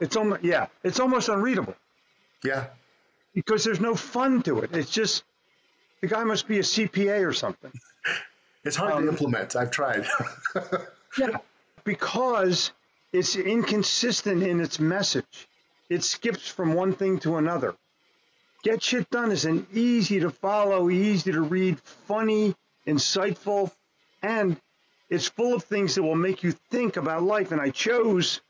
It's 0.00 0.16
almost, 0.16 0.44
yeah, 0.44 0.66
it's 0.84 1.00
almost 1.00 1.28
unreadable. 1.28 1.74
Yeah. 2.44 2.66
Because 3.34 3.64
there's 3.64 3.80
no 3.80 3.94
fun 3.94 4.42
to 4.42 4.60
it. 4.60 4.74
It's 4.74 4.90
just, 4.90 5.24
the 6.00 6.08
guy 6.08 6.24
must 6.24 6.46
be 6.46 6.58
a 6.58 6.62
CPA 6.62 7.26
or 7.26 7.32
something. 7.32 7.72
It's 8.66 8.76
hard 8.76 8.94
um, 8.94 9.04
to 9.04 9.08
implement. 9.10 9.56
I've 9.56 9.70
tried. 9.70 10.06
yeah, 11.18 11.38
because 11.84 12.72
it's 13.12 13.36
inconsistent 13.36 14.42
in 14.42 14.60
its 14.60 14.80
message. 14.80 15.48
It 15.88 16.02
skips 16.02 16.48
from 16.48 16.74
one 16.74 16.92
thing 16.92 17.18
to 17.20 17.36
another. 17.36 17.74
Get 18.64 18.82
Shit 18.82 19.08
Done 19.10 19.30
is 19.30 19.44
an 19.44 19.66
easy 19.72 20.18
to 20.20 20.30
follow, 20.30 20.90
easy 20.90 21.30
to 21.30 21.40
read, 21.42 21.80
funny, 21.80 22.54
insightful, 22.86 23.70
and 24.22 24.60
it's 25.08 25.28
full 25.28 25.54
of 25.54 25.62
things 25.62 25.94
that 25.94 26.02
will 26.02 26.16
make 26.16 26.42
you 26.42 26.50
think 26.50 26.96
about 26.96 27.22
life. 27.22 27.52
And 27.52 27.60
I 27.60 27.70
chose 27.70 28.40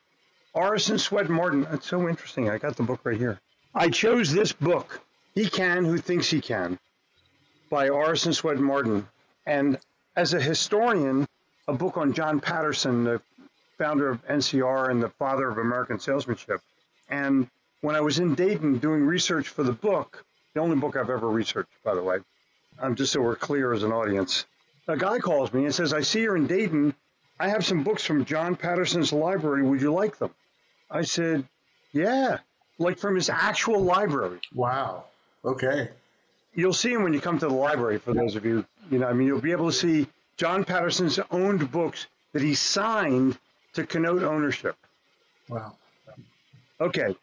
Orison 0.54 0.98
Swett 0.98 1.28
Marden. 1.28 1.66
It's 1.70 1.86
so 1.86 2.08
interesting. 2.08 2.48
I 2.48 2.56
got 2.56 2.76
the 2.76 2.82
book 2.82 3.00
right 3.04 3.18
here. 3.18 3.38
I 3.74 3.90
chose 3.90 4.32
this 4.32 4.52
book, 4.52 5.02
He 5.34 5.50
Can 5.50 5.84
Who 5.84 5.98
Thinks 5.98 6.30
He 6.30 6.40
Can, 6.40 6.78
by 7.68 7.90
Orison 7.90 8.32
Swett 8.32 8.58
Marden. 8.58 9.06
And 9.44 9.78
as 10.16 10.32
a 10.34 10.40
historian, 10.40 11.28
a 11.68 11.72
book 11.72 11.96
on 11.96 12.12
John 12.12 12.40
Patterson, 12.40 13.04
the 13.04 13.20
founder 13.78 14.08
of 14.08 14.26
NCR 14.26 14.90
and 14.90 15.02
the 15.02 15.10
father 15.10 15.48
of 15.48 15.58
American 15.58 16.00
salesmanship. 16.00 16.60
And 17.10 17.48
when 17.82 17.94
I 17.94 18.00
was 18.00 18.18
in 18.18 18.34
Dayton 18.34 18.78
doing 18.78 19.04
research 19.04 19.48
for 19.48 19.62
the 19.62 19.72
book, 19.72 20.24
the 20.54 20.60
only 20.60 20.76
book 20.76 20.96
I've 20.96 21.10
ever 21.10 21.28
researched, 21.28 21.70
by 21.84 21.94
the 21.94 22.02
way, 22.02 22.18
I'm 22.80 22.94
just 22.94 23.12
so 23.12 23.20
we're 23.20 23.36
clear 23.36 23.72
as 23.72 23.82
an 23.82 23.92
audience, 23.92 24.46
a 24.88 24.96
guy 24.96 25.18
calls 25.18 25.52
me 25.52 25.64
and 25.64 25.74
says, 25.74 25.92
I 25.92 26.00
see 26.00 26.22
you're 26.22 26.36
in 26.36 26.46
Dayton. 26.46 26.94
I 27.38 27.48
have 27.48 27.64
some 27.64 27.82
books 27.82 28.04
from 28.04 28.24
John 28.24 28.56
Patterson's 28.56 29.12
library. 29.12 29.62
Would 29.62 29.80
you 29.82 29.92
like 29.92 30.18
them? 30.18 30.30
I 30.90 31.02
said, 31.02 31.44
Yeah, 31.92 32.38
like 32.78 32.98
from 32.98 33.16
his 33.16 33.28
actual 33.28 33.82
library. 33.82 34.38
Wow. 34.54 35.04
Okay. 35.44 35.90
You'll 36.54 36.72
see 36.72 36.92
him 36.92 37.02
when 37.02 37.12
you 37.12 37.20
come 37.20 37.38
to 37.38 37.48
the 37.48 37.54
library, 37.54 37.98
for 37.98 38.14
those 38.14 38.34
of 38.36 38.46
you, 38.46 38.64
you 38.90 38.98
know, 38.98 39.06
I 39.06 39.12
mean, 39.12 39.26
you'll 39.26 39.40
be 39.40 39.52
able 39.52 39.66
to 39.66 39.76
see 39.76 40.06
John 40.36 40.64
Patterson's 40.64 41.18
owned 41.30 41.70
books 41.70 42.06
that 42.32 42.42
he 42.42 42.54
signed 42.54 43.38
to 43.74 43.86
connote 43.86 44.22
ownership. 44.22 44.76
Wow. 45.48 45.76
Okay. 46.80 47.16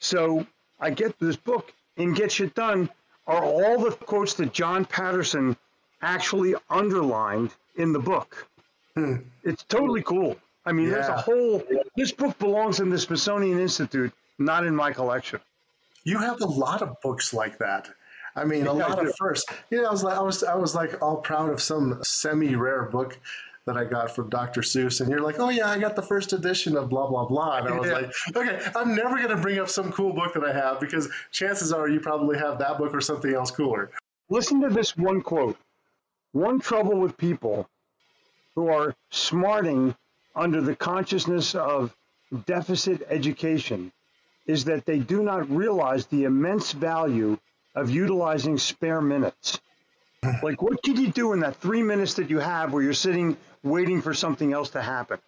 So 0.00 0.46
I 0.80 0.90
get 0.90 1.18
this 1.18 1.36
book 1.36 1.72
in 1.96 2.14
Get 2.14 2.32
Shit 2.32 2.54
Done 2.54 2.90
are 3.26 3.44
all 3.44 3.80
the 3.80 3.90
quotes 3.90 4.34
that 4.34 4.52
John 4.52 4.84
Patterson 4.84 5.56
actually 6.02 6.54
underlined 6.70 7.54
in 7.76 7.92
the 7.92 7.98
book. 7.98 8.48
Hmm. 8.94 9.16
It's 9.44 9.64
totally 9.64 10.02
cool. 10.02 10.36
I 10.64 10.72
mean, 10.72 10.86
yeah. 10.88 10.94
there's 10.94 11.08
a 11.08 11.16
whole, 11.16 11.62
this 11.96 12.12
book 12.12 12.38
belongs 12.38 12.80
in 12.80 12.90
the 12.90 12.98
Smithsonian 12.98 13.58
Institute, 13.58 14.12
not 14.38 14.66
in 14.66 14.74
my 14.74 14.92
collection. 14.92 15.40
You 16.04 16.18
have 16.18 16.40
a 16.40 16.46
lot 16.46 16.82
of 16.82 17.00
books 17.02 17.32
like 17.32 17.58
that. 17.58 17.88
I 18.38 18.44
mean, 18.44 18.66
a 18.66 18.76
yeah, 18.76 18.86
lot 18.86 19.04
of 19.04 19.14
first. 19.16 19.50
You 19.70 19.82
know, 19.82 19.88
I 19.88 19.90
was 19.90 20.04
like, 20.04 20.16
I 20.16 20.22
was, 20.22 20.44
I 20.44 20.54
was 20.54 20.74
like 20.74 21.02
all 21.02 21.16
proud 21.16 21.50
of 21.50 21.60
some 21.60 21.98
semi-rare 22.02 22.84
book 22.84 23.18
that 23.66 23.76
I 23.76 23.84
got 23.84 24.14
from 24.14 24.30
Dr. 24.30 24.62
Seuss, 24.62 25.00
and 25.00 25.10
you're 25.10 25.20
like, 25.20 25.38
oh 25.38 25.50
yeah, 25.50 25.68
I 25.68 25.78
got 25.78 25.94
the 25.94 26.02
first 26.02 26.32
edition 26.32 26.76
of 26.76 26.88
blah 26.88 27.06
blah 27.06 27.26
blah, 27.26 27.58
and 27.58 27.68
I 27.68 27.78
was 27.78 27.88
yeah. 27.88 27.94
like, 27.94 28.12
okay, 28.34 28.70
I'm 28.74 28.94
never 28.94 29.20
gonna 29.20 29.40
bring 29.40 29.58
up 29.58 29.68
some 29.68 29.92
cool 29.92 30.14
book 30.14 30.32
that 30.34 30.44
I 30.44 30.52
have 30.52 30.80
because 30.80 31.08
chances 31.32 31.72
are 31.72 31.88
you 31.88 32.00
probably 32.00 32.38
have 32.38 32.58
that 32.60 32.78
book 32.78 32.94
or 32.94 33.00
something 33.00 33.34
else 33.34 33.50
cooler. 33.50 33.90
Listen 34.30 34.60
to 34.62 34.70
this 34.70 34.96
one 34.96 35.20
quote. 35.20 35.58
One 36.32 36.60
trouble 36.60 36.98
with 36.98 37.16
people 37.16 37.68
who 38.54 38.68
are 38.68 38.94
smarting 39.10 39.94
under 40.34 40.60
the 40.60 40.74
consciousness 40.74 41.54
of 41.54 41.94
deficit 42.46 43.02
education 43.08 43.92
is 44.46 44.64
that 44.64 44.86
they 44.86 44.98
do 44.98 45.22
not 45.22 45.48
realize 45.50 46.06
the 46.06 46.24
immense 46.24 46.72
value 46.72 47.38
of 47.74 47.90
utilizing 47.90 48.58
spare 48.58 49.00
minutes. 49.00 49.60
Like, 50.42 50.62
what 50.62 50.82
can 50.82 51.00
you 51.00 51.08
do 51.08 51.32
in 51.32 51.40
that 51.40 51.56
three 51.56 51.82
minutes 51.82 52.14
that 52.14 52.28
you 52.28 52.38
have 52.40 52.72
where 52.72 52.82
you're 52.82 52.92
sitting 52.92 53.36
waiting 53.62 54.02
for 54.02 54.14
something 54.14 54.52
else 54.52 54.70
to 54.70 54.82
happen? 54.82 55.18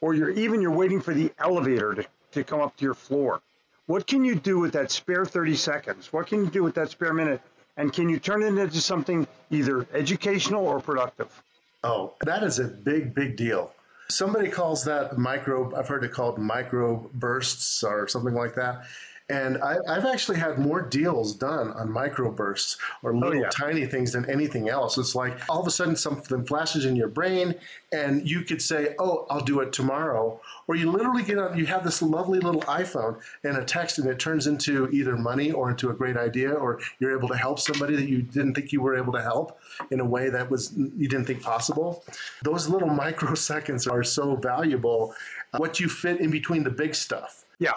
Or 0.00 0.14
you're 0.14 0.30
even 0.30 0.60
you're 0.60 0.70
waiting 0.70 1.00
for 1.00 1.14
the 1.14 1.32
elevator 1.38 1.94
to, 1.94 2.06
to 2.32 2.44
come 2.44 2.60
up 2.60 2.76
to 2.76 2.84
your 2.84 2.94
floor. 2.94 3.40
What 3.86 4.06
can 4.06 4.24
you 4.24 4.34
do 4.34 4.58
with 4.58 4.72
that 4.72 4.90
spare 4.90 5.24
30 5.24 5.56
seconds? 5.56 6.12
What 6.12 6.26
can 6.26 6.44
you 6.44 6.50
do 6.50 6.62
with 6.62 6.74
that 6.74 6.90
spare 6.90 7.12
minute? 7.12 7.40
And 7.76 7.92
can 7.92 8.08
you 8.08 8.18
turn 8.18 8.42
it 8.42 8.46
into 8.46 8.80
something 8.80 9.26
either 9.50 9.86
educational 9.92 10.66
or 10.66 10.80
productive? 10.80 11.42
Oh, 11.82 12.14
that 12.24 12.42
is 12.42 12.58
a 12.58 12.64
big, 12.64 13.14
big 13.14 13.36
deal. 13.36 13.72
Somebody 14.08 14.48
calls 14.48 14.84
that 14.84 15.18
micro, 15.18 15.74
I've 15.74 15.88
heard 15.88 16.04
it 16.04 16.12
called 16.12 16.38
micro 16.38 17.10
bursts 17.14 17.82
or 17.82 18.06
something 18.08 18.34
like 18.34 18.54
that. 18.54 18.84
And 19.30 19.56
I, 19.62 19.94
have 19.94 20.04
actually 20.04 20.38
had 20.38 20.58
more 20.58 20.82
deals 20.82 21.34
done 21.34 21.70
on 21.72 21.88
microbursts 21.88 22.76
or 23.02 23.12
oh, 23.12 23.18
little 23.18 23.38
oh, 23.38 23.42
yeah. 23.44 23.48
tiny 23.48 23.86
things 23.86 24.12
than 24.12 24.28
anything 24.28 24.68
else. 24.68 24.98
It's 24.98 25.14
like 25.14 25.38
all 25.48 25.62
of 25.62 25.66
a 25.66 25.70
sudden 25.70 25.96
something 25.96 26.44
flashes 26.44 26.84
in 26.84 26.94
your 26.94 27.08
brain, 27.08 27.54
and 27.90 28.28
you 28.28 28.42
could 28.42 28.60
say, 28.60 28.94
"Oh, 28.98 29.26
I'll 29.30 29.40
do 29.40 29.60
it 29.60 29.72
tomorrow," 29.72 30.38
or 30.68 30.76
you 30.76 30.90
literally 30.90 31.22
get 31.22 31.38
on. 31.38 31.56
You 31.56 31.64
have 31.66 31.84
this 31.84 32.02
lovely 32.02 32.38
little 32.38 32.60
iPhone 32.62 33.18
and 33.44 33.56
a 33.56 33.64
text, 33.64 33.98
and 33.98 34.06
it 34.08 34.18
turns 34.18 34.46
into 34.46 34.90
either 34.90 35.16
money 35.16 35.50
or 35.52 35.70
into 35.70 35.88
a 35.88 35.94
great 35.94 36.18
idea, 36.18 36.52
or 36.52 36.80
you're 36.98 37.16
able 37.16 37.28
to 37.28 37.36
help 37.36 37.58
somebody 37.58 37.96
that 37.96 38.08
you 38.08 38.20
didn't 38.20 38.52
think 38.52 38.72
you 38.72 38.82
were 38.82 38.94
able 38.94 39.14
to 39.14 39.22
help 39.22 39.58
in 39.90 40.00
a 40.00 40.04
way 40.04 40.28
that 40.28 40.50
was 40.50 40.74
you 40.76 41.08
didn't 41.08 41.24
think 41.24 41.42
possible. 41.42 42.04
Those 42.42 42.68
little 42.68 42.90
microseconds 43.04 43.90
are 43.90 44.04
so 44.04 44.36
valuable. 44.36 45.14
What 45.56 45.80
you 45.80 45.88
fit 45.88 46.20
in 46.20 46.30
between 46.30 46.62
the 46.62 46.70
big 46.70 46.94
stuff. 46.94 47.46
Yeah. 47.58 47.74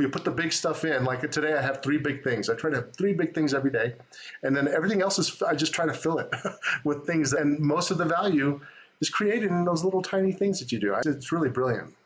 You 0.00 0.08
put 0.08 0.24
the 0.24 0.30
big 0.30 0.52
stuff 0.52 0.84
in. 0.84 1.04
Like 1.04 1.28
today, 1.28 1.54
I 1.54 1.60
have 1.60 1.82
three 1.82 1.98
big 1.98 2.22
things. 2.22 2.48
I 2.48 2.54
try 2.54 2.70
to 2.70 2.76
have 2.76 2.94
three 2.94 3.14
big 3.14 3.34
things 3.34 3.52
every 3.52 3.72
day, 3.72 3.96
and 4.44 4.56
then 4.56 4.68
everything 4.68 5.02
else 5.02 5.18
is 5.18 5.42
I 5.42 5.56
just 5.56 5.74
try 5.74 5.86
to 5.86 5.92
fill 5.92 6.18
it 6.18 6.32
with 6.84 7.04
things. 7.04 7.32
And 7.32 7.58
most 7.58 7.90
of 7.90 7.98
the 7.98 8.04
value 8.04 8.60
is 9.00 9.10
created 9.10 9.50
in 9.50 9.64
those 9.64 9.82
little 9.82 10.00
tiny 10.00 10.30
things 10.30 10.60
that 10.60 10.70
you 10.70 10.78
do. 10.78 10.94
It's 11.04 11.32
really 11.32 11.48
brilliant. 11.48 11.96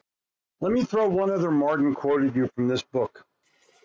Let 0.63 0.73
me 0.73 0.85
throw 0.85 1.07
one 1.07 1.31
other 1.31 1.51
Marden 1.51 1.95
quote 1.95 2.25
at 2.25 2.35
you 2.35 2.49
from 2.55 2.67
this 2.67 2.81
book, 2.81 3.27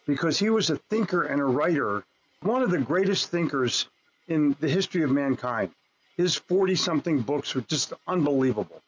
because 0.05 0.39
he 0.39 0.49
was 0.49 0.69
a 0.69 0.77
thinker 0.77 1.23
and 1.23 1.41
a 1.41 1.45
writer, 1.45 2.05
one 2.43 2.63
of 2.63 2.71
the 2.71 2.79
greatest 2.79 3.29
thinkers 3.29 3.89
in 4.29 4.55
the 4.61 4.69
history 4.69 5.03
of 5.03 5.11
mankind. 5.11 5.71
His 6.15 6.35
40 6.35 6.75
something 6.75 7.21
books 7.21 7.53
were 7.53 7.61
just 7.61 7.91
unbelievable. 8.07 8.81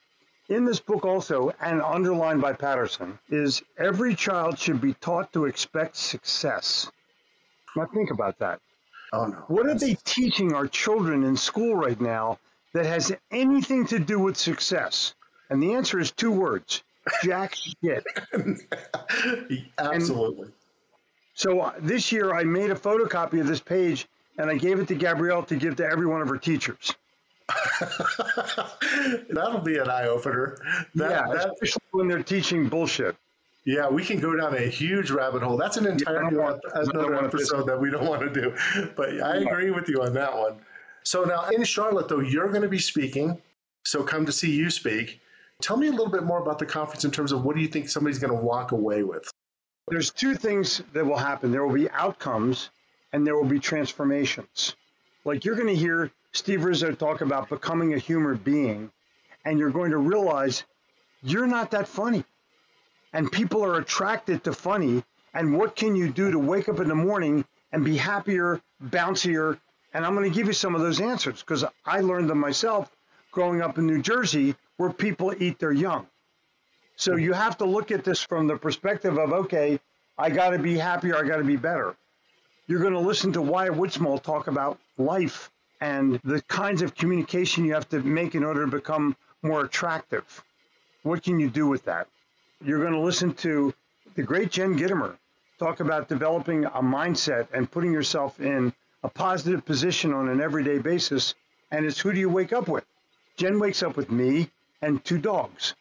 In 0.49 0.65
this 0.65 0.79
book, 0.79 1.05
also, 1.05 1.53
and 1.61 1.79
underlined 1.79 2.41
by 2.41 2.53
Patterson, 2.53 3.19
is 3.29 3.61
every 3.77 4.15
child 4.15 4.57
should 4.57 4.81
be 4.81 4.95
taught 4.95 5.31
to 5.33 5.45
expect 5.45 5.95
success. 5.95 6.91
Now, 7.75 7.85
think 7.85 8.09
about 8.09 8.39
that. 8.39 8.59
Oh, 9.13 9.25
no. 9.25 9.37
What 9.47 9.67
are 9.67 9.75
they 9.75 9.95
teaching 10.05 10.53
our 10.53 10.67
children 10.67 11.23
in 11.23 11.37
school 11.37 11.75
right 11.75 11.99
now 12.01 12.39
that 12.73 12.87
has 12.87 13.11
anything 13.31 13.85
to 13.87 13.99
do 13.99 14.19
with 14.19 14.37
success? 14.37 15.13
And 15.51 15.61
the 15.61 15.73
answer 15.73 15.99
is 15.99 16.11
two 16.11 16.31
words 16.31 16.83
jack 17.23 17.55
shit. 17.55 18.03
Absolutely. 19.77 20.45
And 20.45 20.53
so 21.33 21.59
uh, 21.61 21.73
this 21.79 22.11
year, 22.11 22.33
I 22.33 22.43
made 22.43 22.71
a 22.71 22.75
photocopy 22.75 23.39
of 23.39 23.47
this 23.47 23.61
page 23.61 24.07
and 24.37 24.49
I 24.49 24.55
gave 24.55 24.79
it 24.79 24.87
to 24.89 24.95
Gabrielle 24.95 25.43
to 25.43 25.55
give 25.55 25.75
to 25.77 25.85
every 25.85 26.05
one 26.05 26.21
of 26.21 26.27
her 26.27 26.37
teachers. 26.37 26.93
That'll 29.29 29.61
be 29.61 29.77
an 29.77 29.89
eye 29.89 30.07
opener. 30.07 30.57
That, 30.95 31.11
yeah, 31.11 31.33
that, 31.33 31.53
especially 31.53 31.81
when 31.91 32.07
they're 32.07 32.23
teaching 32.23 32.67
bullshit. 32.67 33.15
Yeah, 33.65 33.89
we 33.89 34.03
can 34.03 34.19
go 34.19 34.35
down 34.35 34.55
a 34.55 34.67
huge 34.67 35.11
rabbit 35.11 35.43
hole. 35.43 35.57
That's 35.57 35.77
an 35.77 35.85
entire 35.85 36.33
yeah, 36.33 36.57
another 36.73 37.23
episode 37.23 37.67
that 37.67 37.79
we 37.79 37.91
don't 37.91 38.05
want 38.05 38.21
to 38.21 38.29
do. 38.29 38.55
But 38.95 39.21
I 39.21 39.37
agree 39.37 39.71
with 39.71 39.89
you 39.89 40.01
on 40.01 40.13
that 40.13 40.35
one. 40.35 40.55
So 41.03 41.23
now 41.23 41.47
in 41.49 41.63
Charlotte, 41.63 42.07
though, 42.07 42.19
you're 42.19 42.49
going 42.49 42.61
to 42.61 42.69
be 42.69 42.79
speaking. 42.79 43.41
So 43.83 44.03
come 44.03 44.25
to 44.25 44.31
see 44.31 44.51
you 44.51 44.69
speak. 44.69 45.21
Tell 45.61 45.77
me 45.77 45.87
a 45.87 45.91
little 45.91 46.09
bit 46.09 46.23
more 46.23 46.41
about 46.41 46.59
the 46.59 46.65
conference 46.65 47.03
in 47.03 47.11
terms 47.11 47.31
of 47.31 47.43
what 47.43 47.55
do 47.55 47.61
you 47.61 47.67
think 47.67 47.89
somebody's 47.89 48.19
going 48.19 48.33
to 48.33 48.43
walk 48.43 48.71
away 48.71 49.03
with? 49.03 49.29
There's 49.89 50.11
two 50.11 50.35
things 50.35 50.81
that 50.93 51.05
will 51.05 51.17
happen. 51.17 51.51
There 51.51 51.65
will 51.65 51.73
be 51.73 51.89
outcomes 51.89 52.69
and 53.11 53.25
there 53.25 53.35
will 53.35 53.45
be 53.45 53.59
transformations. 53.59 54.75
Like 55.25 55.43
you're 55.43 55.55
going 55.55 55.67
to 55.67 55.75
hear 55.75 56.11
Steve 56.31 56.63
Rizzo 56.63 56.91
talk 56.91 57.21
about 57.21 57.49
becoming 57.49 57.93
a 57.93 57.97
human 57.97 58.37
being, 58.37 58.91
and 59.45 59.57
you're 59.57 59.71
going 59.71 59.91
to 59.91 59.97
realize 59.97 60.63
you're 61.23 61.47
not 61.47 61.71
that 61.71 61.87
funny. 61.87 62.23
And 63.13 63.31
people 63.31 63.65
are 63.65 63.77
attracted 63.77 64.43
to 64.43 64.53
funny. 64.53 65.03
And 65.33 65.57
what 65.57 65.75
can 65.75 65.95
you 65.95 66.11
do 66.11 66.31
to 66.31 66.39
wake 66.39 66.69
up 66.69 66.79
in 66.79 66.87
the 66.87 66.95
morning 66.95 67.45
and 67.71 67.83
be 67.83 67.97
happier, 67.97 68.61
bouncier? 68.83 69.59
And 69.93 70.05
I'm 70.05 70.15
going 70.15 70.29
to 70.29 70.35
give 70.35 70.47
you 70.47 70.53
some 70.53 70.75
of 70.75 70.81
those 70.81 71.01
answers 71.01 71.41
because 71.41 71.65
I 71.85 72.01
learned 72.01 72.29
them 72.29 72.39
myself 72.39 72.91
growing 73.31 73.61
up 73.61 73.77
in 73.77 73.87
New 73.87 74.01
Jersey 74.01 74.55
where 74.77 74.91
people 74.91 75.33
eat 75.39 75.57
their 75.59 75.71
young. 75.71 76.07
So 76.95 77.15
you 77.15 77.33
have 77.33 77.57
to 77.57 77.65
look 77.65 77.91
at 77.91 78.03
this 78.03 78.21
from 78.21 78.47
the 78.47 78.57
perspective 78.57 79.17
of, 79.17 79.33
okay, 79.33 79.79
I 80.17 80.29
got 80.29 80.51
to 80.51 80.59
be 80.59 80.77
happier, 80.77 81.17
I 81.17 81.27
got 81.27 81.37
to 81.37 81.43
be 81.43 81.55
better. 81.55 81.95
You're 82.67 82.81
going 82.81 82.93
to 82.93 82.99
listen 82.99 83.33
to 83.33 83.41
Wyatt 83.41 83.73
Woodsmall 83.73 84.21
talk 84.21 84.47
about 84.47 84.79
life 84.97 85.49
and 85.81 86.19
the 86.23 86.41
kinds 86.43 86.81
of 86.81 86.95
communication 86.95 87.65
you 87.65 87.73
have 87.73 87.89
to 87.89 87.99
make 88.01 88.35
in 88.35 88.43
order 88.43 88.65
to 88.65 88.71
become 88.71 89.15
more 89.41 89.65
attractive. 89.65 90.43
What 91.03 91.23
can 91.23 91.39
you 91.39 91.49
do 91.49 91.67
with 91.67 91.85
that? 91.85 92.07
You're 92.63 92.79
going 92.79 92.93
to 92.93 92.99
listen 92.99 93.33
to 93.35 93.73
the 94.15 94.23
great 94.23 94.51
Jen 94.51 94.77
Gitomer 94.77 95.17
talk 95.59 95.81
about 95.81 96.07
developing 96.07 96.65
a 96.65 96.81
mindset 96.81 97.47
and 97.53 97.69
putting 97.69 97.91
yourself 97.91 98.39
in 98.39 98.73
a 99.03 99.09
positive 99.09 99.65
position 99.65 100.13
on 100.13 100.29
an 100.29 100.41
everyday 100.41 100.79
basis. 100.79 101.35
And 101.71 101.85
it's 101.85 101.99
who 101.99 102.13
do 102.13 102.19
you 102.19 102.29
wake 102.29 102.53
up 102.53 102.67
with? 102.67 102.85
Jen 103.37 103.59
wakes 103.59 103.83
up 103.83 103.95
with 103.95 104.09
me 104.09 104.49
and 104.81 105.03
two 105.03 105.17
dogs. 105.17 105.75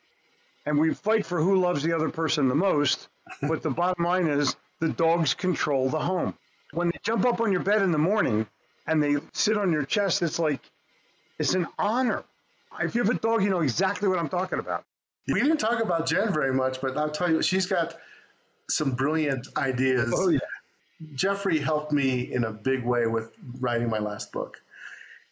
And 0.66 0.78
we 0.78 0.94
fight 0.94 1.24
for 1.24 1.40
who 1.40 1.56
loves 1.56 1.82
the 1.82 1.92
other 1.92 2.10
person 2.10 2.48
the 2.48 2.54
most. 2.54 3.08
But 3.42 3.62
the 3.62 3.70
bottom 3.70 4.04
line 4.04 4.26
is 4.26 4.56
the 4.80 4.88
dogs 4.88 5.34
control 5.34 5.88
the 5.88 5.98
home. 5.98 6.34
When 6.72 6.88
they 6.88 6.98
jump 7.02 7.24
up 7.24 7.40
on 7.40 7.52
your 7.52 7.62
bed 7.62 7.82
in 7.82 7.92
the 7.92 7.98
morning, 7.98 8.46
and 8.88 9.02
they 9.02 9.16
sit 9.32 9.56
on 9.56 9.70
your 9.70 9.84
chest, 9.84 10.22
it's 10.22 10.38
like 10.38 10.60
it's 11.38 11.54
an 11.54 11.66
honor. 11.78 12.24
If 12.80 12.94
you 12.94 13.02
have 13.02 13.14
a 13.14 13.18
dog, 13.18 13.42
you 13.42 13.50
know 13.50 13.60
exactly 13.60 14.08
what 14.08 14.18
I'm 14.18 14.28
talking 14.28 14.58
about. 14.58 14.84
We 15.28 15.40
didn't 15.40 15.58
talk 15.58 15.82
about 15.82 16.06
Jen 16.06 16.32
very 16.32 16.54
much, 16.54 16.80
but 16.80 16.96
I'll 16.96 17.10
tell 17.10 17.30
you, 17.30 17.42
she's 17.42 17.66
got 17.66 17.96
some 18.70 18.92
brilliant 18.92 19.46
ideas. 19.56 20.12
Oh 20.14 20.30
yeah. 20.30 20.40
Jeffrey 21.14 21.58
helped 21.58 21.92
me 21.92 22.32
in 22.32 22.44
a 22.44 22.52
big 22.52 22.84
way 22.84 23.06
with 23.06 23.32
writing 23.60 23.88
my 23.88 23.98
last 23.98 24.32
book 24.32 24.60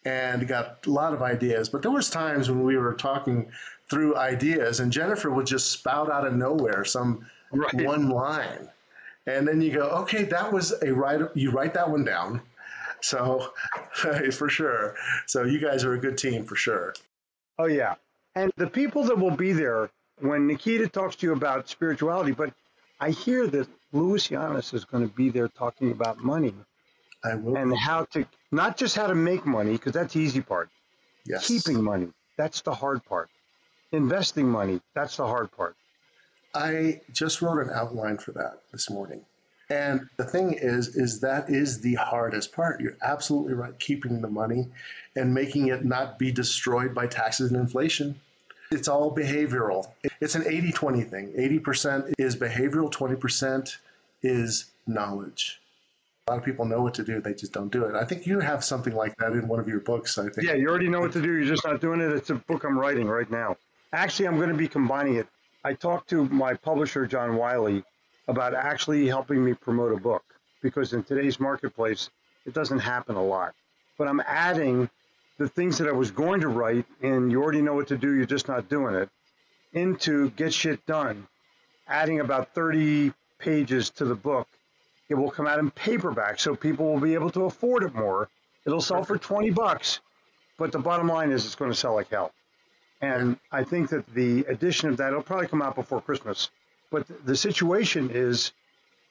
and 0.05 0.47
got 0.47 0.87
a 0.87 0.91
lot 0.91 1.13
of 1.13 1.23
ideas. 1.23 1.69
But 1.69 1.83
there 1.83 1.91
was 1.91 2.09
times 2.09 2.49
when 2.49 2.63
we 2.63 2.77
were 2.77 2.95
talking 2.95 3.51
through 3.91 4.17
ideas 4.17 4.81
and 4.81 4.93
Jennifer 4.93 5.31
would 5.31 5.47
just 5.47 5.73
spout 5.73 6.11
out 6.11 6.27
of 6.27 6.35
nowhere 6.35 6.85
some 6.85 7.27
right. 7.51 7.87
one 7.87 8.11
line. 8.11 8.69
And 9.27 9.49
then 9.49 9.61
you 9.61 9.73
go, 9.73 9.89
okay, 9.89 10.23
that 10.25 10.53
was 10.53 10.73
a 10.83 10.93
write. 10.93 11.21
You 11.35 11.51
write 11.51 11.75
that 11.75 11.91
one 11.91 12.05
down. 12.05 12.43
So, 13.03 13.53
for 14.33 14.49
sure. 14.49 14.95
So, 15.27 15.45
you 15.45 15.61
guys 15.61 15.85
are 15.85 15.95
a 15.95 15.99
good 15.99 16.19
team 16.19 16.45
for 16.45 16.57
sure. 16.57 16.95
Oh, 17.59 17.67
yeah. 17.67 17.95
And 18.35 18.53
the 18.57 18.67
people 18.67 19.05
that 19.05 19.19
will 19.19 19.37
be 19.37 19.53
there 19.53 19.91
when 20.21 20.47
Nikita 20.47 20.89
talks 20.89 21.17
to 21.17 21.27
you 21.27 21.33
about 21.33 21.69
spirituality, 21.69 22.33
but 22.33 22.53
I 23.01 23.11
hear 23.11 23.47
that 23.49 23.69
Louis 23.93 24.29
Llanes 24.31 24.75
is 24.75 24.85
going 24.85 25.09
to 25.09 25.15
be 25.15 25.31
there 25.31 25.49
talking 25.49 25.93
about 25.93 26.19
money. 26.19 26.55
I 27.25 27.35
will. 27.35 27.57
And 27.57 27.77
how 27.77 28.05
to, 28.13 28.27
not 28.53 28.77
just 28.77 28.97
how 28.97 29.07
to 29.07 29.15
make 29.15 29.47
money, 29.47 29.73
because 29.73 29.93
that's 29.93 30.15
the 30.15 30.21
easy 30.21 30.41
part. 30.41 30.69
Yes. 31.27 31.47
Keeping 31.47 31.83
money, 31.83 32.09
that's 32.37 32.61
the 32.61 32.75
hard 32.75 33.05
part. 33.05 33.29
Investing 33.93 34.49
money, 34.49 34.81
that's 34.95 35.17
the 35.17 35.27
hard 35.27 35.51
part. 35.53 35.77
I 36.55 37.01
just 37.13 37.43
wrote 37.43 37.59
an 37.59 37.71
outline 37.73 38.19
for 38.19 38.33
that 38.33 38.61
this 38.73 38.89
morning. 38.91 39.25
And 39.69 40.09
the 40.17 40.25
thing 40.25 40.53
is, 40.53 40.97
is 40.97 41.21
that 41.21 41.51
is 41.51 41.81
the 41.81 41.95
hardest 41.95 42.53
part. 42.53 42.81
You're 42.81 42.97
absolutely 43.03 43.55
right. 43.55 43.77
Keeping 43.79 44.21
the 44.21 44.29
money 44.29 44.69
and 45.17 45.35
making 45.35 45.69
it 45.69 45.85
not 45.85 46.19
be 46.19 46.31
destroyed 46.31 46.95
by 46.95 47.07
taxes 47.07 47.51
and 47.51 47.61
inflation. 47.61 48.21
It's 48.71 48.89
all 48.89 49.15
behavioral. 49.15 49.91
It's 50.21 50.35
an 50.35 50.45
80 50.47 50.73
20 50.73 51.03
thing. 51.03 51.33
80% 51.33 52.15
is 52.19 52.37
behavioral, 52.37 52.93
20% 52.93 53.77
is 54.23 54.67
knowledge. 54.87 55.61
A 56.27 56.33
lot 56.33 56.39
of 56.39 56.45
people 56.45 56.65
know 56.65 56.83
what 56.83 56.95
to 56.95 57.05
do, 57.05 57.21
they 57.21 57.35
just 57.35 57.53
don't 57.53 57.71
do 57.71 57.85
it. 57.85 57.95
I 57.95 58.05
think 58.05 58.27
you 58.27 58.41
have 58.41 58.65
something 58.65 58.95
like 58.95 59.17
that 59.19 59.33
in 59.33 59.47
one 59.47 59.61
of 59.61 59.69
your 59.69 59.79
books, 59.79 60.19
I 60.19 60.29
think. 60.29 60.47
Yeah, 60.47 60.55
you 60.55 60.69
already 60.69 60.89
know 60.89 61.01
what 61.01 61.13
to 61.13 61.23
do, 61.23 61.33
you're 61.33 61.45
just 61.45 61.65
not 61.65 61.81
doing 61.81 62.01
it. 62.01 62.11
It's 62.11 62.31
a 62.31 62.35
book 62.35 62.65
I'm 62.65 62.77
writing 62.77 63.07
right 63.07 63.31
now. 63.31 63.57
Actually, 63.93 64.27
I'm 64.27 64.37
going 64.37 64.49
to 64.49 64.57
be 64.57 64.67
combining 64.67 65.15
it. 65.15 65.29
I 65.65 65.75
talked 65.75 66.11
to 66.11 66.25
my 66.27 66.55
publisher, 66.55 67.07
John 67.07 67.37
Wiley, 67.37 67.85
about 68.29 68.55
actually 68.55 69.07
helping 69.07 69.45
me 69.45 69.55
promote 69.55 69.93
a 69.93 69.97
book 69.97 70.25
because 70.63 70.93
in 70.93 71.03
today's 71.05 71.39
marketplace, 71.39 72.11
it 72.45 72.55
doesn't 72.55 72.81
happen 72.81 73.17
a 73.17 73.25
lot. 73.25 73.55
But 73.99 74.09
I'm 74.09 74.21
adding 74.27 74.91
the 75.39 75.49
things 75.49 75.79
that 75.79 75.89
I 75.89 75.93
was 75.93 76.11
going 76.11 76.41
to 76.41 76.49
write, 76.49 76.87
and 77.03 77.31
you 77.31 77.43
already 77.43 77.63
know 77.63 77.75
what 77.75 77.89
to 77.89 77.97
do, 77.97 78.15
you're 78.15 78.27
just 78.27 78.49
not 78.49 78.69
doing 78.69 78.95
it, 78.95 79.09
into 79.73 80.31
Get 80.31 80.53
Shit 80.53 80.85
Done, 80.87 81.27
adding 81.87 82.21
about 82.21 82.55
30 82.55 83.13
pages 83.39 83.91
to 83.91 84.05
the 84.05 84.15
book. 84.15 84.49
It 85.09 85.15
will 85.15 85.31
come 85.31 85.47
out 85.47 85.59
in 85.59 85.71
paperback, 85.71 86.41
so 86.41 86.57
people 86.57 86.93
will 86.93 87.01
be 87.01 87.15
able 87.15 87.31
to 87.31 87.45
afford 87.45 87.85
it 87.85 87.95
more. 87.95 88.29
It'll 88.65 88.81
sell 88.81 89.05
for 89.05 89.19
20 89.19 89.51
bucks, 89.51 90.01
but 90.59 90.73
the 90.73 90.79
bottom 90.79 91.09
line 91.09 91.31
is 91.31 91.45
it's 91.45 91.55
going 91.55 91.71
to 91.71 91.77
sell 91.77 91.95
like 91.95 92.11
hell. 92.11 92.33
And 93.01 93.39
I 93.53 93.63
think 93.63 93.91
that 93.91 94.07
the 94.15 94.45
addition 94.49 94.89
of 94.89 94.97
that, 94.97 95.09
it'll 95.09 95.23
probably 95.23 95.49
come 95.49 95.63
out 95.63 95.75
before 95.75 96.01
Christmas. 96.01 96.51
But 96.91 97.07
the 97.27 97.37
situation 97.37 98.11
is 98.11 98.53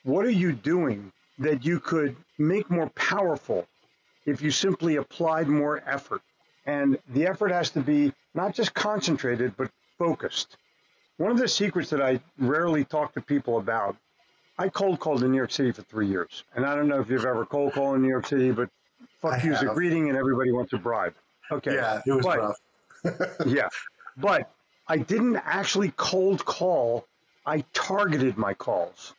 what 0.04 0.26
are 0.26 0.32
you 0.32 0.54
doing 0.54 1.12
that 1.40 1.66
you 1.66 1.80
could 1.80 2.16
make 2.38 2.70
more 2.70 2.90
powerful 2.92 3.68
if 4.26 4.42
you 4.42 4.52
simply 4.52 4.96
applied 4.96 5.48
more 5.48 5.84
effort? 5.86 6.22
And 6.66 6.98
the 7.10 7.28
effort 7.28 7.52
has 7.52 7.70
to 7.72 7.82
be 7.82 8.14
not 8.34 8.54
just 8.56 8.74
concentrated, 8.74 9.56
but 9.58 9.70
focused. 9.98 10.58
One 11.18 11.32
of 11.32 11.38
the 11.38 11.48
secrets 11.48 11.90
that 11.92 12.02
I 12.02 12.20
rarely 12.38 12.84
talk 12.84 13.14
to 13.14 13.22
people 13.22 13.58
about 13.58 13.96
I 14.58 14.70
cold 14.70 15.00
called 15.00 15.24
in 15.24 15.32
New 15.32 15.38
York 15.38 15.52
City 15.52 15.72
for 15.72 15.82
three 15.82 16.08
years. 16.08 16.44
And 16.56 16.66
I 16.66 16.76
don't 16.76 16.88
know 16.88 17.00
if 17.00 17.10
you've 17.10 17.26
ever 17.26 17.46
cold 17.46 17.74
called 17.74 17.96
in 17.96 18.02
New 18.02 18.10
York 18.10 18.26
City, 18.26 18.52
but 18.52 18.70
fuck 19.22 19.44
you's 19.44 19.62
a 19.62 19.66
greeting 19.66 20.10
and 20.10 20.18
everybody 20.18 20.52
wants 20.52 20.72
a 20.74 20.78
bribe. 20.78 21.14
Okay. 21.52 21.76
Yeah, 21.76 22.02
it 22.06 22.12
was 22.12 22.26
but, 22.26 22.40
rough. 22.40 23.28
yeah. 23.46 23.68
But 24.18 24.50
I 24.88 24.98
didn't 24.98 25.38
actually 25.38 25.94
cold 25.98 26.46
call. 26.46 27.06
I 27.46 27.64
targeted 27.74 28.38
my 28.38 28.54
calls. 28.54 29.14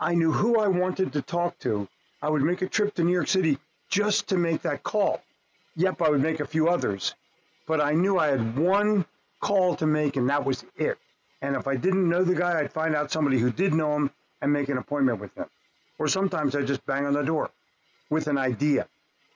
I 0.00 0.14
knew 0.14 0.32
who 0.32 0.58
I 0.58 0.66
wanted 0.66 1.12
to 1.12 1.22
talk 1.22 1.58
to. 1.60 1.86
I 2.20 2.28
would 2.28 2.42
make 2.42 2.62
a 2.62 2.68
trip 2.68 2.94
to 2.94 3.04
New 3.04 3.12
York 3.12 3.28
City 3.28 3.58
just 3.88 4.28
to 4.28 4.36
make 4.36 4.62
that 4.62 4.82
call. 4.82 5.22
Yep, 5.76 6.02
I 6.02 6.08
would 6.08 6.20
make 6.20 6.40
a 6.40 6.46
few 6.46 6.68
others, 6.68 7.14
but 7.66 7.80
I 7.80 7.92
knew 7.92 8.18
I 8.18 8.28
had 8.28 8.58
one 8.58 9.06
call 9.40 9.76
to 9.76 9.86
make 9.86 10.16
and 10.16 10.28
that 10.30 10.44
was 10.44 10.64
it. 10.76 10.98
And 11.42 11.54
if 11.54 11.66
I 11.66 11.76
didn't 11.76 12.08
know 12.08 12.24
the 12.24 12.34
guy, 12.34 12.58
I'd 12.58 12.72
find 12.72 12.94
out 12.94 13.12
somebody 13.12 13.38
who 13.38 13.50
did 13.50 13.72
know 13.72 13.94
him 13.94 14.10
and 14.42 14.52
make 14.52 14.68
an 14.68 14.78
appointment 14.78 15.20
with 15.20 15.34
him. 15.36 15.46
Or 15.98 16.08
sometimes 16.08 16.56
I'd 16.56 16.66
just 16.66 16.84
bang 16.86 17.06
on 17.06 17.12
the 17.12 17.22
door 17.22 17.50
with 18.10 18.26
an 18.26 18.36
idea. 18.36 18.88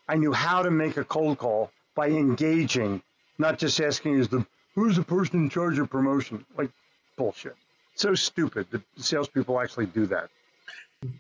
I 0.09 0.17
knew 0.17 0.33
how 0.33 0.63
to 0.63 0.71
make 0.71 0.97
a 0.97 1.05
cold 1.05 1.39
call 1.39 1.71
by 1.95 2.09
engaging, 2.09 3.03
not 3.39 3.59
just 3.59 3.81
asking 3.81 4.19
is 4.19 4.29
the 4.29 4.45
who's 4.75 4.97
the 4.97 5.03
person 5.03 5.45
in 5.45 5.51
charge 5.51 5.79
of 5.79 5.89
promotion? 5.89 6.45
Like 6.57 6.71
bullshit. 7.17 7.57
So 7.95 8.15
stupid 8.15 8.67
that 8.71 8.83
salespeople 8.97 9.61
actually 9.61 9.87
do 9.87 10.07
that. 10.07 10.31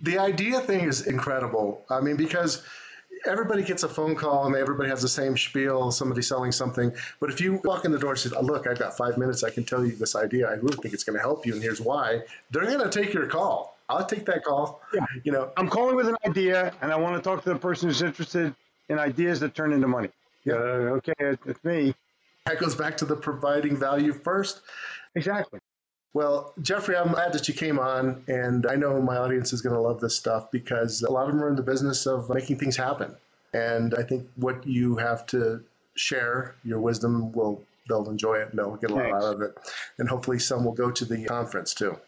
The 0.02 0.18
idea 0.18 0.60
thing 0.60 0.80
is 0.80 1.06
incredible. 1.06 1.84
I 1.90 2.00
mean, 2.00 2.16
because 2.16 2.62
everybody 3.26 3.62
gets 3.62 3.82
a 3.82 3.88
phone 3.88 4.14
call 4.14 4.46
and 4.46 4.56
everybody 4.56 4.88
has 4.88 5.02
the 5.02 5.08
same 5.08 5.36
spiel, 5.36 5.90
somebody 5.90 6.22
selling 6.22 6.52
something. 6.52 6.92
But 7.20 7.30
if 7.30 7.40
you 7.40 7.60
walk 7.64 7.84
in 7.84 7.92
the 7.92 7.98
door 7.98 8.10
and 8.10 8.18
say, 8.18 8.30
oh, 8.36 8.42
look, 8.42 8.66
I've 8.66 8.78
got 8.78 8.96
five 8.96 9.18
minutes, 9.18 9.42
I 9.44 9.50
can 9.50 9.64
tell 9.64 9.84
you 9.84 9.94
this 9.96 10.16
idea. 10.16 10.48
I 10.48 10.54
really 10.54 10.76
think 10.76 10.94
it's 10.94 11.04
going 11.04 11.16
to 11.16 11.22
help 11.22 11.46
you, 11.46 11.54
and 11.54 11.62
here's 11.62 11.80
why. 11.80 12.22
They're 12.50 12.66
going 12.66 12.88
to 12.88 12.90
take 12.90 13.12
your 13.12 13.26
call. 13.26 13.76
I'll 13.88 14.06
take 14.06 14.24
that 14.26 14.44
call. 14.44 14.80
Yeah. 14.94 15.04
You 15.24 15.32
know, 15.32 15.50
I'm 15.56 15.68
calling 15.68 15.96
with 15.96 16.08
an 16.08 16.16
idea, 16.26 16.72
and 16.80 16.92
I 16.92 16.96
want 16.96 17.22
to 17.22 17.22
talk 17.22 17.42
to 17.44 17.50
the 17.50 17.58
person 17.58 17.88
who's 17.88 18.02
interested 18.02 18.54
in 18.88 18.98
ideas 18.98 19.40
that 19.40 19.54
turn 19.54 19.72
into 19.72 19.88
money. 19.88 20.08
Yeah. 20.44 20.54
Uh, 20.54 20.98
okay, 20.98 21.12
it's 21.20 21.64
me. 21.64 21.94
that 22.46 22.58
goes 22.58 22.74
back 22.74 22.96
to 22.98 23.04
the 23.04 23.16
providing 23.16 23.76
value 23.76 24.12
first. 24.12 24.62
Exactly. 25.14 25.60
Well, 26.14 26.54
Jeffrey, 26.62 26.96
I'm 26.96 27.10
glad 27.10 27.32
that 27.32 27.48
you 27.48 27.54
came 27.54 27.80
on, 27.80 28.22
and 28.28 28.66
I 28.66 28.76
know 28.76 29.02
my 29.02 29.16
audience 29.16 29.52
is 29.52 29.60
going 29.60 29.74
to 29.74 29.80
love 29.80 29.98
this 29.98 30.16
stuff 30.16 30.48
because 30.52 31.02
a 31.02 31.10
lot 31.10 31.28
of 31.28 31.32
them 31.32 31.42
are 31.42 31.48
in 31.48 31.56
the 31.56 31.62
business 31.62 32.06
of 32.06 32.30
making 32.30 32.58
things 32.58 32.76
happen. 32.76 33.16
And 33.52 33.96
I 33.96 34.04
think 34.04 34.28
what 34.36 34.64
you 34.64 34.96
have 34.96 35.26
to 35.26 35.64
share, 35.96 36.54
your 36.64 36.78
wisdom, 36.78 37.32
will 37.32 37.62
they'll 37.88 38.08
enjoy 38.08 38.36
it 38.36 38.50
and 38.50 38.58
they'll 38.58 38.76
get 38.76 38.92
a 38.92 38.94
lot 38.94 39.02
Thanks. 39.02 39.24
out 39.24 39.34
of 39.34 39.42
it. 39.42 39.58
And 39.98 40.08
hopefully, 40.08 40.38
some 40.38 40.64
will 40.64 40.72
go 40.72 40.90
to 40.90 41.04
the 41.04 41.24
conference 41.24 41.74
too. 41.74 41.98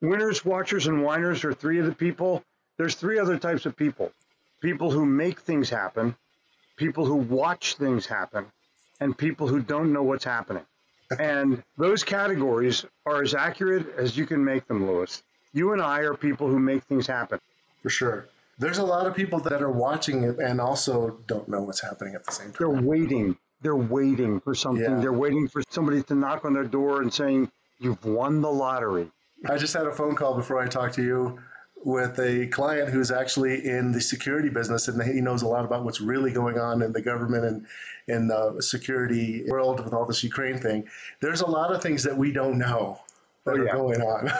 Winners, 0.00 0.44
watchers, 0.44 0.88
and 0.88 1.02
whiners 1.02 1.44
are 1.44 1.54
three 1.54 1.78
of 1.78 1.86
the 1.86 1.94
people. 1.94 2.42
There's 2.76 2.96
three 2.96 3.20
other 3.20 3.38
types 3.38 3.66
of 3.66 3.76
people 3.76 4.10
people 4.60 4.90
who 4.90 5.06
make 5.06 5.40
things 5.40 5.70
happen, 5.70 6.16
people 6.76 7.04
who 7.04 7.16
watch 7.16 7.76
things 7.76 8.06
happen, 8.06 8.46
and 8.98 9.16
people 9.16 9.46
who 9.46 9.60
don't 9.60 9.92
know 9.92 10.02
what's 10.02 10.24
happening. 10.24 10.64
And 11.20 11.62
those 11.76 12.02
categories 12.04 12.84
are 13.06 13.22
as 13.22 13.34
accurate 13.34 13.94
as 13.96 14.16
you 14.16 14.26
can 14.26 14.44
make 14.44 14.66
them, 14.66 14.86
Louis. 14.86 15.22
You 15.52 15.72
and 15.72 15.82
I 15.82 16.00
are 16.00 16.14
people 16.14 16.48
who 16.48 16.58
make 16.58 16.82
things 16.84 17.06
happen. 17.06 17.38
For 17.82 17.90
sure. 17.90 18.26
There's 18.58 18.78
a 18.78 18.84
lot 18.84 19.06
of 19.06 19.14
people 19.14 19.40
that 19.40 19.62
are 19.62 19.70
watching 19.70 20.24
it 20.24 20.38
and 20.38 20.60
also 20.60 21.18
don't 21.26 21.48
know 21.48 21.62
what's 21.62 21.80
happening 21.80 22.14
at 22.14 22.24
the 22.24 22.32
same 22.32 22.52
time. 22.52 22.56
They're 22.58 22.82
waiting. 22.82 23.36
They're 23.62 23.76
waiting 23.76 24.40
for 24.40 24.54
something. 24.54 24.82
Yeah. 24.82 25.00
They're 25.00 25.12
waiting 25.12 25.48
for 25.48 25.62
somebody 25.70 26.02
to 26.04 26.14
knock 26.14 26.44
on 26.44 26.52
their 26.52 26.64
door 26.64 27.02
and 27.02 27.12
saying, 27.12 27.50
You've 27.80 28.04
won 28.04 28.40
the 28.40 28.50
lottery. 28.50 29.10
I 29.46 29.58
just 29.58 29.74
had 29.74 29.86
a 29.86 29.92
phone 29.92 30.14
call 30.14 30.34
before 30.34 30.62
I 30.62 30.66
talked 30.66 30.94
to 30.94 31.02
you 31.02 31.38
with 31.84 32.18
a 32.18 32.46
client 32.46 32.88
who's 32.88 33.10
actually 33.10 33.66
in 33.66 33.92
the 33.92 34.00
security 34.00 34.48
business 34.48 34.88
and 34.88 35.00
he 35.02 35.20
knows 35.20 35.42
a 35.42 35.46
lot 35.46 35.64
about 35.64 35.84
what's 35.84 36.00
really 36.00 36.32
going 36.32 36.58
on 36.58 36.82
in 36.82 36.92
the 36.92 37.02
government 37.02 37.44
and 37.44 37.66
in 38.08 38.26
the 38.26 38.60
security 38.60 39.44
world 39.48 39.82
with 39.84 39.92
all 39.92 40.06
this 40.06 40.24
Ukraine 40.24 40.58
thing. 40.58 40.88
There's 41.20 41.42
a 41.42 41.46
lot 41.46 41.72
of 41.72 41.82
things 41.82 42.02
that 42.04 42.16
we 42.16 42.32
don't 42.32 42.58
know 42.58 43.00
that 43.44 43.56
Oh, 43.56 43.60
are 43.60 43.72
going 43.72 44.00
on. 44.00 44.30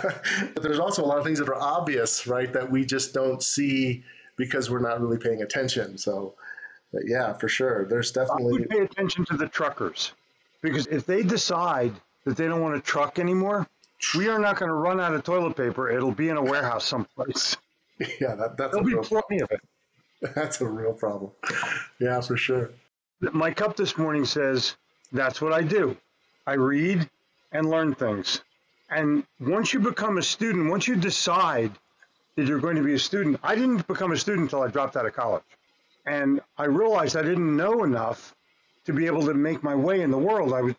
but 0.55 0.63
there's 0.63 0.79
also 0.79 1.05
a 1.05 1.07
lot 1.07 1.19
of 1.19 1.25
things 1.25 1.39
that 1.39 1.49
are 1.49 1.61
obvious, 1.61 2.27
right, 2.27 2.53
that 2.53 2.71
we 2.71 2.85
just 2.85 3.13
don't 3.13 3.43
see 3.43 4.03
because 4.37 4.71
we're 4.71 4.81
not 4.81 5.01
really 5.01 5.19
paying 5.19 5.43
attention. 5.43 5.99
So, 5.99 6.35
but 6.93 7.03
yeah, 7.07 7.35
for 7.35 7.49
sure. 7.49 7.85
There's 7.85 8.11
definitely 8.11 8.65
pay 8.67 8.81
attention 8.81 9.25
to 9.27 9.37
the 9.37 9.49
truckers 9.49 10.13
because 10.63 10.87
if 10.87 11.05
they 11.05 11.23
decide 11.23 11.93
that 12.25 12.37
they 12.37 12.47
don't 12.47 12.63
want 12.63 12.75
to 12.75 12.81
truck 12.81 13.19
anymore, 13.19 13.69
we 14.17 14.29
are 14.29 14.39
not 14.39 14.59
going 14.59 14.69
to 14.69 14.75
run 14.75 15.01
out 15.01 15.15
of 15.15 15.23
toilet 15.25 15.57
paper. 15.57 15.91
It'll 15.91 16.13
be 16.13 16.29
in 16.29 16.37
a 16.37 16.43
warehouse 16.43 16.85
someplace. 16.85 17.57
yeah, 18.21 18.35
that, 18.35 18.57
that's 18.57 18.75
a 18.75 18.77
There'll 18.77 18.85
be 18.85 18.95
real, 18.95 19.05
plenty 19.05 19.41
of 19.41 19.51
it. 19.51 19.61
that's 20.35 20.61
a 20.61 20.67
real 20.67 20.93
problem. 20.93 21.31
Yeah, 21.99 22.21
for 22.21 22.37
sure. 22.37 22.71
My 23.21 23.51
cup 23.51 23.77
this 23.77 23.97
morning 23.97 24.25
says, 24.25 24.77
That's 25.13 25.41
what 25.41 25.53
I 25.53 25.63
do. 25.63 25.97
I 26.47 26.55
read 26.55 27.09
and 27.53 27.71
learn 27.71 27.95
things. 27.95 28.43
And 28.91 29.25
once 29.41 29.73
you 29.73 29.81
become 29.81 30.19
a 30.19 30.23
student, 30.23 30.71
once 30.71 30.87
you 30.87 30.97
decide 30.97 31.73
that 32.37 32.47
you're 32.47 32.61
going 32.61 32.77
to 32.77 32.83
be 32.83 32.95
a 32.95 32.99
student, 32.99 33.39
I 33.43 33.55
didn't 33.55 33.87
become 33.87 34.13
a 34.13 34.17
student 34.17 34.45
until 34.45 34.63
I 34.63 34.69
dropped 34.69 34.97
out 34.97 35.07
of 35.07 35.15
college. 35.15 35.45
And 36.07 36.41
I 36.59 36.65
realized 36.65 37.17
I 37.17 37.23
didn't 37.23 37.57
know 37.57 37.85
enough 37.85 38.35
to 38.85 38.93
be 38.93 39.07
able 39.07 39.25
to 39.27 39.35
make 39.35 39.63
my 39.63 39.75
way 39.75 40.03
in 40.03 40.11
the 40.11 40.19
world. 40.19 40.53
I 40.53 40.61
was, 40.61 40.75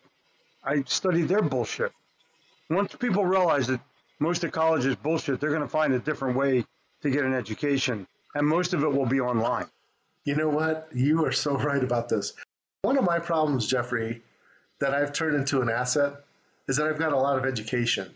I 0.64 0.82
studied 0.86 1.28
their 1.28 1.42
bullshit. 1.42 1.92
Once 2.70 2.94
people 2.96 3.24
realize 3.24 3.66
that 3.66 3.80
most 4.18 4.42
of 4.44 4.52
college 4.52 4.86
is 4.86 4.96
bullshit, 4.96 5.40
they're 5.40 5.50
going 5.50 5.62
to 5.62 5.68
find 5.68 5.92
a 5.92 5.98
different 5.98 6.36
way 6.36 6.64
to 7.02 7.10
get 7.10 7.24
an 7.24 7.34
education, 7.34 8.06
and 8.34 8.46
most 8.46 8.74
of 8.74 8.82
it 8.82 8.92
will 8.92 9.06
be 9.06 9.20
online. 9.20 9.66
You 10.24 10.34
know 10.34 10.48
what? 10.48 10.88
You 10.92 11.24
are 11.24 11.32
so 11.32 11.56
right 11.56 11.82
about 11.82 12.08
this. 12.08 12.32
One 12.82 12.98
of 12.98 13.04
my 13.04 13.18
problems, 13.18 13.66
Jeffrey, 13.66 14.22
that 14.80 14.94
I've 14.94 15.12
turned 15.12 15.36
into 15.36 15.60
an 15.62 15.68
asset 15.68 16.14
is 16.68 16.76
that 16.76 16.86
I've 16.86 16.98
got 16.98 17.12
a 17.12 17.16
lot 17.16 17.38
of 17.38 17.44
education. 17.44 18.10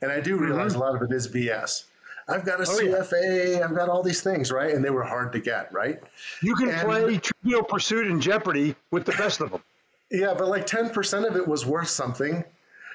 And 0.00 0.10
I 0.10 0.20
do 0.20 0.36
mm-hmm. 0.36 0.44
realize 0.46 0.74
a 0.74 0.78
lot 0.78 0.94
of 0.94 1.02
it 1.02 1.14
is 1.14 1.28
BS. 1.28 1.84
I've 2.28 2.44
got 2.44 2.60
a 2.60 2.66
Oh, 2.68 2.80
yeah. 2.80 2.98
CFA, 2.98 3.62
I've 3.62 3.74
got 3.74 3.88
all 3.88 4.02
these 4.02 4.22
things, 4.22 4.50
right? 4.52 4.74
And 4.74 4.84
they 4.84 4.90
were 4.90 5.02
hard 5.02 5.32
to 5.32 5.40
get, 5.40 5.72
right? 5.72 6.00
You 6.40 6.54
can 6.54 6.70
And- 6.70 6.80
play 6.80 7.18
Trivial 7.18 7.62
Pursuit 7.64 8.06
and 8.06 8.22
Jeopardy 8.22 8.74
with 8.90 9.04
the 9.04 9.12
best 9.12 9.40
of 9.40 9.50
them. 9.50 9.62
Yeah, 10.10 10.34
but 10.34 10.48
like 10.48 10.66
10% 10.66 11.26
of 11.28 11.36
it 11.36 11.48
was 11.48 11.66
worth 11.66 11.88
something. 11.88 12.44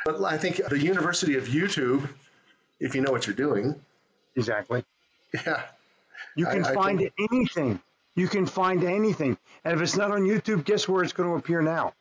But 0.07 0.23
I 0.23 0.37
think 0.37 0.61
the 0.69 0.79
University 0.79 1.35
of 1.35 1.47
YouTube, 1.49 2.07
if 2.79 2.95
you 2.95 3.01
know 3.01 3.11
what 3.11 3.27
you're 3.27 3.35
doing, 3.35 3.75
Exactly. 4.37 4.85
yeah, 5.33 5.63
You 6.35 6.45
can 6.45 6.63
I- 6.63 6.69
I 6.69 6.73
find 6.73 6.99
think- 6.99 7.13
anything. 7.31 7.81
You 8.15 8.27
can 8.29 8.45
find 8.45 8.83
anything. 8.85 9.37
And 9.65 9.75
if 9.75 9.81
it's 9.81 9.97
not 9.97 10.11
on 10.11 10.21
YouTube, 10.21 10.63
guess 10.63 10.87
where 10.87 11.03
it's 11.03 11.11
going 11.11 11.29
to 11.29 11.35
appear 11.35 11.61
now? 11.61 11.93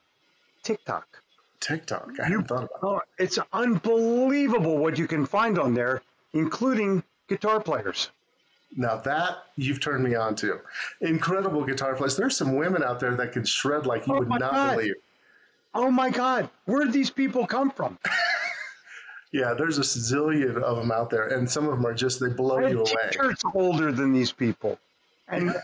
TikTok. 0.62 1.20
TikTok. 1.58 2.10
I 2.20 2.24
hadn't 2.28 2.44
thought 2.46 2.64
about 2.64 2.70
it. 2.76 2.84
Oh, 2.84 3.00
it's 3.18 3.38
unbelievable 3.52 4.78
what 4.78 4.98
you 4.98 5.08
can 5.08 5.26
find 5.26 5.58
on 5.58 5.74
there, 5.74 6.02
including 6.32 7.02
guitar 7.28 7.58
players. 7.60 8.10
Now 8.76 8.96
that 8.98 9.38
you've 9.56 9.80
turned 9.80 10.04
me 10.04 10.14
on 10.14 10.36
to. 10.36 10.60
Incredible 11.00 11.64
guitar 11.64 11.96
players. 11.96 12.16
There's 12.16 12.36
some 12.36 12.54
women 12.54 12.82
out 12.84 13.00
there 13.00 13.14
that 13.16 13.32
can 13.32 13.44
shred 13.44 13.84
like 13.86 14.06
you 14.06 14.14
Oh 14.14 14.18
would 14.20 14.28
not 14.28 14.40
God. 14.40 14.76
believe. 14.76 14.94
Oh 15.76 15.90
my 15.90 16.10
God, 16.10 16.48
where 16.64 16.84
did 16.84 16.92
these 16.92 17.10
people 17.10 17.46
come 17.46 17.70
from? 17.70 17.98
Yeah, 19.32 19.52
there's 19.52 19.76
a 19.76 19.82
zillion 19.82 20.62
of 20.62 20.76
them 20.78 20.90
out 20.90 21.10
there, 21.10 21.26
and 21.28 21.50
some 21.50 21.64
of 21.64 21.72
them 21.72 21.84
are 21.86 21.92
just 21.92 22.20
they 22.20 22.28
blow 22.28 22.58
I 22.64 22.68
you 22.68 22.78
away. 22.80 22.92
t-shirts 23.10 23.42
older 23.54 23.92
than 23.92 24.12
these 24.12 24.32
people. 24.32 24.78
And 25.28 25.54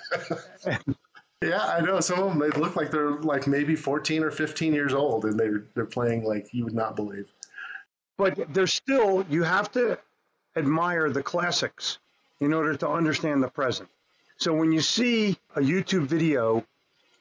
Yeah, 1.43 1.65
I 1.65 1.81
know 1.81 2.01
some 2.01 2.19
of 2.19 2.29
them. 2.29 2.39
They 2.39 2.51
look 2.61 2.77
like 2.77 2.91
they're 2.91 3.13
like 3.13 3.47
maybe 3.47 3.75
14 3.75 4.25
or 4.25 4.31
15 4.31 4.75
years 4.75 4.93
old, 4.93 5.25
and 5.25 5.39
they're 5.39 5.65
they're 5.75 5.87
playing 5.87 6.25
like 6.25 6.53
you 6.53 6.65
would 6.65 6.75
not 6.75 6.97
believe. 6.97 7.27
but 8.19 8.53
there's 8.53 8.75
still 8.75 9.25
you 9.31 9.43
have 9.43 9.71
to 9.73 9.99
admire 10.57 11.09
the 11.09 11.23
classics 11.23 11.99
in 12.41 12.53
order 12.53 12.77
to 12.77 12.89
understand 12.89 13.43
the 13.43 13.49
present. 13.49 13.89
So 14.37 14.53
when 14.53 14.71
you 14.73 14.81
see 14.83 15.39
a 15.57 15.61
YouTube 15.61 16.07
video 16.07 16.65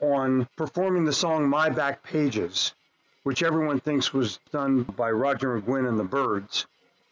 on 0.02 0.48
performing 0.58 1.06
the 1.06 1.14
song 1.14 1.48
My 1.48 1.70
Back 1.70 2.04
Pages, 2.04 2.74
which 3.24 3.44
everyone 3.44 3.80
thinks 3.80 4.14
was 4.14 4.40
done 4.52 4.84
by 4.84 5.12
Roger 5.12 5.60
McGuinn 5.60 5.88
and 5.88 6.00
the 6.00 6.04
Birds, 6.04 6.66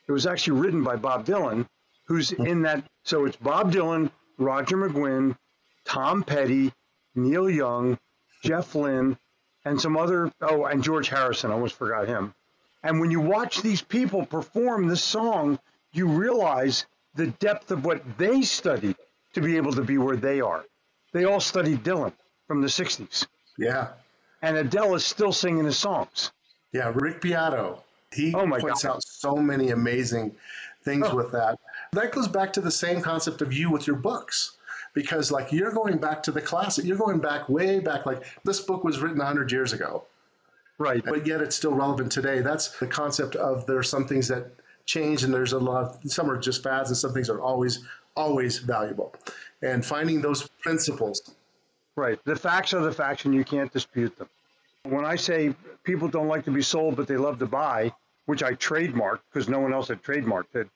it 0.07 0.11
was 0.11 0.25
actually 0.25 0.59
written 0.59 0.83
by 0.83 0.95
Bob 0.95 1.25
Dylan, 1.25 1.67
who's 2.05 2.31
in 2.31 2.63
that. 2.63 2.83
So 3.03 3.25
it's 3.25 3.37
Bob 3.37 3.71
Dylan, 3.71 4.11
Roger 4.37 4.77
McGuinn, 4.77 5.37
Tom 5.85 6.23
Petty, 6.23 6.73
Neil 7.15 7.49
Young, 7.49 7.97
Jeff 8.43 8.73
Lynne, 8.75 9.17
and 9.65 9.79
some 9.79 9.97
other, 9.97 10.31
oh, 10.41 10.65
and 10.65 10.83
George 10.83 11.09
Harrison, 11.09 11.51
I 11.51 11.53
almost 11.53 11.75
forgot 11.75 12.07
him. 12.07 12.33
And 12.81 12.99
when 12.99 13.11
you 13.11 13.19
watch 13.19 13.61
these 13.61 13.81
people 13.81 14.25
perform 14.25 14.87
this 14.87 15.03
song, 15.03 15.59
you 15.91 16.07
realize 16.07 16.85
the 17.15 17.27
depth 17.27 17.71
of 17.71 17.83
what 17.85 18.17
they 18.17 18.41
studied 18.41 18.95
to 19.33 19.41
be 19.41 19.57
able 19.57 19.73
to 19.73 19.83
be 19.83 19.97
where 19.97 20.15
they 20.15 20.41
are. 20.41 20.63
They 21.11 21.25
all 21.25 21.39
studied 21.39 21.83
Dylan 21.83 22.13
from 22.47 22.61
the 22.61 22.67
60s. 22.67 23.27
Yeah, 23.57 23.89
And 24.41 24.57
Adele 24.57 24.95
is 24.95 25.05
still 25.05 25.31
singing 25.33 25.65
his 25.65 25.77
songs. 25.77 26.31
yeah. 26.71 26.91
Rick 26.95 27.21
Beato, 27.21 27.83
he 28.11 28.33
Oh 28.33 28.45
my 28.45 28.59
points 28.59 28.83
God. 28.83 28.95
out 28.95 29.03
so 29.03 29.35
many 29.35 29.71
amazing 29.71 30.35
things 30.83 31.07
Oh. 31.09 31.15
with 31.15 31.31
that. 31.31 31.59
That 31.91 32.11
goes 32.11 32.27
back 32.27 32.53
to 32.53 32.61
the 32.61 32.71
same 32.71 33.01
concept 33.01 33.41
of 33.41 33.51
you 33.51 33.69
with 33.71 33.87
your 33.87 33.95
books. 33.97 34.51
Because, 34.93 35.31
like, 35.31 35.51
you're 35.51 35.71
going 35.71 35.97
back 35.99 36.23
to 36.23 36.31
the 36.31 36.41
classic, 36.41 36.83
you're 36.83 36.97
going 36.97 37.19
back 37.19 37.47
way 37.47 37.79
back. 37.79 38.05
Like, 38.07 38.23
this 38.43 38.59
book 38.59 38.83
was 38.83 38.99
written 38.99 39.19
100 39.19 39.51
years 39.51 39.71
ago. 39.71 40.03
Right. 40.79 41.03
But 41.05 41.27
yet 41.27 41.41
it's 41.41 41.55
still 41.55 41.73
relevant 41.73 42.11
today. 42.11 42.41
That's 42.41 42.69
the 42.79 42.87
concept 42.87 43.35
of 43.35 43.65
there 43.67 43.77
are 43.77 43.83
some 43.83 44.07
things 44.07 44.27
that 44.29 44.47
change 44.85 45.23
and 45.23 45.31
there's 45.33 45.53
a 45.53 45.59
lot 45.59 45.83
of, 45.83 46.11
some 46.11 46.29
are 46.31 46.37
just 46.37 46.63
fads 46.63 46.89
and 46.89 46.97
some 46.97 47.13
things 47.13 47.29
are 47.29 47.39
always, 47.39 47.79
always 48.15 48.57
valuable. 48.57 49.13
And 49.61 49.85
finding 49.85 50.21
those 50.21 50.47
principles. 50.61 51.21
Right. 51.99 52.17
The 52.23 52.37
facts 52.37 52.73
are 52.73 52.79
the 52.79 52.93
facts 52.93 53.25
and 53.25 53.35
you 53.35 53.43
can't 53.43 53.73
dispute 53.73 54.15
them. 54.17 54.29
When 54.83 55.03
I 55.03 55.17
say 55.17 55.53
people 55.83 56.07
don't 56.07 56.29
like 56.29 56.45
to 56.45 56.51
be 56.51 56.61
sold, 56.61 56.95
but 56.95 57.07
they 57.07 57.17
love 57.17 57.39
to 57.39 57.45
buy, 57.45 57.91
which 58.25 58.41
I 58.41 58.53
trademarked 58.53 59.19
because 59.29 59.49
no 59.49 59.59
one 59.59 59.73
else 59.73 59.89
had 59.89 60.01
trademarked 60.01 60.55
it, 60.55 60.69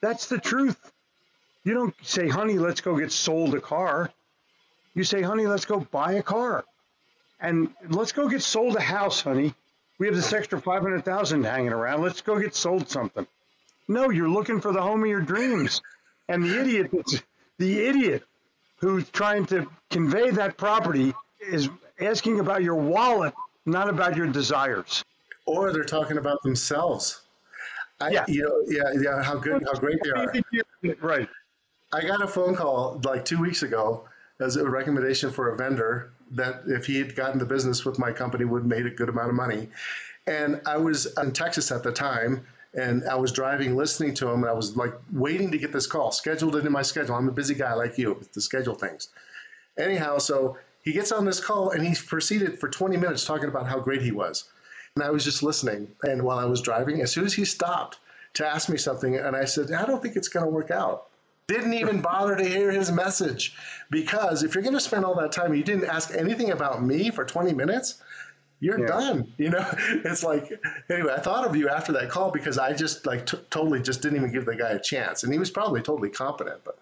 that's 0.00 0.26
the 0.26 0.38
truth. 0.38 0.92
You 1.62 1.74
don't 1.74 1.94
say, 2.02 2.28
honey, 2.28 2.58
let's 2.58 2.80
go 2.80 2.98
get 2.98 3.12
sold 3.12 3.54
a 3.54 3.60
car. 3.60 4.10
You 4.94 5.04
say, 5.04 5.22
honey, 5.22 5.46
let's 5.46 5.64
go 5.64 5.78
buy 5.78 6.14
a 6.14 6.24
car. 6.24 6.64
And 7.38 7.70
let's 7.88 8.10
go 8.10 8.28
get 8.28 8.42
sold 8.42 8.74
a 8.74 8.80
house, 8.80 9.20
honey. 9.20 9.54
We 9.98 10.08
have 10.08 10.16
this 10.16 10.32
extra 10.32 10.60
500,000 10.60 11.44
hanging 11.44 11.72
around. 11.72 12.02
Let's 12.02 12.20
go 12.20 12.40
get 12.40 12.56
sold 12.56 12.88
something. 12.88 13.28
No, 13.86 14.10
you're 14.10 14.28
looking 14.28 14.60
for 14.60 14.72
the 14.72 14.82
home 14.82 15.04
of 15.04 15.08
your 15.08 15.20
dreams. 15.20 15.82
And 16.28 16.42
the 16.42 16.60
idiot 16.60 16.90
the 17.58 17.86
idiot 17.86 18.24
who's 18.84 19.08
trying 19.08 19.46
to 19.46 19.66
convey 19.90 20.30
that 20.30 20.58
property 20.58 21.14
is 21.40 21.70
asking 22.00 22.38
about 22.38 22.62
your 22.62 22.74
wallet, 22.74 23.32
not 23.64 23.88
about 23.88 24.14
your 24.14 24.26
desires. 24.26 25.02
Or 25.46 25.72
they're 25.72 25.84
talking 25.84 26.18
about 26.18 26.42
themselves. 26.42 27.22
I, 27.98 28.10
yeah. 28.10 28.24
You 28.28 28.42
know, 28.42 28.62
yeah, 28.66 29.00
yeah, 29.00 29.22
how 29.22 29.36
good, 29.36 29.64
how 29.64 29.78
great 29.78 29.96
they 30.04 30.10
are. 30.10 30.34
Right. 31.00 31.26
I 31.94 32.02
got 32.02 32.22
a 32.22 32.26
phone 32.26 32.54
call 32.54 33.00
like 33.04 33.24
two 33.24 33.40
weeks 33.40 33.62
ago 33.62 34.06
as 34.38 34.56
a 34.56 34.68
recommendation 34.68 35.30
for 35.30 35.48
a 35.48 35.56
vendor 35.56 36.12
that 36.32 36.64
if 36.66 36.84
he 36.84 36.98
had 36.98 37.16
gotten 37.16 37.38
the 37.38 37.46
business 37.46 37.86
with 37.86 37.98
my 37.98 38.12
company 38.12 38.44
would 38.44 38.62
have 38.62 38.68
made 38.68 38.84
a 38.84 38.90
good 38.90 39.08
amount 39.08 39.30
of 39.30 39.34
money. 39.34 39.68
And 40.26 40.60
I 40.66 40.76
was 40.76 41.06
in 41.16 41.32
Texas 41.32 41.72
at 41.72 41.82
the 41.84 41.92
time 41.92 42.46
and 42.74 43.08
I 43.08 43.14
was 43.14 43.32
driving 43.32 43.76
listening 43.76 44.14
to 44.14 44.28
him 44.28 44.42
and 44.42 44.50
I 44.50 44.52
was 44.52 44.76
like 44.76 44.94
waiting 45.12 45.50
to 45.50 45.58
get 45.58 45.72
this 45.72 45.86
call, 45.86 46.10
scheduled 46.12 46.56
it 46.56 46.66
in 46.66 46.72
my 46.72 46.82
schedule. 46.82 47.14
I'm 47.14 47.28
a 47.28 47.32
busy 47.32 47.54
guy 47.54 47.74
like 47.74 47.98
you 47.98 48.20
to 48.32 48.40
schedule 48.40 48.74
things. 48.74 49.08
Anyhow, 49.78 50.18
so 50.18 50.58
he 50.82 50.92
gets 50.92 51.12
on 51.12 51.24
this 51.24 51.40
call 51.40 51.70
and 51.70 51.86
he 51.86 51.94
proceeded 51.94 52.58
for 52.58 52.68
20 52.68 52.96
minutes 52.96 53.24
talking 53.24 53.48
about 53.48 53.68
how 53.68 53.80
great 53.80 54.02
he 54.02 54.12
was. 54.12 54.48
And 54.96 55.04
I 55.04 55.10
was 55.10 55.24
just 55.24 55.42
listening. 55.42 55.88
And 56.02 56.22
while 56.22 56.38
I 56.38 56.44
was 56.44 56.60
driving, 56.60 57.00
as 57.00 57.12
soon 57.12 57.24
as 57.24 57.34
he 57.34 57.44
stopped 57.44 57.98
to 58.34 58.46
ask 58.46 58.68
me 58.68 58.76
something, 58.76 59.16
and 59.16 59.36
I 59.36 59.44
said, 59.44 59.72
I 59.72 59.86
don't 59.86 60.02
think 60.02 60.16
it's 60.16 60.28
going 60.28 60.44
to 60.44 60.50
work 60.50 60.70
out 60.70 61.06
didn't 61.46 61.74
even 61.74 62.00
bother 62.00 62.36
to 62.36 62.44
hear 62.44 62.70
his 62.70 62.90
message 62.90 63.54
because 63.90 64.42
if 64.42 64.54
you're 64.54 64.62
going 64.62 64.74
to 64.74 64.80
spend 64.80 65.04
all 65.04 65.14
that 65.14 65.32
time 65.32 65.54
you 65.54 65.62
didn't 65.62 65.84
ask 65.84 66.14
anything 66.14 66.50
about 66.50 66.82
me 66.82 67.10
for 67.10 67.24
20 67.24 67.52
minutes 67.52 68.02
you're 68.64 68.80
yeah. 68.80 68.86
done 68.86 69.32
you 69.38 69.50
know 69.50 69.66
it's 70.04 70.24
like 70.24 70.50
anyway 70.90 71.12
i 71.16 71.20
thought 71.20 71.46
of 71.46 71.54
you 71.54 71.68
after 71.68 71.92
that 71.92 72.08
call 72.08 72.30
because 72.30 72.58
i 72.58 72.72
just 72.72 73.06
like 73.06 73.26
t- 73.26 73.38
totally 73.50 73.80
just 73.80 74.02
didn't 74.02 74.16
even 74.16 74.32
give 74.32 74.44
the 74.44 74.56
guy 74.56 74.70
a 74.70 74.80
chance 74.80 75.22
and 75.22 75.32
he 75.32 75.38
was 75.38 75.50
probably 75.50 75.80
totally 75.80 76.10
competent 76.10 76.60
but 76.64 76.78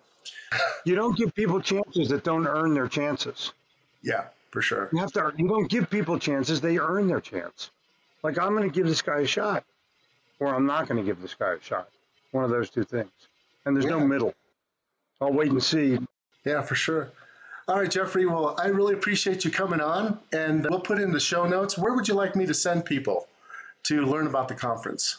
you 0.84 0.94
don't 0.94 1.16
give 1.16 1.34
people 1.34 1.60
chances 1.60 2.08
that 2.08 2.24
don't 2.24 2.46
earn 2.46 2.72
their 2.74 2.88
chances 2.88 3.52
yeah 4.02 4.24
for 4.50 4.62
sure 4.62 4.88
you 4.92 4.98
have 4.98 5.12
to 5.12 5.32
you 5.36 5.48
don't 5.48 5.68
give 5.68 5.90
people 5.90 6.18
chances 6.18 6.60
they 6.60 6.78
earn 6.78 7.06
their 7.06 7.20
chance 7.20 7.70
like 8.22 8.38
i'm 8.38 8.54
going 8.56 8.68
to 8.68 8.74
give 8.74 8.86
this 8.86 9.02
guy 9.02 9.20
a 9.20 9.26
shot 9.26 9.64
or 10.40 10.54
i'm 10.54 10.66
not 10.66 10.88
going 10.88 10.98
to 10.98 11.04
give 11.04 11.20
this 11.20 11.34
guy 11.34 11.52
a 11.52 11.60
shot 11.60 11.88
one 12.30 12.44
of 12.44 12.50
those 12.50 12.70
two 12.70 12.84
things 12.84 13.10
and 13.66 13.76
there's 13.76 13.84
yeah. 13.84 13.98
no 13.98 14.06
middle 14.06 14.34
I'll 15.22 15.32
wait 15.32 15.52
and 15.52 15.62
see. 15.62 15.98
Yeah, 16.44 16.62
for 16.62 16.74
sure. 16.74 17.12
All 17.68 17.78
right, 17.78 17.90
Jeffrey. 17.90 18.26
Well, 18.26 18.56
I 18.58 18.66
really 18.66 18.94
appreciate 18.94 19.44
you 19.44 19.50
coming 19.50 19.80
on, 19.80 20.18
and 20.32 20.66
we'll 20.68 20.80
put 20.80 20.98
in 20.98 21.12
the 21.12 21.20
show 21.20 21.46
notes. 21.46 21.78
Where 21.78 21.94
would 21.94 22.08
you 22.08 22.14
like 22.14 22.34
me 22.34 22.44
to 22.46 22.54
send 22.54 22.84
people 22.84 23.28
to 23.84 24.04
learn 24.04 24.26
about 24.26 24.48
the 24.48 24.54
conference? 24.54 25.18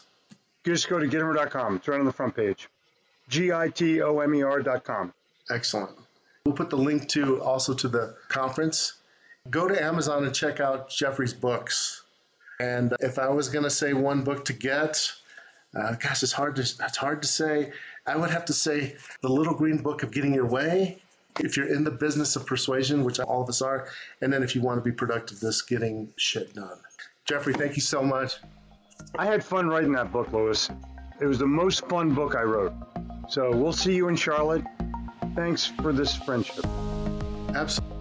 You 0.64 0.72
Just 0.72 0.88
go 0.88 0.98
to 0.98 1.06
gitomer.com. 1.06 1.76
It's 1.76 1.88
right 1.88 1.98
on 1.98 2.06
the 2.06 2.12
front 2.12 2.36
page. 2.36 2.68
G 3.28 3.52
I 3.52 3.68
T 3.68 4.02
O 4.02 4.18
M 4.18 4.34
E 4.34 4.42
R.com. 4.42 5.14
Excellent. 5.50 5.92
We'll 6.44 6.54
put 6.54 6.68
the 6.68 6.76
link 6.76 7.08
to 7.10 7.42
also 7.42 7.72
to 7.72 7.88
the 7.88 8.14
conference. 8.28 8.94
Go 9.48 9.66
to 9.66 9.82
Amazon 9.82 10.24
and 10.24 10.34
check 10.34 10.60
out 10.60 10.90
Jeffrey's 10.90 11.32
books. 11.32 12.02
And 12.60 12.94
if 13.00 13.18
I 13.18 13.28
was 13.28 13.48
going 13.48 13.64
to 13.64 13.70
say 13.70 13.94
one 13.94 14.22
book 14.22 14.44
to 14.46 14.52
get, 14.52 15.10
uh, 15.74 15.94
gosh, 15.94 16.22
it's 16.22 16.32
hard 16.32 16.56
to 16.56 16.62
it's 16.62 16.96
hard 16.96 17.22
to 17.22 17.28
say. 17.28 17.72
I 18.06 18.16
would 18.16 18.30
have 18.30 18.44
to 18.46 18.52
say 18.52 18.96
the 19.22 19.28
Little 19.28 19.54
Green 19.54 19.78
Book 19.78 20.02
of 20.02 20.12
Getting 20.12 20.34
Your 20.34 20.46
Way. 20.46 21.02
If 21.40 21.56
you're 21.56 21.72
in 21.72 21.84
the 21.84 21.90
business 21.90 22.36
of 22.36 22.46
persuasion, 22.46 23.02
which 23.02 23.18
all 23.20 23.42
of 23.42 23.48
us 23.48 23.60
are, 23.60 23.88
and 24.20 24.32
then 24.32 24.42
if 24.42 24.54
you 24.54 24.62
want 24.62 24.78
to 24.78 24.82
be 24.82 24.92
productive, 24.92 25.40
this 25.40 25.62
getting 25.62 26.12
shit 26.16 26.54
done. 26.54 26.78
Jeffrey, 27.24 27.54
thank 27.54 27.74
you 27.76 27.82
so 27.82 28.02
much. 28.02 28.36
I 29.18 29.26
had 29.26 29.44
fun 29.44 29.68
writing 29.68 29.92
that 29.92 30.12
book, 30.12 30.32
Louis. 30.32 30.70
It 31.20 31.26
was 31.26 31.38
the 31.38 31.46
most 31.46 31.88
fun 31.88 32.14
book 32.14 32.34
I 32.34 32.42
wrote. 32.42 32.72
So 33.28 33.50
we'll 33.50 33.72
see 33.72 33.94
you 33.94 34.08
in 34.08 34.16
Charlotte. 34.16 34.64
Thanks 35.34 35.66
for 35.66 35.92
this 35.92 36.14
friendship. 36.14 36.64
Absolutely. 37.54 37.93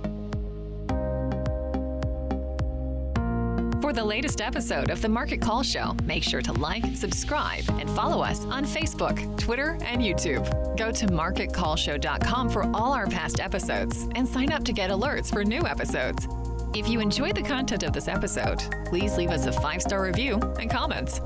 The 3.93 4.03
latest 4.03 4.41
episode 4.41 4.89
of 4.89 5.03
the 5.03 5.07
Market 5.07 5.39
Call 5.39 5.61
Show, 5.61 5.95
make 6.03 6.23
sure 6.23 6.41
to 6.41 6.51
like, 6.53 6.83
subscribe, 6.95 7.63
and 7.79 7.87
follow 7.91 8.23
us 8.23 8.43
on 8.45 8.65
Facebook, 8.65 9.37
Twitter, 9.37 9.77
and 9.83 10.01
YouTube. 10.01 10.45
Go 10.75 10.91
to 10.91 11.05
marketcallshow.com 11.05 12.49
for 12.49 12.63
all 12.75 12.91
our 12.91 13.05
past 13.05 13.39
episodes 13.39 14.07
and 14.15 14.27
sign 14.27 14.51
up 14.51 14.63
to 14.63 14.73
get 14.73 14.89
alerts 14.89 15.31
for 15.31 15.45
new 15.45 15.61
episodes. 15.67 16.27
If 16.73 16.89
you 16.89 17.01
enjoyed 17.01 17.35
the 17.35 17.43
content 17.43 17.83
of 17.83 17.93
this 17.93 18.07
episode, 18.07 18.63
please 18.85 19.15
leave 19.15 19.29
us 19.29 19.45
a 19.45 19.51
five 19.51 19.83
star 19.83 20.01
review 20.01 20.39
and 20.59 20.71
comments. 20.71 21.19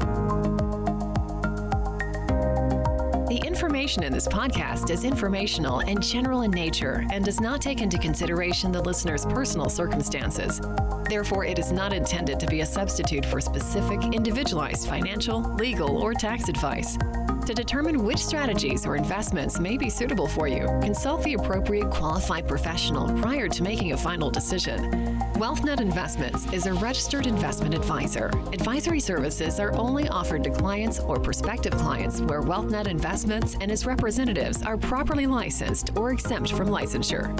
The 3.29 3.41
information 3.45 4.03
in 4.03 4.11
this 4.11 4.27
podcast 4.27 4.89
is 4.89 5.05
informational 5.05 5.79
and 5.79 6.03
general 6.03 6.41
in 6.41 6.51
nature 6.51 7.05
and 7.13 7.23
does 7.23 7.39
not 7.39 7.61
take 7.61 7.79
into 7.79 7.97
consideration 7.97 8.73
the 8.73 8.81
listener's 8.81 9.25
personal 9.25 9.69
circumstances. 9.69 10.59
Therefore, 11.09 11.45
it 11.45 11.57
is 11.57 11.71
not 11.71 11.93
intended 11.93 12.39
to 12.39 12.47
be 12.47 12.61
a 12.61 12.65
substitute 12.65 13.25
for 13.25 13.39
specific, 13.39 14.03
individualized 14.13 14.87
financial, 14.87 15.39
legal, 15.55 15.97
or 15.97 16.13
tax 16.13 16.49
advice. 16.49 16.97
To 17.45 17.53
determine 17.53 18.03
which 18.03 18.17
strategies 18.17 18.85
or 18.85 18.97
investments 18.97 19.57
may 19.57 19.77
be 19.77 19.89
suitable 19.89 20.27
for 20.27 20.49
you, 20.49 20.67
consult 20.81 21.23
the 21.23 21.35
appropriate 21.35 21.89
qualified 21.89 22.45
professional 22.45 23.07
prior 23.21 23.47
to 23.47 23.63
making 23.63 23.93
a 23.93 23.97
final 23.97 24.29
decision. 24.29 25.17
WealthNet 25.35 25.79
Investments 25.79 26.51
is 26.51 26.65
a 26.65 26.73
registered 26.73 27.25
investment 27.25 27.73
advisor. 27.73 28.31
Advisory 28.51 28.99
services 28.99 29.61
are 29.61 29.73
only 29.75 30.09
offered 30.09 30.43
to 30.43 30.49
clients 30.49 30.99
or 30.99 31.19
prospective 31.19 31.73
clients 31.77 32.19
where 32.19 32.41
WealthNet 32.41 32.87
Investments 32.87 33.55
and 33.61 33.71
its 33.71 33.85
representatives 33.85 34.61
are 34.63 34.77
properly 34.77 35.25
licensed 35.25 35.95
or 35.95 36.11
exempt 36.11 36.51
from 36.51 36.67
licensure. 36.67 37.33